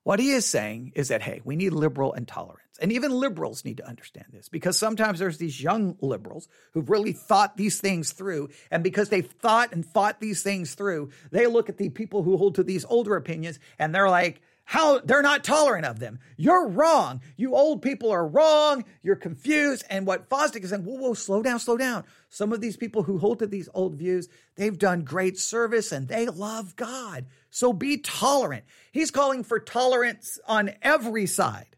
What 0.03 0.19
he 0.19 0.31
is 0.31 0.47
saying 0.47 0.93
is 0.95 1.09
that, 1.09 1.23
hey, 1.23 1.43
we 1.45 1.57
need 1.57 1.73
liberal 1.73 2.13
intolerance. 2.15 2.79
And 2.81 2.93
even 2.93 3.13
liberals 3.13 3.65
need 3.65 3.77
to 3.77 3.87
understand 3.87 4.27
this 4.33 4.49
because 4.49 4.79
sometimes 4.79 5.19
there's 5.19 5.37
these 5.37 5.63
young 5.63 5.97
liberals 6.01 6.49
who've 6.73 6.89
really 6.89 7.13
thought 7.13 7.59
these 7.59 7.79
things 7.79 8.13
through. 8.13 8.49
And 8.71 8.83
because 8.83 9.11
they've 9.11 9.31
thought 9.31 9.73
and 9.73 9.85
fought 9.85 10.19
these 10.19 10.43
things 10.43 10.75
through, 10.75 11.11
they 11.31 11.47
look 11.47 11.69
at 11.69 11.77
the 11.77 11.91
people 11.91 12.23
who 12.23 12.39
hold 12.39 12.55
to 12.55 12.63
these 12.63 12.87
older 12.87 13.17
opinions 13.17 13.59
and 13.79 13.95
they're 13.95 14.09
like, 14.09 14.41
how 14.71 15.01
they're 15.01 15.21
not 15.21 15.43
tolerant 15.43 15.85
of 15.85 15.99
them. 15.99 16.21
You're 16.37 16.69
wrong. 16.69 17.23
You 17.37 17.57
old 17.57 17.83
people 17.83 18.13
are 18.13 18.25
wrong. 18.25 18.85
You're 19.03 19.17
confused. 19.17 19.83
And 19.91 20.07
what 20.07 20.29
Fosdick 20.29 20.63
is 20.63 20.71
saying, 20.71 20.85
whoa, 20.85 20.95
whoa, 20.95 21.15
slow 21.15 21.43
down, 21.43 21.59
slow 21.59 21.77
down. 21.77 22.05
Some 22.29 22.53
of 22.53 22.61
these 22.61 22.77
people 22.77 23.03
who 23.03 23.19
hold 23.19 23.41
to 23.41 23.49
these 23.49 23.69
old 23.75 23.97
views, 23.97 24.29
they've 24.55 24.79
done 24.79 25.03
great 25.03 25.41
service 25.41 25.91
and 25.91 26.07
they 26.07 26.27
love 26.27 26.77
God. 26.77 27.27
So 27.51 27.73
be 27.73 27.97
tolerant. 27.97 28.63
He's 28.93 29.11
calling 29.11 29.43
for 29.43 29.59
tolerance 29.59 30.39
on 30.47 30.71
every 30.83 31.27
side. 31.27 31.77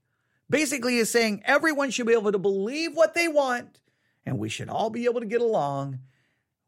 Basically, 0.50 0.96
he's 0.96 1.08
saying 1.08 1.44
everyone 1.46 1.92
should 1.92 2.06
be 2.06 2.12
able 2.12 2.32
to 2.32 2.38
believe 2.38 2.94
what 2.94 3.14
they 3.14 3.26
want 3.26 3.80
and 4.26 4.38
we 4.38 4.50
should 4.50 4.68
all 4.68 4.90
be 4.90 5.06
able 5.06 5.20
to 5.20 5.26
get 5.26 5.40
along. 5.40 6.00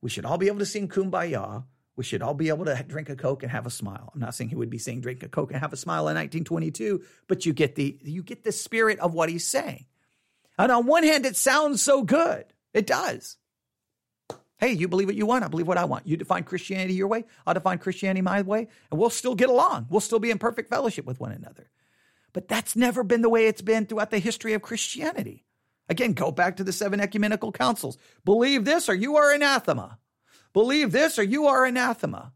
We 0.00 0.08
should 0.08 0.24
all 0.24 0.38
be 0.38 0.46
able 0.46 0.60
to 0.60 0.64
sing 0.64 0.88
kumbaya 0.88 1.64
we 1.96 2.04
should 2.04 2.22
all 2.22 2.34
be 2.34 2.48
able 2.48 2.64
to 2.64 2.84
drink 2.86 3.08
a 3.08 3.16
Coke 3.16 3.42
and 3.42 3.52
have 3.52 3.66
a 3.66 3.70
smile. 3.70 4.10
I'm 4.14 4.20
not 4.20 4.34
saying 4.34 4.50
he 4.50 4.56
would 4.56 4.70
be 4.70 4.78
saying 4.78 5.00
drink 5.00 5.22
a 5.22 5.28
Coke 5.28 5.52
and 5.52 5.60
have 5.60 5.72
a 5.72 5.76
smile 5.76 6.08
in 6.08 6.16
1922, 6.16 7.02
but 7.28 7.46
you 7.46 7.52
get 7.52 7.76
the 7.76 7.98
you 8.02 8.22
get 8.22 8.44
the 8.44 8.52
spirit 8.52 8.98
of 8.98 9.14
what 9.14 9.28
he's 9.28 9.46
saying. 9.46 9.86
And 10.58 10.70
on 10.72 10.86
one 10.86 11.04
hand, 11.04 11.26
it 11.26 11.36
sounds 11.36 11.82
so 11.82 12.02
good. 12.02 12.44
It 12.72 12.86
does. 12.86 13.36
Hey, 14.58 14.72
you 14.72 14.88
believe 14.88 15.08
what 15.08 15.16
you 15.16 15.26
want. 15.26 15.44
I 15.44 15.48
believe 15.48 15.66
what 15.66 15.78
I 15.78 15.84
want. 15.84 16.06
You 16.06 16.16
define 16.16 16.44
Christianity 16.44 16.94
your 16.94 17.08
way. 17.08 17.24
I'll 17.46 17.54
define 17.54 17.78
Christianity 17.78 18.22
my 18.22 18.42
way. 18.42 18.68
And 18.90 19.00
we'll 19.00 19.10
still 19.10 19.34
get 19.34 19.50
along. 19.50 19.86
We'll 19.90 20.00
still 20.00 20.20
be 20.20 20.30
in 20.30 20.38
perfect 20.38 20.70
fellowship 20.70 21.04
with 21.04 21.20
one 21.20 21.32
another. 21.32 21.70
But 22.32 22.48
that's 22.48 22.76
never 22.76 23.02
been 23.02 23.22
the 23.22 23.28
way 23.28 23.46
it's 23.46 23.62
been 23.62 23.86
throughout 23.86 24.10
the 24.10 24.18
history 24.18 24.54
of 24.54 24.62
Christianity. 24.62 25.44
Again, 25.88 26.12
go 26.12 26.30
back 26.30 26.56
to 26.56 26.64
the 26.64 26.72
seven 26.72 27.00
ecumenical 27.00 27.52
councils. 27.52 27.98
Believe 28.24 28.64
this 28.64 28.88
or 28.88 28.94
you 28.94 29.16
are 29.16 29.32
anathema. 29.32 29.98
Believe 30.54 30.92
this 30.92 31.18
or 31.18 31.22
you 31.22 31.46
are 31.46 31.66
anathema. 31.66 32.32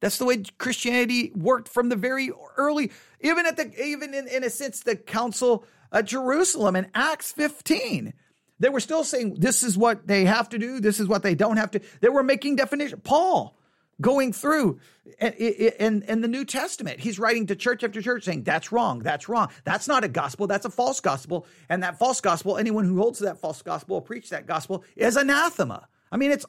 That's 0.00 0.18
the 0.18 0.24
way 0.26 0.42
Christianity 0.58 1.32
worked 1.34 1.68
from 1.68 1.88
the 1.88 1.96
very 1.96 2.30
early, 2.58 2.90
even 3.20 3.46
at 3.46 3.56
the 3.56 3.72
even 3.82 4.12
in, 4.12 4.28
in 4.28 4.44
a 4.44 4.50
sense, 4.50 4.80
the 4.80 4.96
Council 4.96 5.64
at 5.92 6.06
Jerusalem 6.06 6.76
in 6.76 6.88
Acts 6.94 7.32
15. 7.32 8.12
They 8.58 8.68
were 8.68 8.80
still 8.80 9.04
saying 9.04 9.36
this 9.38 9.62
is 9.62 9.78
what 9.78 10.06
they 10.06 10.24
have 10.24 10.48
to 10.50 10.58
do, 10.58 10.80
this 10.80 11.00
is 11.00 11.06
what 11.06 11.22
they 11.22 11.36
don't 11.36 11.56
have 11.56 11.70
to. 11.70 11.80
They 12.00 12.08
were 12.08 12.24
making 12.24 12.56
definition. 12.56 13.00
Paul 13.00 13.56
going 14.00 14.32
through 14.32 14.80
in, 15.20 16.02
in 16.02 16.20
the 16.20 16.28
New 16.28 16.44
Testament. 16.44 17.00
He's 17.00 17.18
writing 17.18 17.46
to 17.46 17.56
church 17.56 17.84
after 17.84 18.02
church 18.02 18.24
saying, 18.24 18.42
that's 18.42 18.72
wrong, 18.72 18.98
that's 18.98 19.28
wrong. 19.28 19.48
That's 19.64 19.86
not 19.86 20.04
a 20.04 20.08
gospel, 20.08 20.46
that's 20.46 20.66
a 20.66 20.70
false 20.70 21.00
gospel. 21.00 21.46
And 21.68 21.82
that 21.82 21.98
false 21.98 22.20
gospel, 22.20 22.58
anyone 22.58 22.84
who 22.84 22.98
holds 22.98 23.18
to 23.18 23.24
that 23.26 23.38
false 23.38 23.62
gospel 23.62 23.96
or 23.96 24.02
preach 24.02 24.30
that 24.30 24.46
gospel 24.46 24.84
is 24.96 25.16
anathema. 25.16 25.86
I 26.10 26.16
mean, 26.16 26.32
it's 26.32 26.44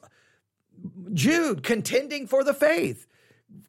Jude 1.12 1.62
contending 1.62 2.26
for 2.26 2.44
the 2.44 2.54
faith, 2.54 3.06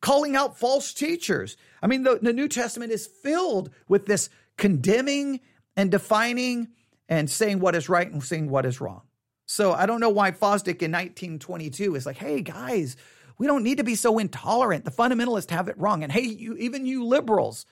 calling 0.01 0.35
out 0.35 0.57
false 0.57 0.93
teachers. 0.93 1.57
I 1.81 1.87
mean, 1.87 2.03
the, 2.03 2.19
the 2.21 2.33
New 2.33 2.47
Testament 2.47 2.91
is 2.91 3.07
filled 3.07 3.69
with 3.87 4.05
this 4.05 4.29
condemning 4.57 5.39
and 5.75 5.91
defining 5.91 6.69
and 7.09 7.29
saying 7.29 7.59
what 7.59 7.75
is 7.75 7.89
right 7.89 8.09
and 8.09 8.23
saying 8.23 8.49
what 8.49 8.65
is 8.65 8.81
wrong. 8.81 9.01
So 9.45 9.73
I 9.73 9.85
don't 9.85 9.99
know 9.99 10.09
why 10.09 10.31
Fosdick 10.31 10.81
in 10.81 10.91
1922 10.91 11.95
is 11.95 12.05
like, 12.05 12.17
hey 12.17 12.41
guys, 12.41 12.95
we 13.37 13.47
don't 13.47 13.63
need 13.63 13.77
to 13.77 13.83
be 13.83 13.95
so 13.95 14.17
intolerant. 14.17 14.85
The 14.85 14.91
fundamentalists 14.91 15.51
have 15.51 15.67
it 15.67 15.77
wrong. 15.77 16.03
And 16.03 16.11
hey, 16.11 16.21
you, 16.21 16.55
even 16.55 16.85
you 16.85 17.05
liberals, 17.05 17.65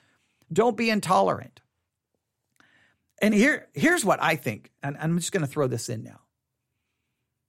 don't 0.52 0.76
be 0.76 0.90
intolerant. 0.90 1.60
And 3.20 3.32
here, 3.32 3.68
here's 3.72 4.04
what 4.04 4.22
I 4.22 4.36
think, 4.36 4.70
and 4.82 4.96
I'm 5.00 5.18
just 5.18 5.32
going 5.32 5.44
to 5.44 5.50
throw 5.50 5.66
this 5.66 5.88
in 5.88 6.02
now. 6.02 6.20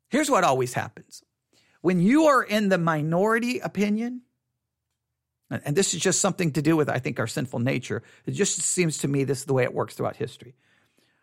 Here's 0.09 0.29
what 0.29 0.43
always 0.43 0.73
happens 0.73 1.23
when 1.85 1.99
you 1.99 2.23
are 2.25 2.41
in 2.41 2.69
the 2.69 2.79
minority 2.79 3.59
opinion, 3.59 4.21
and 5.51 5.75
this 5.75 5.93
is 5.93 6.01
just 6.01 6.19
something 6.19 6.51
to 6.53 6.61
do 6.63 6.75
with, 6.75 6.89
I 6.89 6.97
think, 6.97 7.19
our 7.19 7.27
sinful 7.27 7.59
nature. 7.59 8.01
It 8.25 8.31
just 8.31 8.59
seems 8.59 8.97
to 8.97 9.07
me 9.07 9.23
this 9.23 9.41
is 9.41 9.45
the 9.45 9.53
way 9.53 9.65
it 9.65 9.71
works 9.71 9.93
throughout 9.93 10.15
history. 10.15 10.55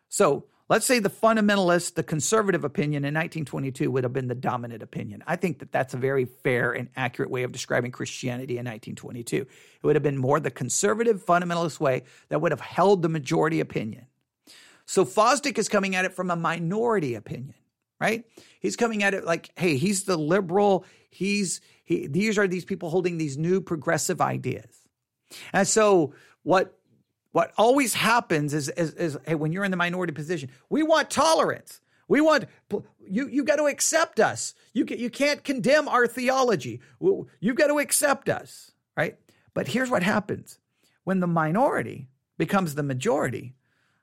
So 0.09 0.45
let's 0.69 0.87
say 0.87 1.01
the 1.01 1.11
fundamentalist, 1.11 1.95
the 1.95 2.05
conservative 2.05 2.63
opinion 2.63 3.05
in 3.05 3.13
1922 3.13 3.91
would 3.91 4.05
have 4.05 4.13
been 4.13 4.29
the 4.29 4.37
dominant 4.37 4.85
opinion. 4.85 5.25
I 5.27 5.35
think 5.35 5.59
that 5.59 5.73
that's 5.73 5.95
a 5.95 5.97
very 5.97 6.27
fair 6.27 6.71
and 6.71 6.91
accurate 6.95 7.33
way 7.33 7.43
of 7.43 7.51
describing 7.51 7.91
Christianity 7.91 8.53
in 8.53 8.65
1922. 8.65 9.39
It 9.39 9.49
would 9.83 9.97
have 9.97 10.05
been 10.05 10.17
more 10.17 10.39
the 10.39 10.53
conservative 10.53 11.27
fundamentalist 11.27 11.81
way 11.81 12.05
that 12.29 12.41
would 12.41 12.53
have 12.53 12.61
held 12.61 13.03
the 13.03 13.09
majority 13.09 13.59
opinion. 13.59 14.07
So 14.87 15.05
Fosdick 15.05 15.59
is 15.59 15.69
coming 15.69 15.97
at 15.97 16.05
it 16.05 16.15
from 16.15 16.31
a 16.31 16.37
minority 16.37 17.17
opinion, 17.17 17.57
right? 18.03 18.25
He's 18.59 18.75
coming 18.75 19.05
at 19.05 19.15
it 19.15 19.25
like, 19.25 19.51
hey, 19.57 19.77
he's 19.77 20.05
the 20.05 20.17
liberal. 20.17 20.85
He's 21.09 21.61
he, 21.85 22.09
these 22.09 22.37
are 22.37 22.49
these 22.49 22.65
people 22.65 22.91
holding 22.91 23.17
these 23.17 23.39
new 23.39 23.61
progressive 23.61 24.21
ideas. 24.21 24.89
And 25.53 25.67
so 25.69 26.15
what 26.43 26.77
what 27.31 27.53
always 27.57 27.95
happens 27.95 28.53
is, 28.53 28.69
is, 28.71 28.93
is 28.95 29.17
hey, 29.25 29.37
when 29.37 29.53
you're 29.53 29.65
in 29.65 29.71
the 29.71 29.77
minority 29.77 30.13
position, 30.13 30.51
we 30.69 30.83
want 30.83 31.11
tolerance. 31.11 31.81
We 32.09 32.21
want 32.21 32.45
you. 33.09 33.29
You 33.29 33.45
got 33.45 33.57
to 33.57 33.67
accept 33.67 34.21
us. 34.21 34.55
You 34.75 34.85
you 34.89 35.09
can't 35.09 35.45
condemn 35.45 35.89
our 35.89 36.07
theology. 36.07 36.81
You've 37.41 37.57
got 37.57 37.69
to 37.69 37.79
accept 37.79 38.29
us, 38.29 38.73
right? 38.97 39.17
But 39.55 39.69
here's 39.69 39.91
what 39.91 40.03
happens 40.03 40.59
when 41.05 41.21
the 41.21 41.27
minority 41.27 42.09
becomes 42.37 42.75
the 42.75 42.83
majority. 42.83 43.55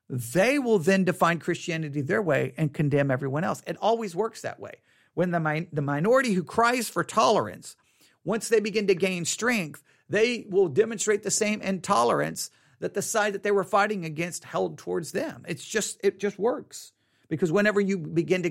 They 0.09 0.57
will 0.57 0.79
then 0.79 1.03
define 1.03 1.39
Christianity 1.39 2.01
their 2.01 2.21
way 2.21 2.53
and 2.57 2.73
condemn 2.73 3.11
everyone 3.11 3.43
else. 3.43 3.61
It 3.67 3.77
always 3.79 4.15
works 4.15 4.41
that 4.41 4.59
way. 4.59 4.81
When 5.13 5.31
the, 5.31 5.67
the 5.71 5.81
minority 5.81 6.33
who 6.33 6.43
cries 6.43 6.89
for 6.89 7.03
tolerance, 7.03 7.75
once 8.23 8.49
they 8.49 8.59
begin 8.59 8.87
to 8.87 8.95
gain 8.95 9.25
strength, 9.25 9.83
they 10.09 10.45
will 10.49 10.67
demonstrate 10.67 11.23
the 11.23 11.31
same 11.31 11.61
intolerance 11.61 12.49
that 12.79 12.93
the 12.93 13.01
side 13.01 13.33
that 13.33 13.43
they 13.43 13.51
were 13.51 13.63
fighting 13.63 14.05
against 14.05 14.43
held 14.43 14.77
towards 14.77 15.11
them. 15.11 15.43
It's 15.47 15.65
just 15.65 15.99
it 16.03 16.19
just 16.19 16.39
works 16.39 16.93
because 17.29 17.51
whenever 17.51 17.79
you 17.79 17.97
begin 17.97 18.43
to 18.43 18.49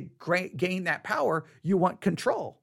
gain 0.56 0.84
that 0.84 1.02
power, 1.02 1.46
you 1.62 1.76
want 1.76 2.00
control, 2.00 2.60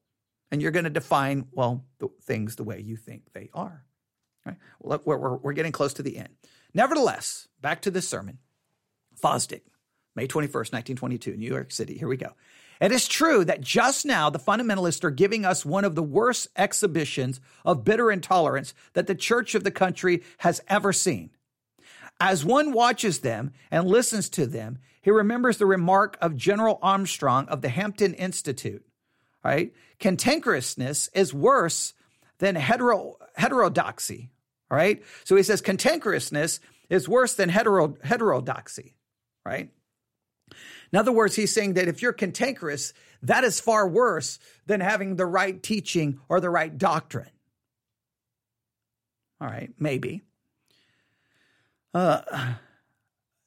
and 0.52 0.62
you're 0.62 0.72
going 0.72 0.86
to 0.86 0.89
define 0.89 1.48
well 1.52 1.84
the 2.00 2.08
things 2.24 2.56
the 2.56 2.64
way 2.64 2.80
you 2.80 2.96
think 2.96 3.34
they 3.34 3.50
are. 3.54 3.84
Right? 4.46 4.58
Well, 4.80 5.02
we're, 5.04 5.18
we're, 5.18 5.36
we're 5.38 5.54
getting 5.54 5.72
close 5.72 5.96
to 5.96 6.04
the 6.04 6.18
end. 6.18 6.30
Nevertheless, 6.74 7.48
back 7.62 7.82
to 7.82 7.91
this 7.91 8.08
sermon. 8.08 8.38
Fosdick, 9.16 9.61
May 10.16 10.28
21st, 10.28 10.72
1922, 10.74 11.36
New 11.36 11.47
York 11.47 11.72
City. 11.72 11.97
Here 11.97 12.07
we 12.07 12.18
go. 12.18 12.34
It 12.82 12.91
is 12.91 13.07
true 13.07 13.45
that 13.45 13.61
just 13.61 14.05
now 14.05 14.30
the 14.30 14.39
fundamentalists 14.39 15.03
are 15.03 15.11
giving 15.11 15.45
us 15.45 15.66
one 15.66 15.86
of 15.86 15.95
the 15.95 16.03
worst 16.03 16.49
exhibitions 16.57 17.39
of 17.63 17.86
bitter 17.86 18.11
intolerance 18.11 18.74
that 18.93 19.07
the 19.07 19.16
church 19.16 19.55
of 19.55 19.63
the 19.63 19.72
country 19.72 20.24
has 20.39 20.61
ever 20.68 20.91
seen. 20.91 21.30
As 22.20 22.45
one 22.45 22.74
watches 22.74 23.20
them 23.20 23.51
and 23.72 23.88
listens 23.88 24.30
to 24.30 24.45
them, 24.45 24.80
he 25.01 25.11
remembers 25.11 25.57
the 25.57 25.66
remark 25.66 26.18
of 26.22 26.36
General 26.36 26.80
Armstrong 26.82 27.47
of 27.47 27.61
the 27.61 27.70
Hampton 27.70 28.13
Institute, 28.13 28.86
right? 29.43 29.74
Cantankerousness 29.99 31.09
is 31.13 31.34
worse 31.34 31.93
than 32.39 32.55
hetero, 32.55 33.18
heterodoxy, 33.36 34.32
all 34.72 34.78
right? 34.78 35.03
So 35.24 35.36
he 35.36 35.43
says 35.43 35.61
cantankerousness 35.61 36.59
is 36.89 37.07
worse 37.07 37.36
than 37.36 37.49
hetero, 37.49 37.97
heterodoxy, 38.03 38.95
right? 39.46 39.70
In 40.91 41.00
other 41.00 41.12
words, 41.12 41.36
he's 41.36 41.54
saying 41.54 41.74
that 41.74 41.88
if 41.88 42.02
you're 42.02 42.14
cantankerous, 42.14 42.93
that 43.24 43.43
is 43.43 43.60
far 43.60 43.88
worse 43.88 44.39
than 44.66 44.82
having 44.82 45.16
the 45.16 45.26
right 45.26 45.62
teaching 45.62 46.20
or 46.30 46.39
the 46.39 46.50
right 46.50 46.76
doctrine. 46.78 47.30
All 49.41 49.48
right, 49.48 49.72
maybe. 49.78 50.22
Uh, 51.93 52.22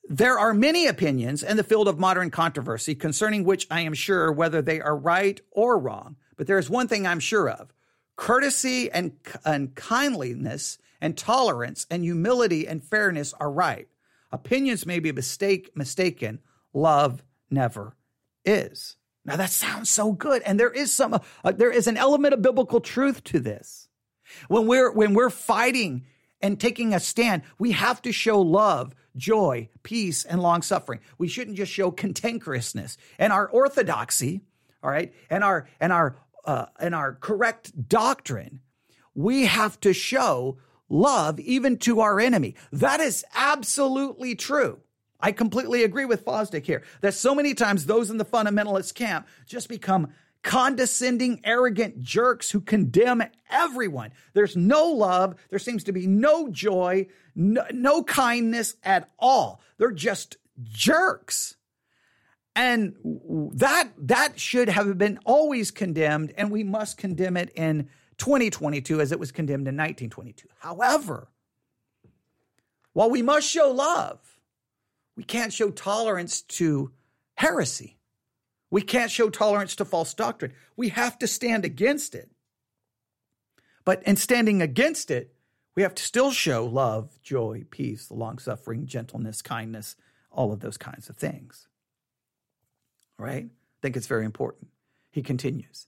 there 0.08 0.38
are 0.38 0.54
many 0.54 0.86
opinions 0.86 1.42
in 1.42 1.56
the 1.56 1.64
field 1.64 1.88
of 1.88 1.98
modern 1.98 2.30
controversy 2.30 2.94
concerning 2.94 3.44
which 3.44 3.66
I 3.70 3.80
am 3.80 3.94
sure 3.94 4.32
whether 4.32 4.62
they 4.62 4.80
are 4.80 4.96
right 4.96 5.40
or 5.50 5.78
wrong. 5.78 6.16
But 6.36 6.46
there 6.46 6.58
is 6.58 6.70
one 6.70 6.88
thing 6.88 7.06
I'm 7.06 7.20
sure 7.20 7.48
of 7.48 7.72
courtesy 8.16 8.90
and, 8.90 9.12
and 9.44 9.74
kindliness 9.76 10.78
and 11.00 11.16
tolerance 11.16 11.86
and 11.88 12.02
humility 12.02 12.66
and 12.66 12.82
fairness 12.82 13.32
are 13.34 13.50
right. 13.50 13.86
Opinions 14.30 14.84
may 14.84 14.98
be 14.98 15.12
mistake, 15.12 15.70
mistaken. 15.74 16.40
Love 16.72 17.22
never 17.50 17.96
is. 18.44 18.96
Now 19.24 19.36
that 19.36 19.50
sounds 19.50 19.90
so 19.90 20.12
good, 20.12 20.42
and 20.42 20.58
there 20.58 20.70
is 20.70 20.92
some 20.92 21.14
uh, 21.14 21.52
there 21.52 21.70
is 21.70 21.86
an 21.86 21.96
element 21.96 22.34
of 22.34 22.42
biblical 22.42 22.80
truth 22.80 23.24
to 23.24 23.40
this. 23.40 23.88
When 24.48 24.66
we're 24.66 24.90
when 24.90 25.14
we're 25.14 25.30
fighting 25.30 26.06
and 26.40 26.58
taking 26.58 26.94
a 26.94 27.00
stand, 27.00 27.42
we 27.58 27.72
have 27.72 28.00
to 28.02 28.12
show 28.12 28.40
love, 28.40 28.94
joy, 29.16 29.68
peace, 29.82 30.24
and 30.24 30.40
long 30.40 30.62
suffering. 30.62 31.00
We 31.18 31.28
shouldn't 31.28 31.56
just 31.56 31.72
show 31.72 31.90
cantankerousness 31.90 32.96
and 33.18 33.32
our 33.32 33.48
orthodoxy, 33.48 34.42
all 34.82 34.90
right, 34.90 35.12
and 35.28 35.44
our 35.44 35.68
and 35.80 35.92
our 35.92 36.16
uh, 36.44 36.66
and 36.80 36.94
our 36.94 37.14
correct 37.14 37.88
doctrine. 37.88 38.60
We 39.14 39.46
have 39.46 39.80
to 39.80 39.92
show 39.92 40.58
love 40.88 41.40
even 41.40 41.76
to 41.78 42.00
our 42.00 42.20
enemy. 42.20 42.54
That 42.72 43.00
is 43.00 43.24
absolutely 43.34 44.34
true. 44.34 44.80
I 45.20 45.32
completely 45.32 45.82
agree 45.82 46.04
with 46.04 46.24
Fosdick 46.24 46.64
here 46.64 46.84
that 47.00 47.14
so 47.14 47.34
many 47.34 47.54
times 47.54 47.86
those 47.86 48.10
in 48.10 48.18
the 48.18 48.24
fundamentalist 48.24 48.94
camp 48.94 49.26
just 49.46 49.68
become 49.68 50.12
condescending, 50.42 51.40
arrogant 51.44 52.00
jerks 52.00 52.50
who 52.50 52.60
condemn 52.60 53.22
everyone. 53.50 54.12
There's 54.34 54.56
no 54.56 54.86
love. 54.92 55.34
There 55.50 55.58
seems 55.58 55.84
to 55.84 55.92
be 55.92 56.06
no 56.06 56.48
joy, 56.48 57.08
no, 57.34 57.64
no 57.72 58.02
kindness 58.04 58.76
at 58.84 59.10
all. 59.18 59.60
They're 59.78 59.90
just 59.90 60.36
jerks. 60.62 61.56
And 62.54 62.94
that, 63.54 63.90
that 63.98 64.40
should 64.40 64.68
have 64.68 64.98
been 64.98 65.18
always 65.24 65.70
condemned, 65.70 66.32
and 66.36 66.50
we 66.50 66.64
must 66.64 66.98
condemn 66.98 67.36
it 67.36 67.50
in 67.54 67.88
2022 68.18 69.00
as 69.00 69.12
it 69.12 69.18
was 69.18 69.32
condemned 69.32 69.68
in 69.68 69.76
1922. 69.76 70.48
However, 70.58 71.28
while 72.92 73.10
we 73.10 73.22
must 73.22 73.48
show 73.48 73.70
love, 73.70 74.18
we 75.16 75.24
can't 75.24 75.52
show 75.52 75.70
tolerance 75.70 76.42
to 76.42 76.92
heresy. 77.36 77.96
We 78.70 78.82
can't 78.82 79.10
show 79.10 79.30
tolerance 79.30 79.76
to 79.76 79.84
false 79.84 80.14
doctrine. 80.14 80.52
We 80.76 80.90
have 80.90 81.18
to 81.20 81.26
stand 81.26 81.64
against 81.64 82.14
it. 82.14 82.30
But 83.84 84.02
in 84.02 84.16
standing 84.16 84.60
against 84.60 85.10
it, 85.10 85.34
we 85.74 85.82
have 85.82 85.94
to 85.94 86.02
still 86.02 86.32
show 86.32 86.66
love, 86.66 87.22
joy, 87.22 87.64
peace, 87.70 88.10
long 88.10 88.38
suffering, 88.38 88.86
gentleness, 88.86 89.42
kindness, 89.42 89.96
all 90.30 90.52
of 90.52 90.60
those 90.60 90.76
kinds 90.76 91.08
of 91.08 91.16
things. 91.16 91.68
Right? 93.16 93.44
I 93.46 93.78
think 93.80 93.96
it's 93.96 94.06
very 94.06 94.24
important. 94.24 94.68
He 95.10 95.22
continues 95.22 95.86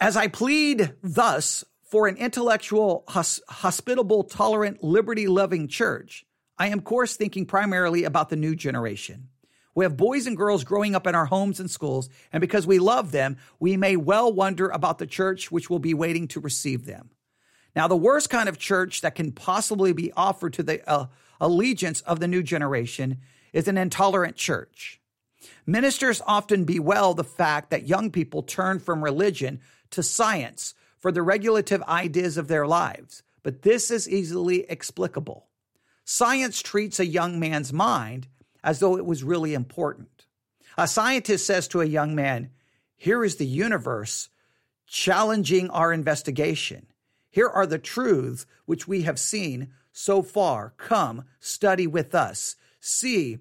As 0.00 0.16
I 0.16 0.28
plead 0.28 0.94
thus 1.02 1.64
for 1.82 2.08
an 2.08 2.16
intellectual, 2.16 3.04
hos- 3.08 3.40
hospitable, 3.48 4.24
tolerant, 4.24 4.82
liberty 4.82 5.26
loving 5.26 5.68
church, 5.68 6.24
I 6.58 6.68
am, 6.68 6.78
of 6.78 6.84
course, 6.84 7.16
thinking 7.16 7.46
primarily 7.46 8.04
about 8.04 8.28
the 8.28 8.36
new 8.36 8.54
generation. 8.54 9.28
We 9.74 9.84
have 9.84 9.96
boys 9.96 10.26
and 10.26 10.36
girls 10.36 10.62
growing 10.62 10.94
up 10.94 11.06
in 11.06 11.14
our 11.14 11.26
homes 11.26 11.58
and 11.58 11.70
schools, 11.70 12.08
and 12.32 12.40
because 12.40 12.66
we 12.66 12.78
love 12.78 13.10
them, 13.10 13.36
we 13.58 13.76
may 13.76 13.96
well 13.96 14.32
wonder 14.32 14.68
about 14.68 14.98
the 14.98 15.06
church 15.06 15.50
which 15.50 15.68
will 15.68 15.80
be 15.80 15.94
waiting 15.94 16.28
to 16.28 16.40
receive 16.40 16.84
them. 16.84 17.10
Now, 17.74 17.88
the 17.88 17.96
worst 17.96 18.30
kind 18.30 18.48
of 18.48 18.58
church 18.58 19.00
that 19.00 19.16
can 19.16 19.32
possibly 19.32 19.92
be 19.92 20.12
offered 20.12 20.52
to 20.54 20.62
the 20.62 20.88
uh, 20.88 21.06
allegiance 21.40 22.02
of 22.02 22.20
the 22.20 22.28
new 22.28 22.42
generation 22.42 23.18
is 23.52 23.66
an 23.66 23.76
intolerant 23.76 24.36
church. 24.36 25.00
Ministers 25.66 26.22
often 26.26 26.64
bewail 26.64 27.14
the 27.14 27.24
fact 27.24 27.70
that 27.70 27.88
young 27.88 28.10
people 28.10 28.42
turn 28.42 28.78
from 28.78 29.02
religion 29.02 29.60
to 29.94 30.02
science, 30.02 30.74
for 31.04 31.12
the 31.12 31.22
regulative 31.22 31.82
ideas 31.82 32.38
of 32.38 32.48
their 32.48 32.66
lives, 32.66 33.22
but 33.42 33.60
this 33.60 33.90
is 33.90 34.08
easily 34.08 34.64
explicable. 34.70 35.48
Science 36.06 36.62
treats 36.62 36.98
a 36.98 37.04
young 37.04 37.38
man's 37.38 37.74
mind 37.74 38.26
as 38.62 38.78
though 38.80 38.96
it 38.96 39.04
was 39.04 39.22
really 39.22 39.52
important. 39.52 40.24
A 40.78 40.88
scientist 40.88 41.46
says 41.46 41.68
to 41.68 41.82
a 41.82 41.84
young 41.84 42.14
man, 42.14 42.48
Here 42.96 43.22
is 43.22 43.36
the 43.36 43.46
universe 43.46 44.30
challenging 44.86 45.68
our 45.68 45.92
investigation. 45.92 46.86
Here 47.30 47.48
are 47.48 47.66
the 47.66 47.78
truths 47.78 48.46
which 48.64 48.88
we 48.88 49.02
have 49.02 49.18
seen 49.18 49.72
so 49.92 50.22
far. 50.22 50.72
Come, 50.78 51.24
study 51.38 51.86
with 51.86 52.14
us. 52.14 52.56
See 52.80 53.40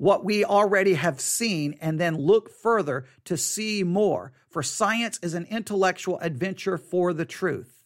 what 0.00 0.24
we 0.24 0.46
already 0.46 0.94
have 0.94 1.20
seen 1.20 1.76
and 1.78 2.00
then 2.00 2.16
look 2.16 2.50
further 2.50 3.04
to 3.26 3.36
see 3.36 3.84
more. 3.84 4.32
For 4.48 4.62
science 4.62 5.18
is 5.22 5.34
an 5.34 5.46
intellectual 5.50 6.18
adventure 6.20 6.78
for 6.78 7.12
the 7.12 7.26
truth. 7.26 7.84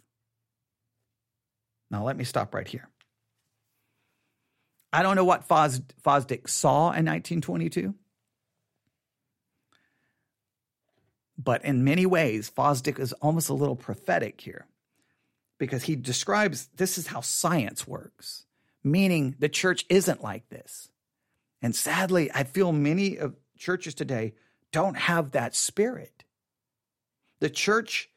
Now, 1.90 2.04
let 2.04 2.16
me 2.16 2.22
stop 2.22 2.54
right 2.54 2.68
here. 2.68 2.88
I 4.92 5.02
don't 5.02 5.16
know 5.16 5.24
what 5.24 5.42
Fos- 5.42 5.80
Fosdick 6.04 6.48
saw 6.48 6.92
in 6.92 7.04
1922. 7.04 7.96
But 11.36 11.64
in 11.64 11.82
many 11.82 12.06
ways, 12.06 12.48
Fosdick 12.48 13.00
is 13.00 13.12
almost 13.14 13.48
a 13.48 13.54
little 13.54 13.74
prophetic 13.74 14.40
here 14.40 14.68
because 15.58 15.82
he 15.82 15.96
describes 15.96 16.68
this 16.76 16.96
is 16.96 17.08
how 17.08 17.22
science 17.22 17.88
works, 17.88 18.46
meaning 18.84 19.34
the 19.40 19.48
church 19.48 19.84
isn't 19.88 20.22
like 20.22 20.48
this. 20.48 20.90
And 21.64 21.74
sadly, 21.74 22.30
I 22.30 22.44
feel 22.44 22.72
many 22.72 23.16
of 23.16 23.36
churches 23.56 23.94
today 23.94 24.34
don't 24.70 24.98
have 24.98 25.30
that 25.30 25.56
spirit. 25.56 26.22
The 27.40 27.48
church, 27.48 28.10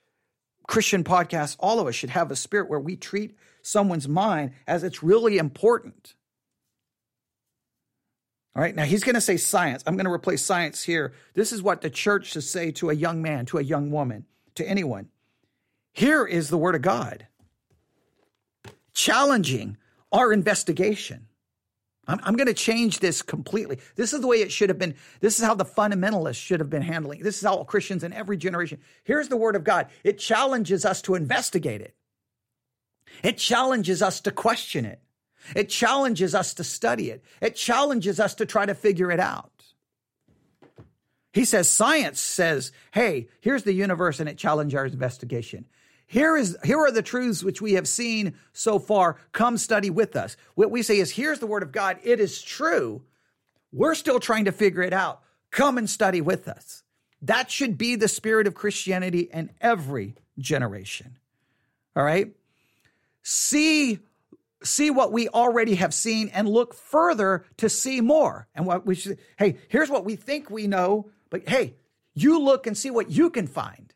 Christian 0.67 1.05
podcast, 1.05 1.55
all 1.57 1.79
of 1.79 1.87
us 1.87 1.95
should 1.95 2.09
have 2.09 2.29
a 2.29 2.35
spirit 2.35 2.69
where 2.69 2.77
we 2.77 2.97
treat 2.97 3.37
someone's 3.61 4.05
mind 4.05 4.51
as 4.67 4.83
it's 4.83 5.01
really 5.01 5.37
important. 5.37 6.13
All 8.53 8.61
right, 8.61 8.75
now 8.75 8.83
he's 8.83 9.05
going 9.05 9.15
to 9.15 9.21
say 9.21 9.37
science. 9.37 9.81
I'm 9.87 9.95
going 9.95 10.07
to 10.07 10.11
replace 10.11 10.41
science 10.41 10.83
here. 10.83 11.13
This 11.33 11.53
is 11.53 11.61
what 11.61 11.79
the 11.79 11.89
church 11.89 12.33
should 12.33 12.43
say 12.43 12.71
to 12.71 12.89
a 12.89 12.93
young 12.93 13.21
man, 13.21 13.45
to 13.45 13.59
a 13.59 13.63
young 13.63 13.91
woman, 13.91 14.25
to 14.55 14.67
anyone. 14.67 15.07
Here 15.93 16.25
is 16.25 16.49
the 16.49 16.57
word 16.57 16.75
of 16.75 16.81
God 16.81 17.27
challenging 18.93 19.77
our 20.11 20.33
investigation. 20.33 21.27
I'm, 22.07 22.19
I'm 22.23 22.35
going 22.35 22.47
to 22.47 22.53
change 22.53 22.99
this 22.99 23.21
completely. 23.21 23.79
This 23.95 24.13
is 24.13 24.21
the 24.21 24.27
way 24.27 24.37
it 24.37 24.51
should 24.51 24.69
have 24.69 24.79
been. 24.79 24.95
This 25.19 25.39
is 25.39 25.45
how 25.45 25.55
the 25.55 25.65
fundamentalists 25.65 26.35
should 26.35 26.59
have 26.59 26.69
been 26.69 26.81
handling. 26.81 27.21
This 27.21 27.37
is 27.37 27.43
how 27.43 27.63
Christians 27.63 28.03
in 28.03 28.13
every 28.13 28.37
generation. 28.37 28.79
Here's 29.03 29.27
the 29.27 29.37
word 29.37 29.55
of 29.55 29.63
God. 29.63 29.87
It 30.03 30.17
challenges 30.17 30.85
us 30.85 31.01
to 31.03 31.15
investigate 31.15 31.81
it. 31.81 31.95
It 33.23 33.37
challenges 33.37 34.01
us 34.01 34.21
to 34.21 34.31
question 34.31 34.85
it. 34.85 35.01
It 35.55 35.69
challenges 35.69 36.35
us 36.35 36.53
to 36.55 36.63
study 36.63 37.09
it. 37.09 37.23
It 37.41 37.55
challenges 37.55 38.19
us 38.19 38.35
to 38.35 38.45
try 38.45 38.65
to 38.65 38.73
figure 38.73 39.11
it 39.11 39.19
out. 39.19 39.51
He 41.33 41.45
says 41.45 41.69
science 41.69 42.19
says, 42.19 42.71
hey, 42.91 43.27
here's 43.41 43.63
the 43.63 43.73
universe 43.73 44.19
and 44.19 44.27
it 44.27 44.37
challenges 44.37 44.75
our 44.75 44.85
investigation. 44.85 45.65
Here 46.07 46.37
is 46.37 46.57
here 46.63 46.79
are 46.79 46.91
the 46.91 47.01
truths 47.01 47.43
which 47.43 47.61
we 47.61 47.73
have 47.73 47.87
seen 47.87 48.33
so 48.53 48.79
far. 48.79 49.17
Come 49.33 49.57
study 49.57 49.89
with 49.89 50.15
us. 50.15 50.37
What 50.55 50.71
we 50.71 50.81
say 50.81 50.99
is 50.99 51.11
here's 51.11 51.39
the 51.39 51.47
word 51.47 51.63
of 51.63 51.73
God. 51.73 51.99
It 52.01 52.21
is 52.21 52.41
true. 52.41 53.03
We're 53.73 53.93
still 53.93 54.21
trying 54.21 54.45
to 54.45 54.53
figure 54.53 54.81
it 54.81 54.93
out. 54.93 55.21
Come 55.51 55.77
and 55.77 55.89
study 55.89 56.21
with 56.21 56.47
us. 56.47 56.83
That 57.21 57.51
should 57.51 57.77
be 57.77 57.97
the 57.97 58.07
spirit 58.07 58.47
of 58.47 58.53
Christianity 58.53 59.29
in 59.33 59.49
every 59.59 60.15
generation. 60.39 61.17
All 61.95 62.03
right? 62.03 62.33
See 63.21 63.99
see 64.63 64.89
what 64.89 65.11
we 65.11 65.27
already 65.29 65.75
have 65.75 65.93
seen 65.93 66.29
and 66.29 66.47
look 66.47 66.73
further 66.73 67.45
to 67.57 67.69
see 67.69 67.99
more. 67.99 68.47
And 68.55 68.65
what 68.65 68.85
we 68.85 68.95
should 68.95 69.19
hey, 69.37 69.57
here's 69.67 69.89
what 69.89 70.05
we 70.05 70.15
think 70.15 70.49
we 70.49 70.67
know, 70.67 71.09
but 71.29 71.49
hey, 71.49 71.75
you 72.13 72.39
look 72.39 72.65
and 72.65 72.77
see 72.77 72.91
what 72.91 73.11
you 73.11 73.29
can 73.29 73.45
find. 73.45 73.93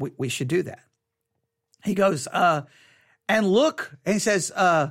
We, 0.00 0.10
we 0.16 0.28
should 0.28 0.48
do 0.48 0.62
that. 0.64 0.80
He 1.84 1.94
goes, 1.94 2.26
uh, 2.26 2.62
and 3.28 3.46
look, 3.46 3.96
and 4.04 4.14
he 4.14 4.18
says, 4.18 4.50
uh, 4.56 4.90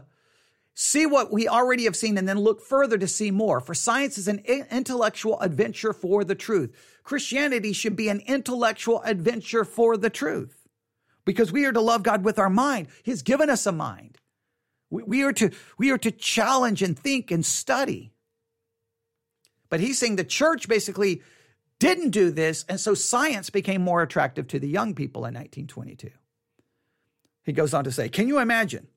see 0.74 1.06
what 1.06 1.32
we 1.32 1.48
already 1.50 1.84
have 1.84 1.96
seen 1.96 2.18
and 2.18 2.28
then 2.30 2.40
look 2.40 2.62
further 2.62 2.98
to 2.98 3.08
see 3.08 3.32
more. 3.32 3.60
For 3.60 3.74
science 3.74 4.18
is 4.18 4.28
an 4.28 4.40
intellectual 4.40 5.40
adventure 5.42 5.92
for 5.92 6.24
the 6.24 6.36
truth. 6.36 6.74
Christianity 7.04 7.74
should 7.74 7.96
be 7.96 8.08
an 8.08 8.22
intellectual 8.22 9.02
adventure 9.02 9.66
for 9.66 9.98
the 9.98 10.10
truth 10.10 10.68
because 11.26 11.52
we 11.52 11.66
are 11.66 11.74
to 11.74 11.82
love 11.82 12.04
God 12.04 12.24
with 12.24 12.40
our 12.40 12.50
mind. 12.50 12.88
He's 13.04 13.24
given 13.24 13.50
us 13.50 13.66
a 13.66 13.72
mind. 13.72 14.18
We, 14.90 15.04
we, 15.04 15.24
are 15.24 15.34
to, 15.34 15.52
we 15.78 15.92
are 15.92 15.98
to 15.98 16.12
challenge 16.12 16.82
and 16.82 16.98
think 16.98 17.32
and 17.32 17.46
study. 17.46 18.14
But 19.70 19.80
he's 19.80 20.00
saying 20.00 20.16
the 20.16 20.24
church 20.24 20.68
basically 20.68 21.22
didn't 21.80 22.10
do 22.10 22.32
this, 22.32 22.66
and 22.68 22.80
so 22.80 22.94
science 22.94 23.50
became 23.50 23.82
more 23.82 24.02
attractive 24.02 24.48
to 24.50 24.60
the 24.60 24.68
young 24.68 24.94
people 24.94 25.22
in 25.22 25.34
1922. 25.34 26.12
He 27.44 27.54
goes 27.54 27.74
on 27.74 27.86
to 27.86 27.92
say, 27.92 28.10
Can 28.10 28.28
you 28.28 28.40
imagine? 28.40 28.88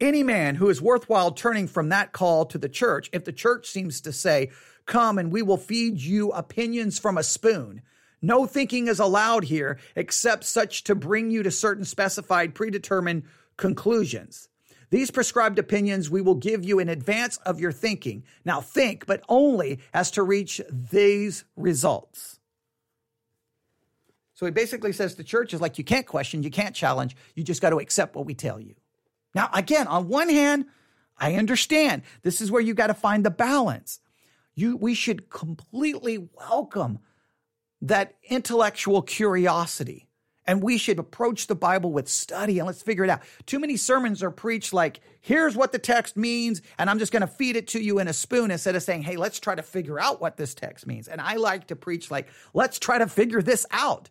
Any 0.00 0.22
man 0.22 0.54
who 0.54 0.70
is 0.70 0.80
worthwhile 0.80 1.32
turning 1.32 1.68
from 1.68 1.90
that 1.90 2.12
call 2.12 2.46
to 2.46 2.58
the 2.58 2.68
church, 2.68 3.10
if 3.12 3.24
the 3.24 3.32
church 3.32 3.68
seems 3.68 4.00
to 4.02 4.12
say, 4.12 4.50
Come 4.86 5.18
and 5.18 5.32
we 5.32 5.42
will 5.42 5.56
feed 5.56 6.00
you 6.00 6.30
opinions 6.32 6.98
from 6.98 7.18
a 7.18 7.22
spoon. 7.22 7.82
No 8.22 8.46
thinking 8.46 8.86
is 8.86 9.00
allowed 9.00 9.44
here 9.44 9.78
except 9.96 10.44
such 10.44 10.84
to 10.84 10.94
bring 10.94 11.30
you 11.30 11.42
to 11.42 11.50
certain 11.50 11.84
specified, 11.84 12.54
predetermined 12.54 13.24
conclusions. 13.56 14.49
These 14.90 15.12
prescribed 15.12 15.58
opinions 15.58 16.10
we 16.10 16.20
will 16.20 16.34
give 16.34 16.64
you 16.64 16.80
in 16.80 16.88
advance 16.88 17.36
of 17.38 17.60
your 17.60 17.72
thinking. 17.72 18.24
Now 18.44 18.60
think, 18.60 19.06
but 19.06 19.22
only 19.28 19.78
as 19.94 20.10
to 20.12 20.22
reach 20.22 20.60
these 20.68 21.44
results. 21.56 22.40
So 24.34 24.46
he 24.46 24.52
basically 24.52 24.92
says 24.92 25.14
the 25.14 25.22
church 25.22 25.54
is 25.54 25.60
like, 25.60 25.78
you 25.78 25.84
can't 25.84 26.06
question, 26.06 26.42
you 26.42 26.50
can't 26.50 26.74
challenge, 26.74 27.14
you 27.34 27.44
just 27.44 27.62
got 27.62 27.70
to 27.70 27.78
accept 27.78 28.16
what 28.16 28.26
we 28.26 28.34
tell 28.34 28.58
you. 28.58 28.74
Now, 29.34 29.48
again, 29.52 29.86
on 29.86 30.08
one 30.08 30.28
hand, 30.28 30.64
I 31.16 31.34
understand 31.34 32.02
this 32.22 32.40
is 32.40 32.50
where 32.50 32.62
you 32.62 32.74
got 32.74 32.88
to 32.88 32.94
find 32.94 33.24
the 33.24 33.30
balance. 33.30 34.00
You, 34.54 34.76
we 34.76 34.94
should 34.94 35.30
completely 35.30 36.28
welcome 36.32 36.98
that 37.82 38.16
intellectual 38.24 39.02
curiosity 39.02 40.08
and 40.50 40.64
we 40.64 40.78
should 40.78 40.98
approach 40.98 41.46
the 41.46 41.54
Bible 41.54 41.92
with 41.92 42.08
study 42.08 42.58
and 42.58 42.66
let's 42.66 42.82
figure 42.82 43.04
it 43.04 43.10
out. 43.10 43.22
Too 43.46 43.60
many 43.60 43.76
sermons 43.76 44.20
are 44.20 44.32
preached 44.32 44.72
like, 44.72 44.98
here's 45.20 45.54
what 45.54 45.70
the 45.70 45.78
text 45.78 46.16
means, 46.16 46.60
and 46.76 46.90
I'm 46.90 46.98
just 46.98 47.12
going 47.12 47.20
to 47.20 47.28
feed 47.28 47.54
it 47.54 47.68
to 47.68 47.80
you 47.80 48.00
in 48.00 48.08
a 48.08 48.12
spoon 48.12 48.50
instead 48.50 48.74
of 48.74 48.82
saying, 48.82 49.02
hey, 49.02 49.16
let's 49.16 49.38
try 49.38 49.54
to 49.54 49.62
figure 49.62 50.00
out 50.00 50.20
what 50.20 50.36
this 50.36 50.52
text 50.52 50.88
means. 50.88 51.06
And 51.06 51.20
I 51.20 51.36
like 51.36 51.68
to 51.68 51.76
preach 51.76 52.10
like, 52.10 52.26
let's 52.52 52.80
try 52.80 52.98
to 52.98 53.06
figure 53.06 53.40
this 53.42 53.64
out 53.70 54.10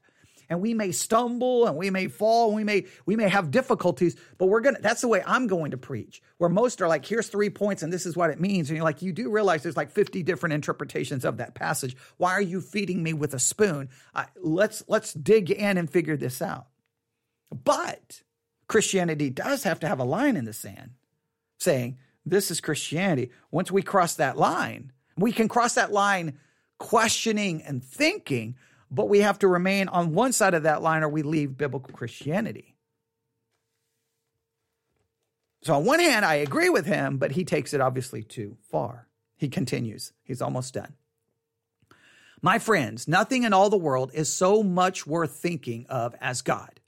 and 0.50 0.62
we 0.62 0.74
may 0.74 0.92
stumble 0.92 1.68
and 1.68 1.78
we 1.78 1.90
may 1.90 2.08
fall 2.08 2.48
and 2.48 2.56
we 2.56 2.64
may 2.64 2.86
we 3.06 3.16
may 3.16 3.30
have 3.30 3.52
difficulties 3.52 4.16
but 4.38 4.48
we're 4.48 4.62
gonna 4.62 4.80
that's 4.82 5.02
the 5.02 5.08
way 5.08 5.24
i'm 5.26 5.48
going 5.48 5.72
to 5.72 5.78
preach 5.78 6.22
where 6.40 6.50
most 6.50 6.82
are 6.82 6.88
like 6.88 7.06
here's 7.06 7.28
three 7.28 7.50
points 7.50 7.84
and 7.84 7.92
this 7.92 8.06
is 8.06 8.16
what 8.16 8.30
it 8.30 8.40
means. 8.40 8.70
And 8.70 8.78
you're 8.78 8.84
like 8.84 9.02
you 9.02 9.12
do 9.12 9.30
realize 9.30 9.62
there's 9.62 9.78
like 9.78 9.92
50 9.92 10.24
different 10.24 10.54
interpretations 10.54 11.26
of 11.26 11.38
that 11.38 11.54
passage. 11.54 11.96
Why 12.18 12.32
are 12.32 12.42
you 12.42 12.62
feeding 12.62 13.04
me 13.04 13.14
with 13.14 13.34
a 13.34 13.40
spoon? 13.40 13.90
Uh, 14.16 14.26
let's 14.42 14.84
let's 14.88 15.14
dig 15.14 15.52
in 15.52 15.78
and 15.78 15.90
figure 15.90 16.18
this 16.18 16.42
out. 16.42 16.68
But 17.52 18.24
christianity 18.68 19.30
does 19.30 19.64
have 19.64 19.80
to 19.82 19.88
have 19.88 20.00
a 20.00 20.06
line 20.06 20.38
in 20.38 20.46
the 20.46 20.54
sand 20.54 20.92
saying 21.60 21.98
this 22.26 22.52
is 22.52 22.62
christianity. 22.62 23.32
Once 23.52 23.72
we 23.72 23.82
cross 23.82 24.16
that 24.16 24.38
line 24.38 24.92
we 25.18 25.32
can 25.32 25.50
cross 25.50 25.76
that 25.76 25.92
line 25.92 26.38
questioning 26.78 27.62
and 27.64 27.84
thinking 27.84 28.56
but 28.92 29.10
we 29.10 29.20
have 29.20 29.40
to 29.40 29.48
remain 29.48 29.88
on 29.88 30.14
one 30.14 30.34
side 30.34 30.54
of 30.54 30.64
that 30.64 30.82
line 30.82 31.04
or 31.04 31.10
we 31.10 31.22
leave 31.22 31.58
biblical 31.58 31.94
Christianity. 31.94 32.76
So, 35.64 35.76
on 35.76 35.86
one 35.86 36.00
hand, 36.00 36.26
I 36.26 36.36
agree 36.36 36.70
with 36.70 36.86
him, 36.86 37.18
but 37.18 37.32
he 37.32 37.44
takes 37.44 37.74
it 37.74 37.82
obviously 37.82 38.24
too 38.24 38.58
far. 38.72 39.08
He 39.36 39.50
continues, 39.50 40.14
he's 40.24 40.42
almost 40.42 40.74
done. 40.74 40.94
My 42.42 42.60
friends, 42.60 43.08
nothing 43.08 43.44
in 43.44 43.52
all 43.52 43.70
the 43.70 43.78
world 43.78 44.12
is 44.14 44.32
so 44.32 44.64
much 44.64 45.06
worth 45.06 45.32
thinking 45.32 45.86
of 45.90 46.16
as 46.22 46.42
God. 46.42 46.79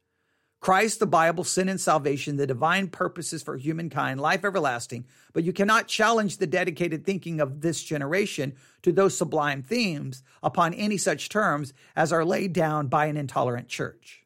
Christ, 0.62 1.00
the 1.00 1.08
Bible, 1.08 1.44
sin 1.44 1.68
and 1.68 1.82
salvation, 1.82 2.38
the 2.38 2.46
divine 2.46 2.88
purposes 2.88 3.42
for 3.42 3.58
humankind, 3.58 4.22
life 4.22 4.46
everlasting, 4.46 5.06
but 5.34 5.44
you 5.44 5.52
cannot 5.52 5.88
challenge 5.88 6.38
the 6.38 6.46
dedicated 6.46 7.04
thinking 7.04 7.42
of 7.42 7.62
this 7.62 7.84
generation 7.84 8.54
to 8.84 8.92
those 8.92 9.18
sublime 9.18 9.64
themes 9.64 10.22
upon 10.44 10.76
any 10.76 10.98
such 10.98 11.30
terms 11.30 11.74
as 11.96 12.14
are 12.14 12.24
laid 12.24 12.54
down 12.54 12.88
by 12.88 13.08
an 13.08 13.18
intolerant 13.18 13.70
church. 13.70 14.24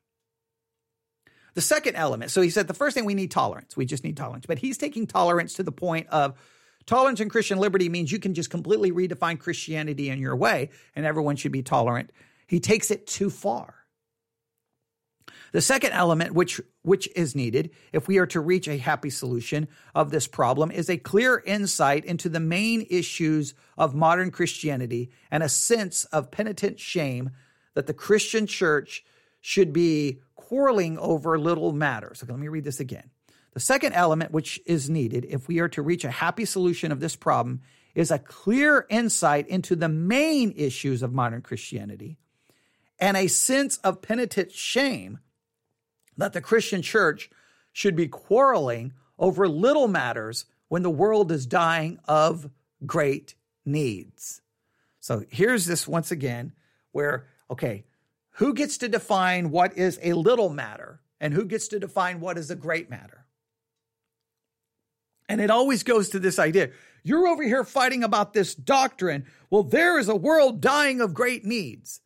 The 1.53 1.61
second 1.61 1.95
element, 1.95 2.31
so 2.31 2.41
he 2.41 2.49
said 2.49 2.67
the 2.67 2.73
first 2.73 2.95
thing 2.95 3.05
we 3.05 3.13
need 3.13 3.31
tolerance. 3.31 3.77
We 3.77 3.85
just 3.85 4.03
need 4.03 4.17
tolerance. 4.17 4.45
But 4.45 4.59
he's 4.59 4.77
taking 4.77 5.07
tolerance 5.07 5.53
to 5.53 5.63
the 5.63 5.71
point 5.71 6.07
of 6.09 6.37
tolerance 6.85 7.21
and 7.21 7.31
Christian 7.31 7.59
liberty 7.59 7.87
means 7.87 8.11
you 8.11 8.19
can 8.19 8.33
just 8.33 8.49
completely 8.49 8.91
redefine 8.91 9.39
Christianity 9.39 10.09
in 10.09 10.19
your 10.19 10.35
way 10.35 10.69
and 10.97 11.05
everyone 11.05 11.37
should 11.37 11.53
be 11.53 11.63
tolerant. 11.63 12.11
He 12.45 12.59
takes 12.59 12.91
it 12.91 13.07
too 13.07 13.29
far. 13.29 13.84
The 15.51 15.61
second 15.61 15.93
element, 15.93 16.33
which, 16.33 16.59
which 16.81 17.09
is 17.15 17.35
needed 17.35 17.71
if 17.93 18.07
we 18.07 18.17
are 18.17 18.25
to 18.27 18.39
reach 18.39 18.67
a 18.67 18.77
happy 18.77 19.09
solution 19.09 19.67
of 19.93 20.11
this 20.11 20.27
problem, 20.27 20.71
is 20.71 20.89
a 20.89 20.97
clear 20.97 21.41
insight 21.45 22.05
into 22.05 22.29
the 22.29 22.39
main 22.39 22.85
issues 22.89 23.53
of 23.77 23.95
modern 23.95 24.31
Christianity 24.31 25.11
and 25.31 25.41
a 25.41 25.49
sense 25.49 26.05
of 26.05 26.31
penitent 26.31 26.79
shame 26.79 27.31
that 27.73 27.87
the 27.87 27.93
Christian 27.93 28.47
church 28.47 29.03
should 29.41 29.71
be 29.71 30.21
quarreling 30.35 30.97
over 30.97 31.37
little 31.39 31.71
matters. 31.71 32.21
Okay, 32.23 32.31
let 32.31 32.39
me 32.39 32.47
read 32.47 32.63
this 32.63 32.79
again. 32.79 33.09
The 33.53 33.59
second 33.59 33.93
element, 33.93 34.31
which 34.31 34.59
is 34.65 34.89
needed 34.89 35.25
if 35.29 35.47
we 35.47 35.59
are 35.59 35.69
to 35.69 35.81
reach 35.81 36.03
a 36.03 36.11
happy 36.11 36.45
solution 36.45 36.91
of 36.91 36.99
this 36.99 37.15
problem, 37.15 37.61
is 37.93 38.11
a 38.11 38.19
clear 38.19 38.85
insight 38.89 39.47
into 39.47 39.75
the 39.75 39.87
main 39.87 40.53
issues 40.57 41.01
of 41.01 41.13
modern 41.13 41.41
Christianity 41.41 42.17
and 42.99 43.17
a 43.17 43.27
sense 43.27 43.77
of 43.77 44.01
penitent 44.01 44.51
shame 44.51 45.19
that 46.17 46.33
the 46.33 46.41
Christian 46.41 46.81
church 46.81 47.29
should 47.73 47.95
be 47.95 48.07
quarreling 48.07 48.93
over 49.17 49.47
little 49.47 49.87
matters 49.87 50.45
when 50.67 50.81
the 50.81 50.89
world 50.89 51.31
is 51.31 51.45
dying 51.45 51.99
of 52.07 52.49
great 52.85 53.35
needs. 53.65 54.41
So 54.99 55.23
here's 55.29 55.65
this 55.65 55.87
once 55.87 56.11
again 56.11 56.53
where, 56.91 57.27
okay, 57.49 57.85
who 58.31 58.53
gets 58.53 58.77
to 58.79 58.89
define 58.89 59.51
what 59.51 59.77
is 59.77 59.99
a 60.01 60.13
little 60.13 60.49
matter 60.49 61.01
and 61.19 61.33
who 61.33 61.45
gets 61.45 61.67
to 61.69 61.79
define 61.79 62.19
what 62.19 62.37
is 62.37 62.49
a 62.49 62.55
great 62.55 62.89
matter? 62.89 63.25
And 65.27 65.41
it 65.41 65.49
always 65.49 65.83
goes 65.83 66.09
to 66.09 66.19
this 66.19 66.39
idea 66.39 66.71
you're 67.03 67.27
over 67.27 67.43
here 67.43 67.63
fighting 67.63 68.03
about 68.03 68.33
this 68.33 68.55
doctrine. 68.55 69.27
Well, 69.51 69.61
there 69.61 69.99
is 69.99 70.09
a 70.09 70.15
world 70.15 70.59
dying 70.59 71.01
of 71.01 71.13
great 71.13 71.45
needs 71.45 72.01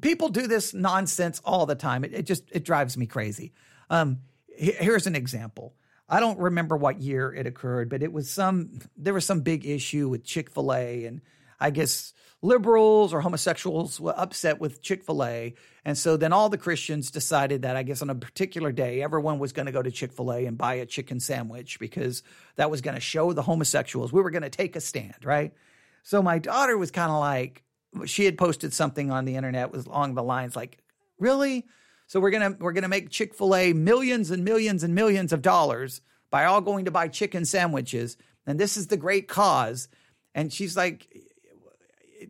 people 0.00 0.28
do 0.28 0.46
this 0.46 0.74
nonsense 0.74 1.40
all 1.44 1.66
the 1.66 1.74
time. 1.74 2.04
It, 2.04 2.14
it 2.14 2.22
just 2.26 2.44
it 2.52 2.64
drives 2.64 2.96
me 2.96 3.06
crazy. 3.06 3.52
Um, 3.90 4.20
here's 4.48 5.06
an 5.06 5.16
example. 5.16 5.74
I 6.08 6.20
don't 6.20 6.38
remember 6.38 6.76
what 6.76 7.00
year 7.00 7.32
it 7.32 7.46
occurred, 7.46 7.88
but 7.88 8.02
it 8.02 8.12
was 8.12 8.30
some 8.30 8.78
there 8.96 9.14
was 9.14 9.24
some 9.24 9.40
big 9.40 9.66
issue 9.66 10.08
with 10.08 10.24
Chick 10.24 10.50
Fil 10.50 10.72
A, 10.72 11.06
and 11.06 11.22
I 11.58 11.70
guess 11.70 12.12
liberals 12.42 13.14
or 13.14 13.22
homosexuals 13.22 13.98
were 13.98 14.14
upset 14.18 14.60
with 14.60 14.82
Chick 14.82 15.02
Fil 15.04 15.24
A, 15.24 15.54
and 15.84 15.96
so 15.96 16.18
then 16.18 16.32
all 16.32 16.50
the 16.50 16.58
Christians 16.58 17.10
decided 17.10 17.62
that 17.62 17.76
I 17.76 17.82
guess 17.82 18.02
on 18.02 18.10
a 18.10 18.14
particular 18.14 18.70
day 18.70 19.02
everyone 19.02 19.38
was 19.38 19.54
going 19.54 19.66
to 19.66 19.72
go 19.72 19.82
to 19.82 19.90
Chick 19.90 20.12
Fil 20.12 20.32
A 20.32 20.44
and 20.44 20.58
buy 20.58 20.74
a 20.74 20.86
chicken 20.86 21.20
sandwich 21.20 21.78
because 21.80 22.22
that 22.56 22.70
was 22.70 22.82
going 22.82 22.96
to 22.96 23.00
show 23.00 23.32
the 23.32 23.42
homosexuals 23.42 24.12
we 24.12 24.20
were 24.20 24.30
going 24.30 24.42
to 24.42 24.50
take 24.50 24.76
a 24.76 24.80
stand, 24.80 25.24
right? 25.24 25.54
So 26.02 26.22
my 26.22 26.38
daughter 26.38 26.76
was 26.76 26.90
kind 26.90 27.10
of 27.10 27.18
like, 27.18 27.63
she 28.06 28.24
had 28.24 28.38
posted 28.38 28.72
something 28.72 29.10
on 29.10 29.24
the 29.24 29.36
internet 29.36 29.72
was 29.72 29.86
along 29.86 30.14
the 30.14 30.22
lines 30.22 30.56
like, 30.56 30.78
"Really? 31.18 31.66
So 32.06 32.20
we're 32.20 32.30
gonna 32.30 32.56
we're 32.58 32.72
gonna 32.72 32.88
make 32.88 33.10
Chick 33.10 33.34
Fil 33.34 33.54
A 33.54 33.72
millions 33.72 34.30
and 34.30 34.44
millions 34.44 34.82
and 34.82 34.94
millions 34.94 35.32
of 35.32 35.42
dollars 35.42 36.00
by 36.30 36.44
all 36.44 36.60
going 36.60 36.84
to 36.84 36.90
buy 36.90 37.08
chicken 37.08 37.44
sandwiches, 37.44 38.16
and 38.46 38.58
this 38.58 38.76
is 38.76 38.88
the 38.88 38.96
great 38.96 39.28
cause." 39.28 39.88
And 40.34 40.52
she's 40.52 40.76
like, 40.76 41.06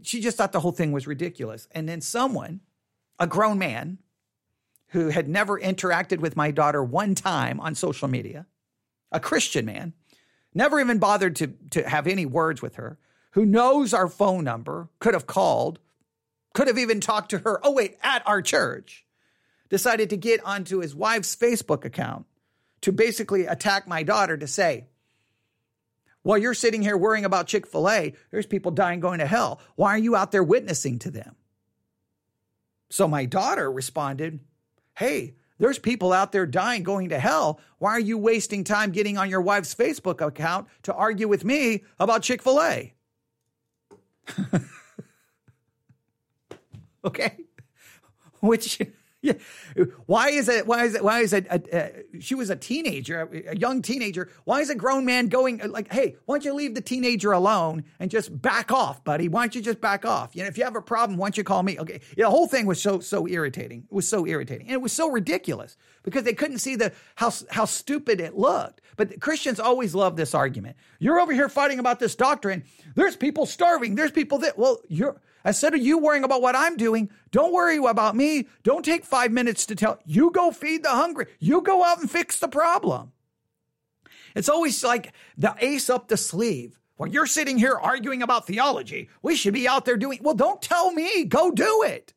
she 0.03 0.21
just 0.21 0.37
thought 0.37 0.53
the 0.53 0.61
whole 0.61 0.73
thing 0.73 0.93
was 0.93 1.07
ridiculous. 1.07 1.69
And 1.73 1.89
then 1.89 2.01
someone, 2.01 2.61
a 3.19 3.27
grown 3.27 3.59
man, 3.59 3.99
who 4.89 5.09
had 5.09 5.29
never 5.29 5.59
interacted 5.59 6.21
with 6.21 6.37
my 6.37 6.51
daughter 6.51 6.83
one 6.83 7.15
time 7.15 7.59
on 7.61 7.75
social 7.75 8.07
media, 8.07 8.47
a 9.11 9.19
Christian 9.19 9.65
man, 9.65 9.93
never 10.55 10.79
even 10.81 10.99
bothered 10.99 11.37
to 11.37 11.49
to 11.71 11.89
have 11.89 12.07
any 12.07 12.27
words 12.27 12.63
with 12.63 12.77
her 12.77 12.99
who 13.35 13.45
knows 13.45 13.93
our 13.93 14.09
phone 14.09 14.45
number, 14.45 14.89
could 15.01 15.15
have 15.15 15.27
called, 15.27 15.81
could 16.55 16.69
have 16.69 16.79
even 16.79 17.01
talked 17.01 17.31
to 17.31 17.39
her. 17.39 17.61
Oh, 17.65 17.73
wait, 17.73 17.99
at 18.01 18.27
our 18.27 18.41
church, 18.41 19.05
decided 19.69 20.11
to 20.11 20.17
get 20.17 20.45
onto 20.45 20.79
his 20.79 20.95
wife's 20.95 21.35
Facebook 21.35 21.85
account 21.85 22.27
to 22.83 22.93
basically 22.93 23.47
attack 23.47 23.89
my 23.89 24.05
daughter 24.05 24.37
to 24.37 24.47
say, 24.47 24.87
while 26.23 26.39
you're 26.39 26.55
sitting 26.55 26.81
here 26.81 26.97
worrying 26.97 27.25
about 27.25 27.49
Chick 27.49 27.67
fil 27.67 27.91
A, 27.91 28.15
there's 28.31 28.47
people 28.47 28.71
dying 28.71 29.01
going 29.01 29.19
to 29.19 29.27
hell. 29.27 29.61
Why 29.75 29.91
are 29.91 29.99
you 29.99 30.15
out 30.15 30.31
there 30.31 30.45
witnessing 30.45 31.01
to 31.01 31.11
them? 31.11 31.35
So 32.89 33.07
my 33.09 33.27
daughter 33.27 33.71
responded, 33.71 34.41
Hey, 34.95 35.35
there's 35.59 35.79
people 35.79 36.13
out 36.13 36.33
there 36.33 36.47
dying 36.47 36.83
going 36.83 37.11
to 37.11 37.19
hell. 37.19 37.61
Why 37.79 37.91
are 37.91 38.01
you 38.01 38.17
wasting 38.17 38.65
time 38.65 38.91
getting 38.93 39.19
on 39.19 39.29
your 39.29 39.43
wife's 39.43 39.75
Facebook 39.75 40.25
account 40.25 40.69
to 40.85 40.95
argue 40.95 41.29
with 41.29 41.45
me 41.45 41.85
about 41.99 42.23
Chick 42.23 42.41
fil 42.41 42.63
A? 42.63 42.94
okay, 47.05 47.37
which 48.41 48.81
yeah. 49.77 49.85
Why 50.05 50.29
is 50.29 50.51
it? 50.51 50.67
Why 50.67 50.85
is 50.85 50.95
it? 50.95 51.03
Why 51.03 51.21
is 51.21 51.33
it? 51.33 51.47
Uh, 51.51 51.89
she 52.21 52.35
was 52.35 52.51
a 52.51 52.57
teenager, 52.57 53.27
a 53.49 53.57
young 53.57 53.81
teenager. 53.81 54.29
Why 54.45 54.61
is 54.61 54.69
a 54.69 54.75
grown 54.75 55.07
man 55.07 55.29
going 55.29 55.63
like, 55.71 55.91
"Hey, 55.91 56.17
why 56.27 56.35
don't 56.35 56.45
you 56.45 56.53
leave 56.53 56.75
the 56.75 56.83
teenager 56.83 57.33
alone 57.33 57.85
and 57.99 58.11
just 58.11 58.43
back 58.43 58.71
off, 58.71 59.03
buddy? 59.03 59.29
Why 59.29 59.43
don't 59.43 59.55
you 59.55 59.63
just 59.63 59.81
back 59.81 60.05
off? 60.05 60.37
You 60.37 60.43
know, 60.43 60.49
if 60.49 60.59
you 60.59 60.65
have 60.65 60.77
a 60.77 60.83
problem, 60.83 61.19
why 61.19 61.29
don't 61.29 61.39
you 61.39 61.45
call 61.45 61.63
me?" 61.63 61.79
Okay, 61.79 62.01
yeah, 62.19 62.27
the 62.27 62.31
whole 62.31 62.47
thing 62.47 62.67
was 62.67 62.83
so 62.83 63.01
so 63.01 63.27
irritating. 63.27 63.85
It 63.91 63.95
was 63.95 64.07
so 64.07 64.27
irritating, 64.27 64.67
and 64.67 64.75
it 64.75 64.83
was 64.83 64.93
so 64.93 65.11
ridiculous 65.11 65.79
because 66.03 66.25
they 66.25 66.35
couldn't 66.35 66.59
see 66.59 66.77
the 66.77 66.93
how 67.15 67.33
how 67.51 67.65
stupid 67.65 68.21
it 68.21 68.37
looked. 68.37 68.83
But 68.97 69.21
Christians 69.21 69.59
always 69.59 69.95
love 69.95 70.17
this 70.17 70.35
argument. 70.35 70.77
You're 70.99 71.19
over 71.19 71.33
here 71.33 71.49
fighting 71.49 71.79
about 71.79 71.99
this 71.99 72.15
doctrine. 72.15 72.65
There's 72.95 73.17
people 73.17 73.47
starving. 73.47 73.95
There's 73.95 74.13
people 74.13 74.39
that 74.41 74.59
well, 74.59 74.83
you're 74.89 75.19
Instead 75.45 75.75
of 75.75 75.83
you 75.83 75.99
worrying 75.99 76.25
about 76.25 76.41
what 76.41 76.57
I'm 76.57 76.77
doing, 76.77 77.11
don't 77.31 77.53
worry 77.53 77.77
about 77.77 78.17
me. 78.17 78.49
Don't 78.63 78.85
take 78.85 79.05
five 79.05 79.31
minutes 79.31 79.67
to 79.67 79.75
tell. 79.75 79.99
You 80.07 80.31
go 80.31 80.51
feed 80.51 80.83
the 80.83 80.91
hungry. 80.91 81.27
You 81.39 81.61
go 81.61 81.85
out 81.85 82.01
and 82.01 82.11
fix 82.11 82.39
the 82.39 82.49
problem. 82.49 83.13
It's 84.35 84.49
always 84.49 84.83
like 84.83 85.13
the 85.37 85.55
ace 85.61 85.91
up 85.91 86.09
the 86.09 86.17
sleeve. 86.17 86.79
While 86.97 87.11
you're 87.11 87.27
sitting 87.27 87.59
here 87.59 87.77
arguing 87.77 88.23
about 88.23 88.47
theology, 88.47 89.11
we 89.21 89.37
should 89.37 89.53
be 89.53 89.69
out 89.69 89.85
there 89.85 89.97
doing, 89.97 90.21
well, 90.23 90.35
don't 90.35 90.63
tell 90.63 90.93
me, 90.93 91.25
go 91.25 91.51
do 91.51 91.83
it. 91.85 92.15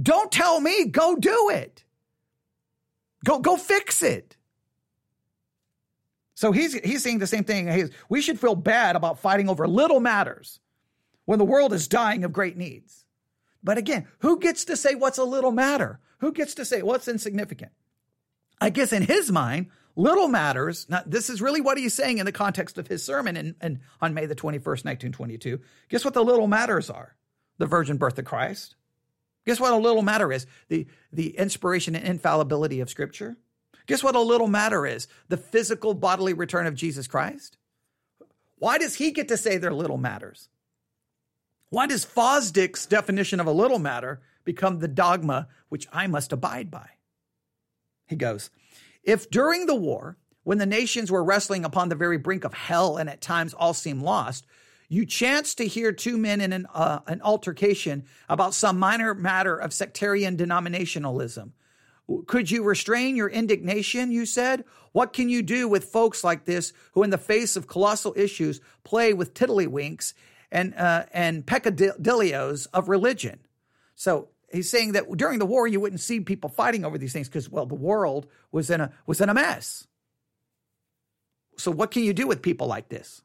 Don't 0.00 0.30
tell 0.30 0.60
me, 0.60 0.86
go 0.86 1.16
do 1.16 1.50
it. 1.50 1.84
Go, 3.24 3.38
go 3.38 3.56
fix 3.56 4.02
it. 4.02 4.36
So 6.34 6.52
he's, 6.52 6.74
he's 6.74 7.02
saying 7.02 7.20
the 7.20 7.26
same 7.26 7.44
thing. 7.44 7.68
He's, 7.68 7.90
we 8.08 8.20
should 8.20 8.38
feel 8.38 8.56
bad 8.56 8.96
about 8.96 9.20
fighting 9.20 9.48
over 9.48 9.66
little 9.66 10.00
matters 10.00 10.60
when 11.24 11.38
the 11.38 11.44
world 11.44 11.72
is 11.72 11.88
dying 11.88 12.24
of 12.24 12.32
great 12.32 12.56
needs. 12.56 13.04
But 13.62 13.78
again, 13.78 14.06
who 14.18 14.38
gets 14.38 14.66
to 14.66 14.76
say 14.76 14.94
what's 14.94 15.18
a 15.18 15.24
little 15.24 15.52
matter? 15.52 16.00
Who 16.18 16.32
gets 16.32 16.54
to 16.56 16.64
say 16.64 16.82
what's 16.82 17.08
insignificant? 17.08 17.72
I 18.60 18.70
guess 18.70 18.92
in 18.92 19.02
his 19.02 19.32
mind, 19.32 19.68
little 19.96 20.28
matters. 20.28 20.86
Now, 20.88 21.02
this 21.06 21.30
is 21.30 21.42
really 21.42 21.60
what 21.60 21.78
he's 21.78 21.94
saying 21.94 22.18
in 22.18 22.26
the 22.26 22.32
context 22.32 22.78
of 22.78 22.86
his 22.86 23.02
sermon 23.02 23.36
in, 23.36 23.54
in, 23.62 23.80
on 24.00 24.14
May 24.14 24.26
the 24.26 24.34
21st, 24.34 24.84
1922. 24.84 25.60
Guess 25.88 26.04
what 26.04 26.14
the 26.14 26.24
little 26.24 26.46
matters 26.46 26.90
are? 26.90 27.16
The 27.58 27.66
virgin 27.66 27.96
birth 27.96 28.18
of 28.18 28.24
Christ. 28.24 28.76
Guess 29.46 29.60
what 29.60 29.72
a 29.72 29.76
little 29.76 30.02
matter 30.02 30.32
is? 30.32 30.46
The, 30.68 30.86
the 31.12 31.36
inspiration 31.36 31.94
and 31.94 32.06
infallibility 32.06 32.80
of 32.80 32.90
Scripture. 32.90 33.36
Guess 33.86 34.02
what 34.02 34.16
a 34.16 34.20
little 34.20 34.48
matter 34.48 34.86
is? 34.86 35.08
The 35.28 35.36
physical 35.36 35.94
bodily 35.94 36.32
return 36.32 36.66
of 36.66 36.74
Jesus 36.74 37.06
Christ. 37.06 37.58
Why 38.56 38.78
does 38.78 38.94
he 38.94 39.10
get 39.10 39.28
to 39.28 39.36
say 39.36 39.58
they're 39.58 39.74
little 39.74 39.98
matters? 39.98 40.48
Why 41.74 41.88
does 41.88 42.04
Fosdick's 42.04 42.86
definition 42.86 43.40
of 43.40 43.48
a 43.48 43.52
little 43.52 43.80
matter 43.80 44.20
become 44.44 44.78
the 44.78 44.86
dogma 44.86 45.48
which 45.70 45.88
I 45.92 46.06
must 46.06 46.32
abide 46.32 46.70
by? 46.70 46.88
He 48.06 48.14
goes, 48.14 48.50
If 49.02 49.28
during 49.28 49.66
the 49.66 49.74
war, 49.74 50.16
when 50.44 50.58
the 50.58 50.66
nations 50.66 51.10
were 51.10 51.24
wrestling 51.24 51.64
upon 51.64 51.88
the 51.88 51.96
very 51.96 52.16
brink 52.16 52.44
of 52.44 52.54
hell 52.54 52.96
and 52.96 53.10
at 53.10 53.20
times 53.20 53.54
all 53.54 53.74
seemed 53.74 54.02
lost, 54.02 54.46
you 54.88 55.04
chanced 55.04 55.58
to 55.58 55.66
hear 55.66 55.90
two 55.90 56.16
men 56.16 56.40
in 56.40 56.52
an, 56.52 56.68
uh, 56.72 57.00
an 57.08 57.20
altercation 57.22 58.04
about 58.28 58.54
some 58.54 58.78
minor 58.78 59.12
matter 59.12 59.56
of 59.56 59.72
sectarian 59.72 60.36
denominationalism. 60.36 61.50
Could 62.28 62.52
you 62.52 62.62
restrain 62.62 63.16
your 63.16 63.28
indignation? 63.28 64.12
You 64.12 64.26
said. 64.26 64.62
What 64.92 65.12
can 65.12 65.28
you 65.28 65.42
do 65.42 65.66
with 65.66 65.86
folks 65.86 66.22
like 66.22 66.44
this 66.44 66.72
who, 66.92 67.02
in 67.02 67.10
the 67.10 67.18
face 67.18 67.56
of 67.56 67.66
colossal 67.66 68.14
issues, 68.16 68.60
play 68.84 69.12
with 69.12 69.34
tiddlywinks 69.34 70.14
and 70.54 70.74
uh, 70.76 71.04
and 71.12 71.44
peccadilloes 71.44 72.66
of 72.72 72.88
religion. 72.88 73.40
So 73.96 74.28
he's 74.50 74.70
saying 74.70 74.92
that 74.92 75.04
during 75.16 75.40
the 75.40 75.46
war 75.46 75.66
you 75.66 75.80
wouldn't 75.80 76.00
see 76.00 76.20
people 76.20 76.48
fighting 76.48 76.84
over 76.84 76.96
these 76.96 77.12
things 77.12 77.28
because 77.28 77.50
well 77.50 77.66
the 77.66 77.74
world 77.74 78.26
was 78.52 78.70
in 78.70 78.80
a 78.80 78.92
was 79.06 79.20
in 79.20 79.28
a 79.28 79.34
mess. 79.34 79.86
So 81.58 81.70
what 81.70 81.90
can 81.90 82.04
you 82.04 82.14
do 82.14 82.26
with 82.26 82.40
people 82.40 82.66
like 82.66 82.88
this? 82.88 83.20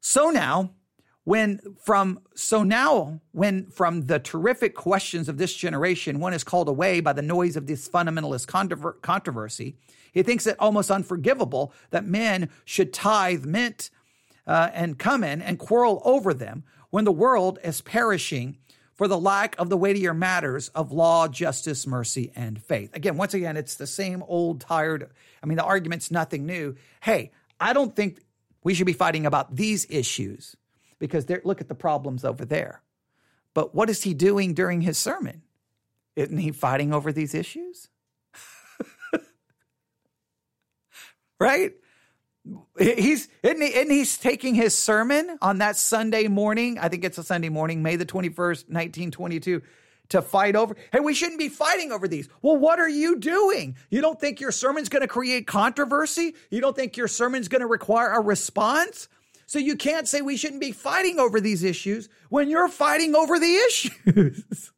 So 0.00 0.30
now 0.30 0.70
when 1.24 1.60
from 1.78 2.20
so 2.34 2.62
now 2.62 3.20
when 3.32 3.66
from 3.66 4.06
the 4.06 4.18
terrific 4.18 4.74
questions 4.74 5.28
of 5.28 5.36
this 5.36 5.54
generation 5.54 6.20
one 6.20 6.32
is 6.32 6.42
called 6.42 6.70
away 6.70 7.00
by 7.00 7.12
the 7.12 7.20
noise 7.20 7.54
of 7.54 7.66
this 7.66 7.86
fundamentalist 7.86 8.46
controversy 9.02 9.76
he 10.12 10.22
thinks 10.22 10.46
it 10.46 10.56
almost 10.58 10.90
unforgivable 10.90 11.70
that 11.90 12.06
men 12.06 12.48
should 12.64 12.94
tithe 12.94 13.44
mint 13.44 13.90
uh, 14.48 14.70
and 14.72 14.98
come 14.98 15.22
in 15.22 15.42
and 15.42 15.58
quarrel 15.58 16.02
over 16.04 16.34
them 16.34 16.64
when 16.90 17.04
the 17.04 17.12
world 17.12 17.58
is 17.62 17.82
perishing 17.82 18.56
for 18.94 19.06
the 19.06 19.18
lack 19.18 19.54
of 19.60 19.68
the 19.68 19.76
weightier 19.76 20.12
matters 20.12 20.70
of 20.70 20.90
law, 20.90 21.28
justice, 21.28 21.86
mercy, 21.86 22.32
and 22.34 22.60
faith. 22.60 22.90
Again, 22.96 23.16
once 23.16 23.34
again, 23.34 23.56
it's 23.56 23.76
the 23.76 23.86
same 23.86 24.24
old, 24.26 24.60
tired. 24.60 25.08
I 25.40 25.46
mean, 25.46 25.56
the 25.56 25.64
argument's 25.64 26.10
nothing 26.10 26.46
new. 26.46 26.74
Hey, 27.00 27.30
I 27.60 27.74
don't 27.74 27.94
think 27.94 28.20
we 28.64 28.74
should 28.74 28.86
be 28.86 28.92
fighting 28.92 29.24
about 29.24 29.54
these 29.54 29.86
issues 29.88 30.56
because 30.98 31.28
look 31.44 31.60
at 31.60 31.68
the 31.68 31.76
problems 31.76 32.24
over 32.24 32.44
there. 32.44 32.82
But 33.54 33.74
what 33.74 33.88
is 33.88 34.02
he 34.02 34.14
doing 34.14 34.54
during 34.54 34.80
his 34.80 34.98
sermon? 34.98 35.42
Isn't 36.16 36.38
he 36.38 36.50
fighting 36.50 36.92
over 36.92 37.12
these 37.12 37.34
issues? 37.34 37.88
right? 41.38 41.74
He's 42.78 43.28
isn't, 43.42 43.60
he, 43.60 43.68
isn't 43.68 43.90
he 43.90 44.04
taking 44.04 44.54
his 44.54 44.76
sermon 44.76 45.38
on 45.42 45.58
that 45.58 45.76
Sunday 45.76 46.28
morning? 46.28 46.78
I 46.78 46.88
think 46.88 47.04
it's 47.04 47.18
a 47.18 47.24
Sunday 47.24 47.48
morning, 47.48 47.82
May 47.82 47.96
the 47.96 48.06
21st, 48.06 48.68
1922, 48.68 49.62
to 50.10 50.22
fight 50.22 50.56
over. 50.56 50.76
Hey, 50.92 51.00
we 51.00 51.14
shouldn't 51.14 51.38
be 51.38 51.48
fighting 51.48 51.92
over 51.92 52.08
these. 52.08 52.28
Well, 52.42 52.56
what 52.56 52.80
are 52.80 52.88
you 52.88 53.18
doing? 53.18 53.76
You 53.90 54.00
don't 54.00 54.20
think 54.20 54.40
your 54.40 54.52
sermon's 54.52 54.88
going 54.88 55.02
to 55.02 55.08
create 55.08 55.46
controversy? 55.46 56.34
You 56.50 56.60
don't 56.60 56.76
think 56.76 56.96
your 56.96 57.08
sermon's 57.08 57.48
going 57.48 57.60
to 57.60 57.66
require 57.66 58.10
a 58.10 58.20
response? 58.20 59.08
So 59.46 59.58
you 59.58 59.76
can't 59.76 60.06
say 60.06 60.20
we 60.20 60.36
shouldn't 60.36 60.60
be 60.60 60.72
fighting 60.72 61.18
over 61.18 61.40
these 61.40 61.64
issues 61.64 62.08
when 62.28 62.50
you're 62.50 62.68
fighting 62.68 63.14
over 63.14 63.38
the 63.38 63.54
issues. 63.54 64.72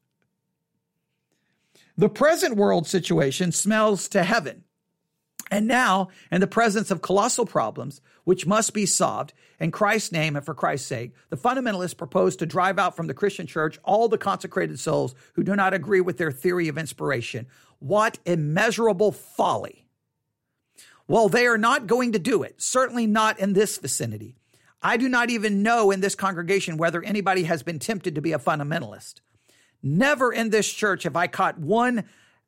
the 1.98 2.08
present 2.08 2.56
world 2.56 2.86
situation 2.86 3.52
smells 3.52 4.08
to 4.10 4.22
heaven. 4.22 4.64
And 5.50 5.66
now, 5.66 6.08
in 6.30 6.40
the 6.40 6.46
presence 6.46 6.90
of 6.90 7.02
colossal 7.02 7.44
problems, 7.44 8.00
which 8.24 8.46
must 8.46 8.72
be 8.72 8.86
solved, 8.86 9.32
in 9.58 9.70
Christ's 9.70 10.12
name 10.12 10.36
and 10.36 10.44
for 10.44 10.54
Christ's 10.54 10.86
sake, 10.86 11.12
the 11.28 11.36
fundamentalists 11.36 11.96
propose 11.96 12.36
to 12.36 12.46
drive 12.46 12.78
out 12.78 12.96
from 12.96 13.08
the 13.08 13.14
Christian 13.14 13.46
church 13.46 13.78
all 13.82 14.08
the 14.08 14.16
consecrated 14.16 14.78
souls 14.78 15.14
who 15.34 15.42
do 15.42 15.56
not 15.56 15.74
agree 15.74 16.00
with 16.00 16.18
their 16.18 16.30
theory 16.30 16.68
of 16.68 16.78
inspiration. 16.78 17.46
What 17.80 18.18
immeasurable 18.24 19.12
folly! 19.12 19.86
Well, 21.08 21.28
they 21.28 21.46
are 21.46 21.58
not 21.58 21.88
going 21.88 22.12
to 22.12 22.20
do 22.20 22.44
it, 22.44 22.62
certainly 22.62 23.06
not 23.06 23.40
in 23.40 23.52
this 23.52 23.78
vicinity. 23.78 24.36
I 24.80 24.96
do 24.96 25.08
not 25.08 25.28
even 25.28 25.62
know 25.62 25.90
in 25.90 26.00
this 26.00 26.14
congregation 26.14 26.76
whether 26.76 27.02
anybody 27.02 27.42
has 27.42 27.64
been 27.64 27.80
tempted 27.80 28.14
to 28.14 28.22
be 28.22 28.32
a 28.32 28.38
fundamentalist. 28.38 29.14
Never 29.82 30.32
in 30.32 30.50
this 30.50 30.72
church 30.72 31.02
have 31.02 31.16
I 31.16 31.26
caught 31.26 31.58
one 31.58 32.04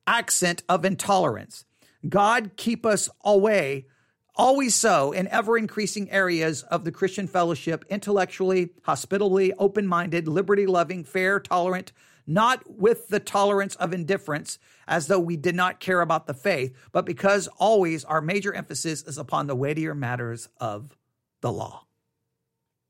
accent 0.07 0.63
of 0.69 0.85
intolerance. 0.85 1.65
God 2.09 2.53
keep 2.57 2.85
us 2.85 3.09
away, 3.25 3.87
always 4.35 4.75
so, 4.75 5.13
in 5.13 5.29
ever 5.29 5.57
increasing 5.57 6.11
areas 6.11 6.63
of 6.65 6.85
the 6.85 6.93
Christian 6.93 7.27
fellowship, 7.29 7.85
intellectually, 7.89 8.71
hospitably, 8.83 9.53
open 9.55 9.87
minded, 9.87 10.27
liberty 10.27 10.67
loving, 10.67 11.05
fair, 11.05 11.39
tolerant, 11.39 11.93
not 12.27 12.63
with 12.69 13.09
the 13.09 13.21
tolerance 13.21 13.75
of 13.77 13.93
indifference, 13.93 14.59
as 14.87 15.07
though 15.07 15.21
we 15.21 15.37
did 15.37 15.55
not 15.55 15.81
care 15.81 16.01
about 16.01 16.27
the 16.27 16.35
faith, 16.35 16.75
but 16.93 17.05
because 17.05 17.49
always 17.59 18.05
our 18.05 18.21
major 18.21 18.53
emphasis 18.53 19.03
is 19.03 19.19
upon 19.19 19.47
the 19.47 19.57
weightier 19.57 19.95
matters 19.95 20.49
of 20.59 20.97
the 21.41 21.53
law. 21.53 21.87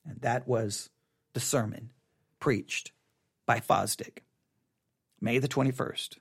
And 0.07 0.21
that 0.21 0.49
was 0.49 0.91
the 1.33 1.41
sermon 1.41 1.91
preached 2.41 2.93
by 3.47 3.61
Fosdick, 3.61 4.19
May 5.21 5.39
the 5.39 5.49
21st, 5.49 6.19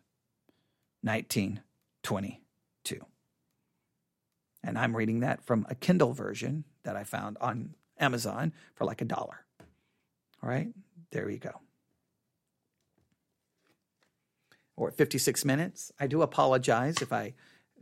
1920 1.01 2.40
two. 2.83 3.05
And 4.63 4.77
I'm 4.77 4.95
reading 4.95 5.21
that 5.21 5.43
from 5.43 5.65
a 5.69 5.75
Kindle 5.75 6.13
version 6.13 6.63
that 6.83 6.95
I 6.95 7.03
found 7.03 7.37
on 7.41 7.73
Amazon 7.99 8.53
for 8.75 8.85
like 8.85 9.01
a 9.01 9.05
dollar. 9.05 9.45
All 10.43 10.49
right, 10.49 10.67
there 11.11 11.29
you 11.29 11.37
go. 11.37 11.61
Or 14.75 14.91
56 14.91 15.45
minutes. 15.45 15.91
I 15.99 16.07
do 16.07 16.21
apologize 16.21 17.01
if 17.01 17.13
I 17.13 17.33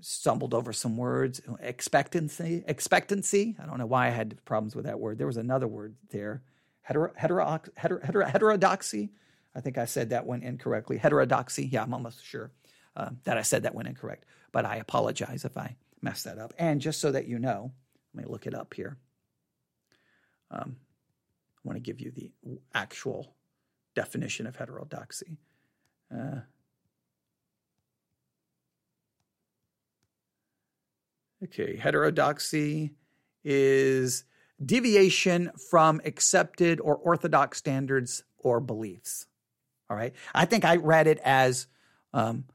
stumbled 0.01 0.53
over 0.53 0.73
some 0.73 0.97
words. 0.97 1.41
Expectancy, 1.61 2.63
expectancy. 2.67 3.55
I 3.61 3.65
don't 3.65 3.77
know 3.77 3.85
why 3.85 4.07
I 4.07 4.11
had 4.11 4.43
problems 4.45 4.75
with 4.75 4.85
that 4.85 4.99
word. 4.99 5.17
There 5.17 5.27
was 5.27 5.37
another 5.37 5.67
word 5.67 5.95
there. 6.09 6.41
Hetero, 6.81 7.11
hetero, 7.15 7.61
hetero, 7.75 8.01
hetero, 8.03 8.25
heterodoxy. 8.25 9.09
I 9.55 9.61
think 9.61 9.77
I 9.77 9.85
said 9.85 10.09
that 10.09 10.25
one 10.25 10.41
incorrectly. 10.41 10.97
Heterodoxy. 10.97 11.65
Yeah, 11.65 11.83
I'm 11.83 11.93
almost 11.93 12.25
sure 12.25 12.51
uh, 12.95 13.09
that 13.23 13.37
I 13.37 13.41
said 13.41 13.63
that 13.63 13.75
one 13.75 13.85
incorrect 13.87 14.25
but 14.51 14.65
I 14.65 14.77
apologize 14.77 15.45
if 15.45 15.57
I 15.57 15.75
messed 16.01 16.25
that 16.25 16.37
up. 16.37 16.53
And 16.57 16.81
just 16.81 16.99
so 16.99 17.11
that 17.11 17.27
you 17.27 17.39
know, 17.39 17.71
let 18.13 18.25
me 18.25 18.31
look 18.31 18.47
it 18.47 18.55
up 18.55 18.73
here. 18.73 18.97
Um, 20.51 20.77
I 20.77 21.61
want 21.63 21.77
to 21.77 21.81
give 21.81 21.99
you 21.99 22.11
the 22.11 22.31
actual 22.73 23.35
definition 23.95 24.47
of 24.47 24.55
heterodoxy. 24.55 25.37
Uh, 26.13 26.39
okay, 31.43 31.75
heterodoxy 31.75 32.93
is 33.43 34.23
deviation 34.63 35.51
from 35.69 36.01
accepted 36.03 36.79
or 36.79 36.95
orthodox 36.95 37.57
standards 37.57 38.23
or 38.37 38.59
beliefs. 38.59 39.27
All 39.89 39.97
right. 39.97 40.13
I 40.33 40.45
think 40.45 40.65
I 40.65 40.75
read 40.77 41.07
it 41.07 41.19
as 41.23 41.67
um, 42.13 42.45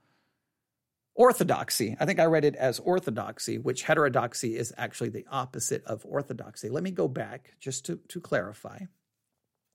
orthodoxy. 1.15 1.97
I 2.01 2.07
think 2.07 2.19
I 2.19 2.25
read 2.25 2.45
it 2.45 2.57
as 2.57 2.79
orthodoxy, 2.81 3.59
which 3.59 3.83
heterodoxy 3.83 4.57
is 4.57 4.73
actually 4.77 5.11
the 5.11 5.27
opposite 5.31 5.85
of 5.85 6.05
orthodoxy. 6.05 6.69
Let 6.69 6.83
me 6.83 6.91
go 6.91 7.09
back 7.09 7.55
just 7.61 7.87
to, 7.87 8.01
to 8.09 8.21
clarify. 8.21 8.81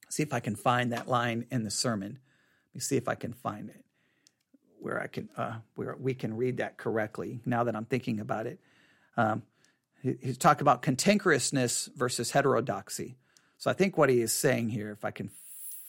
See 0.09 0.23
if 0.23 0.33
I 0.33 0.39
can 0.39 0.55
find 0.55 0.91
that 0.91 1.07
line 1.07 1.45
in 1.51 1.63
the 1.63 1.71
sermon. 1.71 2.19
Let 2.69 2.75
me 2.75 2.81
see 2.81 2.97
if 2.97 3.07
I 3.07 3.15
can 3.15 3.33
find 3.33 3.69
it 3.69 3.85
where 4.79 5.01
I 5.01 5.07
can 5.07 5.29
uh, 5.37 5.55
where 5.75 5.95
we 5.99 6.13
can 6.13 6.35
read 6.35 6.57
that 6.57 6.77
correctly. 6.77 7.41
Now 7.45 7.65
that 7.65 7.75
I'm 7.75 7.85
thinking 7.85 8.19
about 8.19 8.47
it, 8.47 8.59
um, 9.17 9.43
he, 10.01 10.15
he's 10.21 10.37
talking 10.37 10.61
about 10.61 10.81
cantankerousness 10.81 11.93
versus 11.95 12.31
heterodoxy. 12.31 13.17
So 13.57 13.69
I 13.69 13.73
think 13.73 13.97
what 13.97 14.09
he 14.09 14.21
is 14.21 14.31
saying 14.31 14.69
here, 14.69 14.91
if 14.91 15.03
I 15.03 15.11
can 15.11 15.29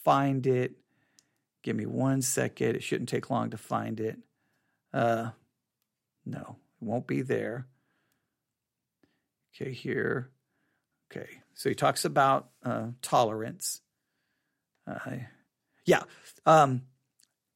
find 0.03 0.45
it, 0.45 0.73
give 1.63 1.75
me 1.75 1.85
one 1.85 2.21
second. 2.21 2.75
It 2.75 2.83
shouldn't 2.83 3.09
take 3.09 3.29
long 3.29 3.51
to 3.51 3.57
find 3.57 3.99
it. 3.99 4.17
Uh, 4.93 5.29
no, 6.25 6.57
it 6.81 6.85
won't 6.85 7.07
be 7.07 7.21
there. 7.21 7.67
Okay, 9.55 9.73
here. 9.73 10.31
Okay, 11.11 11.27
so 11.53 11.69
he 11.69 11.75
talks 11.75 12.05
about 12.05 12.49
uh, 12.63 12.87
tolerance. 13.01 13.81
Uh, 14.87 15.17
yeah. 15.85 16.03
Um, 16.45 16.83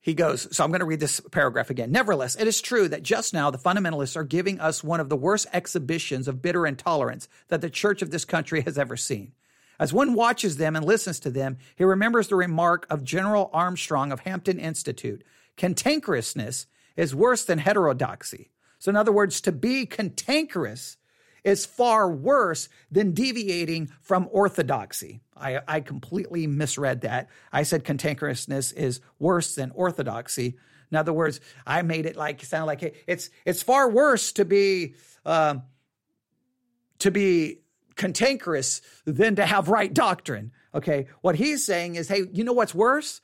he 0.01 0.13
goes, 0.13 0.55
so 0.55 0.63
I'm 0.63 0.69
going 0.69 0.81
to 0.81 0.85
read 0.85 0.99
this 0.99 1.19
paragraph 1.31 1.71
again. 1.71 1.91
Nevertheless, 1.91 2.35
it 2.35 2.47
is 2.47 2.61
true 2.61 2.87
that 2.89 3.01
just 3.01 3.33
now 3.33 3.49
the 3.49 3.57
fundamentalists 3.57 4.15
are 4.15 4.23
giving 4.23 4.59
us 4.59 4.83
one 4.83 4.99
of 4.99 5.09
the 5.09 5.15
worst 5.15 5.47
exhibitions 5.51 6.27
of 6.27 6.43
bitter 6.43 6.67
intolerance 6.67 7.27
that 7.47 7.61
the 7.61 7.71
church 7.71 8.03
of 8.03 8.11
this 8.11 8.23
country 8.23 8.61
has 8.61 8.77
ever 8.77 8.95
seen. 8.95 9.31
As 9.79 9.91
one 9.91 10.13
watches 10.13 10.57
them 10.57 10.75
and 10.75 10.85
listens 10.85 11.19
to 11.21 11.31
them, 11.31 11.57
he 11.75 11.83
remembers 11.83 12.27
the 12.27 12.35
remark 12.35 12.85
of 12.89 13.03
General 13.03 13.49
Armstrong 13.51 14.11
of 14.11 14.21
Hampton 14.21 14.59
Institute 14.59 15.23
cantankerousness 15.57 16.65
is 16.95 17.15
worse 17.15 17.43
than 17.43 17.59
heterodoxy. 17.59 18.51
So, 18.79 18.89
in 18.89 18.95
other 18.95 19.11
words, 19.11 19.41
to 19.41 19.51
be 19.51 19.85
cantankerous 19.85 20.97
is 21.43 21.65
far 21.65 22.09
worse 22.09 22.67
than 22.91 23.13
deviating 23.13 23.91
from 24.01 24.27
orthodoxy. 24.31 25.21
I, 25.37 25.59
I 25.67 25.79
completely 25.79 26.47
misread 26.47 27.01
that. 27.01 27.29
I 27.53 27.63
said 27.63 27.83
cantankerousness 27.83 28.73
is 28.75 28.99
worse 29.19 29.55
than 29.55 29.71
orthodoxy. 29.71 30.57
In 30.91 30.97
other 30.97 31.13
words, 31.13 31.39
I 31.65 31.83
made 31.83 32.05
it 32.05 32.15
like 32.15 32.43
sound 32.43 32.67
like 32.67 33.03
it's 33.07 33.29
it's 33.45 33.61
far 33.61 33.89
worse 33.89 34.31
to 34.33 34.45
be 34.45 34.95
uh, 35.25 35.55
to 36.99 37.11
be 37.11 37.59
cantankerous 37.95 38.81
than 39.05 39.35
to 39.35 39.45
have 39.45 39.69
right 39.69 39.93
doctrine. 39.93 40.51
Okay, 40.73 41.07
what 41.21 41.35
he's 41.35 41.63
saying 41.63 41.95
is, 41.95 42.07
hey, 42.07 42.23
you 42.31 42.43
know 42.43 42.53
what's 42.53 42.75
worse? 42.75 43.21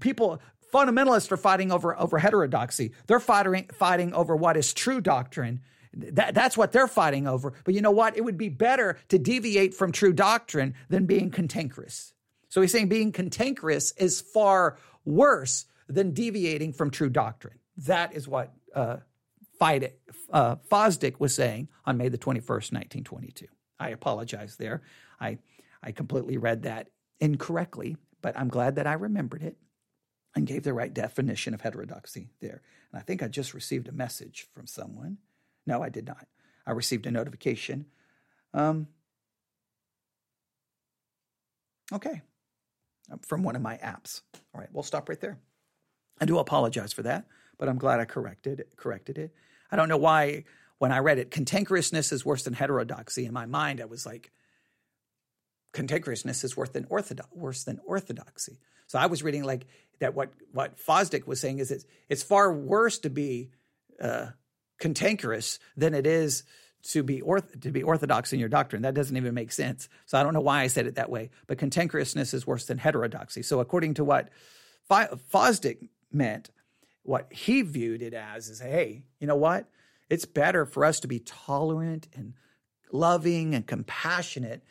People 0.00 0.40
fundamentalists 0.72 1.30
are 1.32 1.36
fighting 1.36 1.72
over, 1.72 1.98
over 1.98 2.18
heterodoxy. 2.18 2.92
They're 3.06 3.20
fighting, 3.20 3.68
fighting 3.72 4.12
over 4.12 4.36
what 4.36 4.56
is 4.56 4.72
true 4.72 5.00
doctrine. 5.00 5.60
That, 5.94 6.34
that's 6.34 6.56
what 6.56 6.72
they're 6.72 6.88
fighting 6.88 7.26
over. 7.26 7.54
But 7.64 7.74
you 7.74 7.80
know 7.80 7.90
what? 7.90 8.16
It 8.16 8.24
would 8.24 8.38
be 8.38 8.48
better 8.48 8.98
to 9.08 9.18
deviate 9.18 9.74
from 9.74 9.92
true 9.92 10.12
doctrine 10.12 10.74
than 10.88 11.06
being 11.06 11.30
cantankerous. 11.30 12.12
So 12.48 12.60
he's 12.60 12.72
saying 12.72 12.88
being 12.88 13.12
cantankerous 13.12 13.92
is 13.96 14.20
far 14.20 14.78
worse 15.04 15.66
than 15.88 16.12
deviating 16.12 16.72
from 16.72 16.90
true 16.90 17.10
doctrine. 17.10 17.58
That 17.78 18.14
is 18.14 18.28
what 18.28 18.52
uh, 18.74 18.98
uh, 19.60 20.56
Fosdick 20.70 21.18
was 21.18 21.34
saying 21.34 21.68
on 21.84 21.96
May 21.96 22.08
the 22.08 22.18
21st, 22.18 22.72
1922. 22.72 23.46
I 23.78 23.90
apologize 23.90 24.56
there. 24.56 24.82
I, 25.20 25.38
I 25.82 25.92
completely 25.92 26.36
read 26.38 26.62
that 26.62 26.88
incorrectly, 27.20 27.96
but 28.22 28.38
I'm 28.38 28.48
glad 28.48 28.76
that 28.76 28.86
I 28.86 28.94
remembered 28.94 29.42
it 29.42 29.56
and 30.36 30.46
gave 30.46 30.62
the 30.62 30.74
right 30.74 30.92
definition 30.92 31.54
of 31.54 31.62
heterodoxy 31.62 32.28
there. 32.40 32.60
And 32.92 33.00
I 33.00 33.02
think 33.02 33.22
I 33.22 33.28
just 33.28 33.54
received 33.54 33.88
a 33.88 33.92
message 33.92 34.46
from 34.54 34.66
someone. 34.66 35.16
No, 35.66 35.82
I 35.82 35.88
did 35.88 36.06
not. 36.06 36.28
I 36.66 36.72
received 36.72 37.06
a 37.06 37.10
notification. 37.10 37.86
Um, 38.52 38.86
okay. 41.92 42.20
from 43.22 43.42
one 43.42 43.56
of 43.56 43.62
my 43.62 43.76
apps. 43.78 44.20
All 44.54 44.60
right, 44.60 44.68
we'll 44.72 44.82
stop 44.82 45.08
right 45.08 45.20
there. 45.20 45.38
I 46.20 46.26
do 46.26 46.38
apologize 46.38 46.92
for 46.92 47.02
that, 47.02 47.26
but 47.58 47.68
I'm 47.68 47.78
glad 47.78 48.00
I 48.00 48.04
corrected 48.04 48.64
corrected 48.76 49.18
it. 49.18 49.34
I 49.70 49.76
don't 49.76 49.88
know 49.88 49.96
why 49.96 50.44
when 50.78 50.92
I 50.92 50.98
read 50.98 51.18
it, 51.18 51.30
cantankerousness 51.30 52.12
is 52.12 52.26
worse 52.26 52.42
than 52.42 52.52
heterodoxy. 52.52 53.24
In 53.24 53.32
my 53.32 53.46
mind, 53.46 53.80
I 53.80 53.86
was 53.86 54.04
like, 54.04 54.32
cantankerousness 55.72 56.44
is 56.44 56.56
worse 56.56 56.70
than 56.70 56.86
orthodox, 56.90 57.28
worse 57.32 57.64
than 57.64 57.80
orthodoxy. 57.86 58.58
So 58.86 58.98
I 58.98 59.06
was 59.06 59.22
reading 59.22 59.44
like 59.44 59.66
that. 60.00 60.14
What 60.14 60.32
what 60.52 60.78
Fosdick 60.78 61.26
was 61.26 61.40
saying 61.40 61.58
is 61.58 61.70
it's 61.70 61.84
it's 62.08 62.22
far 62.22 62.52
worse 62.52 62.98
to 63.00 63.10
be 63.10 63.50
uh, 64.00 64.28
cantankerous 64.78 65.58
than 65.76 65.94
it 65.94 66.06
is 66.06 66.44
to 66.90 67.02
be 67.02 67.20
orth- 67.20 67.60
to 67.60 67.70
be 67.70 67.82
orthodox 67.82 68.32
in 68.32 68.40
your 68.40 68.48
doctrine. 68.48 68.82
That 68.82 68.94
doesn't 68.94 69.16
even 69.16 69.34
make 69.34 69.52
sense. 69.52 69.88
So 70.06 70.18
I 70.18 70.22
don't 70.22 70.34
know 70.34 70.40
why 70.40 70.60
I 70.60 70.66
said 70.68 70.86
it 70.86 70.94
that 70.96 71.10
way. 71.10 71.30
But 71.46 71.58
cantankerousness 71.58 72.32
is 72.32 72.46
worse 72.46 72.66
than 72.66 72.78
heterodoxy. 72.78 73.42
So 73.42 73.60
according 73.60 73.94
to 73.94 74.04
what 74.04 74.28
Fosdick 74.88 75.88
meant, 76.12 76.50
what 77.02 77.32
he 77.32 77.62
viewed 77.62 78.02
it 78.02 78.14
as 78.14 78.48
is, 78.48 78.60
hey, 78.60 79.04
you 79.18 79.26
know 79.26 79.36
what? 79.36 79.68
It's 80.08 80.24
better 80.24 80.64
for 80.64 80.84
us 80.84 81.00
to 81.00 81.08
be 81.08 81.18
tolerant 81.18 82.06
and 82.14 82.34
loving 82.92 83.54
and 83.54 83.66
compassionate 83.66 84.62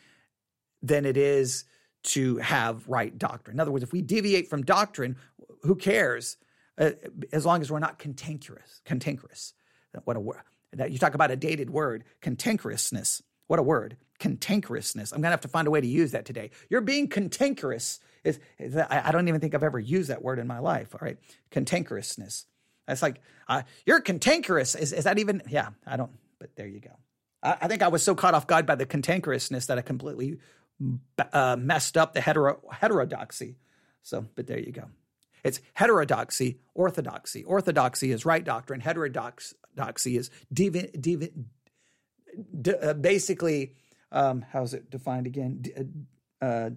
than 0.82 1.04
it 1.04 1.16
is 1.16 1.64
to 2.06 2.38
have 2.38 2.86
right 2.88 3.16
doctrine. 3.16 3.56
In 3.56 3.60
other 3.60 3.70
words, 3.70 3.84
if 3.84 3.92
we 3.92 4.02
deviate 4.02 4.48
from 4.48 4.62
doctrine, 4.62 5.16
who 5.62 5.74
cares? 5.74 6.36
Uh, 6.78 6.90
as 7.32 7.46
long 7.46 7.62
as 7.62 7.70
we're 7.70 7.78
not 7.78 7.98
cantankerous. 7.98 8.80
Cantankerous. 8.84 9.54
What 10.04 10.16
a 10.16 10.20
word. 10.20 10.42
You 10.88 10.98
talk 10.98 11.14
about 11.14 11.30
a 11.30 11.36
dated 11.36 11.70
word, 11.70 12.04
cantankerousness. 12.20 13.22
What 13.46 13.58
a 13.58 13.62
word. 13.62 13.96
Cantankerousness. 14.20 15.12
I'm 15.12 15.22
going 15.22 15.30
to 15.30 15.30
have 15.30 15.40
to 15.42 15.48
find 15.48 15.66
a 15.66 15.70
way 15.70 15.80
to 15.80 15.86
use 15.86 16.12
that 16.12 16.26
today. 16.26 16.50
You're 16.68 16.82
being 16.82 17.08
cantankerous. 17.08 17.98
Is, 18.24 18.40
is 18.58 18.76
I 18.76 19.10
don't 19.10 19.26
even 19.28 19.40
think 19.40 19.54
I've 19.54 19.62
ever 19.62 19.78
used 19.78 20.10
that 20.10 20.22
word 20.22 20.38
in 20.38 20.46
my 20.46 20.58
life. 20.58 20.94
All 20.94 21.00
right. 21.00 21.16
Cantankerousness. 21.50 22.44
That's 22.86 23.02
like, 23.02 23.22
uh, 23.48 23.62
you're 23.86 24.00
cantankerous. 24.00 24.74
Is, 24.74 24.92
is 24.92 25.04
that 25.04 25.18
even? 25.18 25.42
Yeah, 25.48 25.70
I 25.86 25.96
don't, 25.96 26.10
but 26.38 26.54
there 26.56 26.66
you 26.66 26.80
go. 26.80 26.96
I, 27.42 27.56
I 27.62 27.68
think 27.68 27.82
I 27.82 27.88
was 27.88 28.02
so 28.02 28.14
caught 28.14 28.34
off 28.34 28.46
guard 28.46 28.66
by 28.66 28.74
the 28.74 28.84
cantankerousness 28.84 29.66
that 29.66 29.78
I 29.78 29.82
completely 29.82 30.38
uh, 31.32 31.56
messed 31.58 31.96
up 31.96 32.12
the 32.12 32.20
hetero, 32.20 32.60
heterodoxy. 32.70 33.56
So, 34.02 34.26
but 34.34 34.46
there 34.46 34.58
you 34.58 34.72
go. 34.72 34.90
It's 35.42 35.60
heterodoxy, 35.74 36.58
orthodoxy. 36.74 37.44
Orthodoxy 37.44 38.10
is 38.10 38.26
right 38.26 38.44
doctrine. 38.44 38.80
Heterodoxy 38.80 40.16
is 40.16 40.30
devi- 40.52 40.90
devi- 40.98 41.32
de, 42.60 42.90
uh, 42.90 42.94
basically, 42.94 43.74
um, 44.12 44.44
how's 44.52 44.74
it 44.74 44.90
defined 44.90 45.26
again? 45.26 45.62
De, 45.62 45.86
uh, 46.46 46.70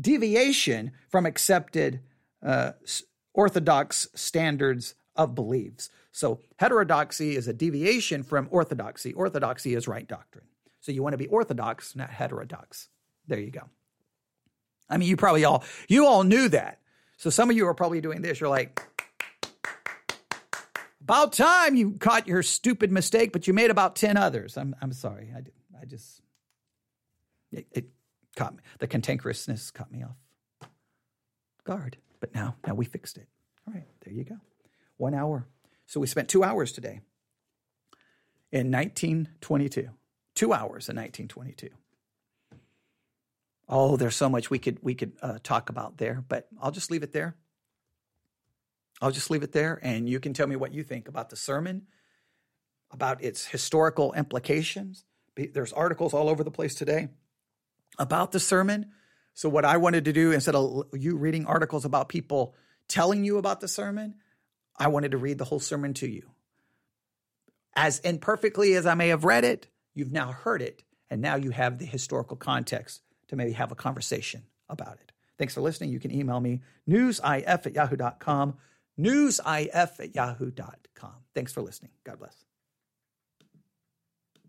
deviation 0.00 0.92
from 1.08 1.26
accepted 1.26 2.00
uh, 2.44 2.72
orthodox 3.34 4.08
standards 4.14 4.94
of 5.16 5.34
beliefs. 5.34 5.90
So 6.12 6.40
heterodoxy 6.58 7.36
is 7.36 7.48
a 7.48 7.52
deviation 7.52 8.22
from 8.22 8.48
orthodoxy. 8.50 9.12
Orthodoxy 9.12 9.74
is 9.74 9.88
right 9.88 10.06
doctrine. 10.06 10.46
So 10.88 10.92
you 10.92 11.02
want 11.02 11.12
to 11.12 11.18
be 11.18 11.26
orthodox, 11.26 11.94
not 11.94 12.08
heterodox. 12.08 12.88
There 13.26 13.38
you 13.38 13.50
go. 13.50 13.68
I 14.88 14.96
mean, 14.96 15.06
you 15.06 15.18
probably 15.18 15.44
all 15.44 15.62
you 15.86 16.06
all 16.06 16.24
knew 16.24 16.48
that. 16.48 16.80
So 17.18 17.28
some 17.28 17.50
of 17.50 17.56
you 17.56 17.66
are 17.66 17.74
probably 17.74 18.00
doing 18.00 18.22
this. 18.22 18.40
You're 18.40 18.48
like, 18.48 18.82
about 21.02 21.34
time 21.34 21.76
you 21.76 21.98
caught 21.98 22.26
your 22.26 22.42
stupid 22.42 22.90
mistake, 22.90 23.34
but 23.34 23.46
you 23.46 23.52
made 23.52 23.70
about 23.70 23.96
ten 23.96 24.16
others. 24.16 24.56
I'm 24.56 24.74
I'm 24.80 24.94
sorry. 24.94 25.30
I 25.36 25.42
I 25.78 25.84
just 25.84 26.22
it, 27.52 27.66
it 27.70 27.90
caught 28.34 28.56
me. 28.56 28.62
The 28.78 28.88
cantankerousness 28.88 29.70
caught 29.70 29.92
me 29.92 30.04
off 30.04 30.70
guard. 31.64 31.98
But 32.18 32.34
now 32.34 32.56
now 32.66 32.72
we 32.72 32.86
fixed 32.86 33.18
it. 33.18 33.28
All 33.66 33.74
right, 33.74 33.84
there 34.06 34.14
you 34.14 34.24
go. 34.24 34.38
One 34.96 35.12
hour. 35.12 35.46
So 35.84 36.00
we 36.00 36.06
spent 36.06 36.30
two 36.30 36.42
hours 36.42 36.72
today 36.72 37.02
in 38.50 38.70
1922 38.70 39.90
two 40.38 40.52
hours 40.52 40.88
in 40.88 40.94
1922. 40.94 41.68
Oh, 43.68 43.96
there's 43.96 44.14
so 44.14 44.28
much 44.28 44.50
we 44.50 44.60
could 44.60 44.78
we 44.82 44.94
could 44.94 45.12
uh, 45.20 45.38
talk 45.42 45.68
about 45.68 45.98
there, 45.98 46.24
but 46.28 46.46
I'll 46.62 46.70
just 46.70 46.92
leave 46.92 47.02
it 47.02 47.12
there. 47.12 47.36
I'll 49.02 49.10
just 49.10 49.30
leave 49.30 49.42
it 49.42 49.52
there, 49.52 49.80
and 49.82 50.08
you 50.08 50.20
can 50.20 50.32
tell 50.34 50.46
me 50.46 50.54
what 50.54 50.72
you 50.72 50.84
think 50.84 51.08
about 51.08 51.28
the 51.30 51.36
sermon, 51.36 51.88
about 52.92 53.22
its 53.22 53.46
historical 53.46 54.12
implications. 54.12 55.04
There's 55.36 55.72
articles 55.72 56.14
all 56.14 56.28
over 56.28 56.44
the 56.44 56.50
place 56.52 56.74
today 56.76 57.08
about 57.98 58.30
the 58.30 58.40
sermon. 58.40 58.92
So, 59.34 59.48
what 59.48 59.64
I 59.64 59.76
wanted 59.76 60.04
to 60.04 60.12
do 60.12 60.30
instead 60.30 60.54
of 60.54 60.84
you 60.92 61.16
reading 61.16 61.46
articles 61.46 61.84
about 61.84 62.08
people 62.08 62.54
telling 62.86 63.24
you 63.24 63.38
about 63.38 63.60
the 63.60 63.68
sermon, 63.68 64.14
I 64.76 64.86
wanted 64.86 65.10
to 65.10 65.18
read 65.18 65.38
the 65.38 65.44
whole 65.44 65.60
sermon 65.60 65.94
to 65.94 66.08
you. 66.08 66.30
As 67.74 67.98
imperfectly 67.98 68.74
as 68.74 68.86
I 68.86 68.94
may 68.94 69.08
have 69.08 69.24
read 69.24 69.44
it, 69.44 69.68
You've 69.98 70.12
now 70.12 70.30
heard 70.30 70.62
it, 70.62 70.84
and 71.10 71.20
now 71.20 71.34
you 71.34 71.50
have 71.50 71.78
the 71.78 71.84
historical 71.84 72.36
context 72.36 73.02
to 73.26 73.34
maybe 73.34 73.50
have 73.52 73.72
a 73.72 73.74
conversation 73.74 74.44
about 74.68 74.98
it. 75.00 75.10
Thanks 75.38 75.54
for 75.54 75.60
listening. 75.60 75.90
You 75.90 75.98
can 75.98 76.12
email 76.12 76.38
me, 76.38 76.60
newsif 76.88 77.42
at 77.46 77.74
yahoo.com, 77.74 78.56
newsif 78.96 80.00
at 80.00 80.14
yahoo.com. 80.14 81.14
Thanks 81.34 81.52
for 81.52 81.62
listening. 81.62 81.90
God 82.04 82.20
bless. 82.20 82.47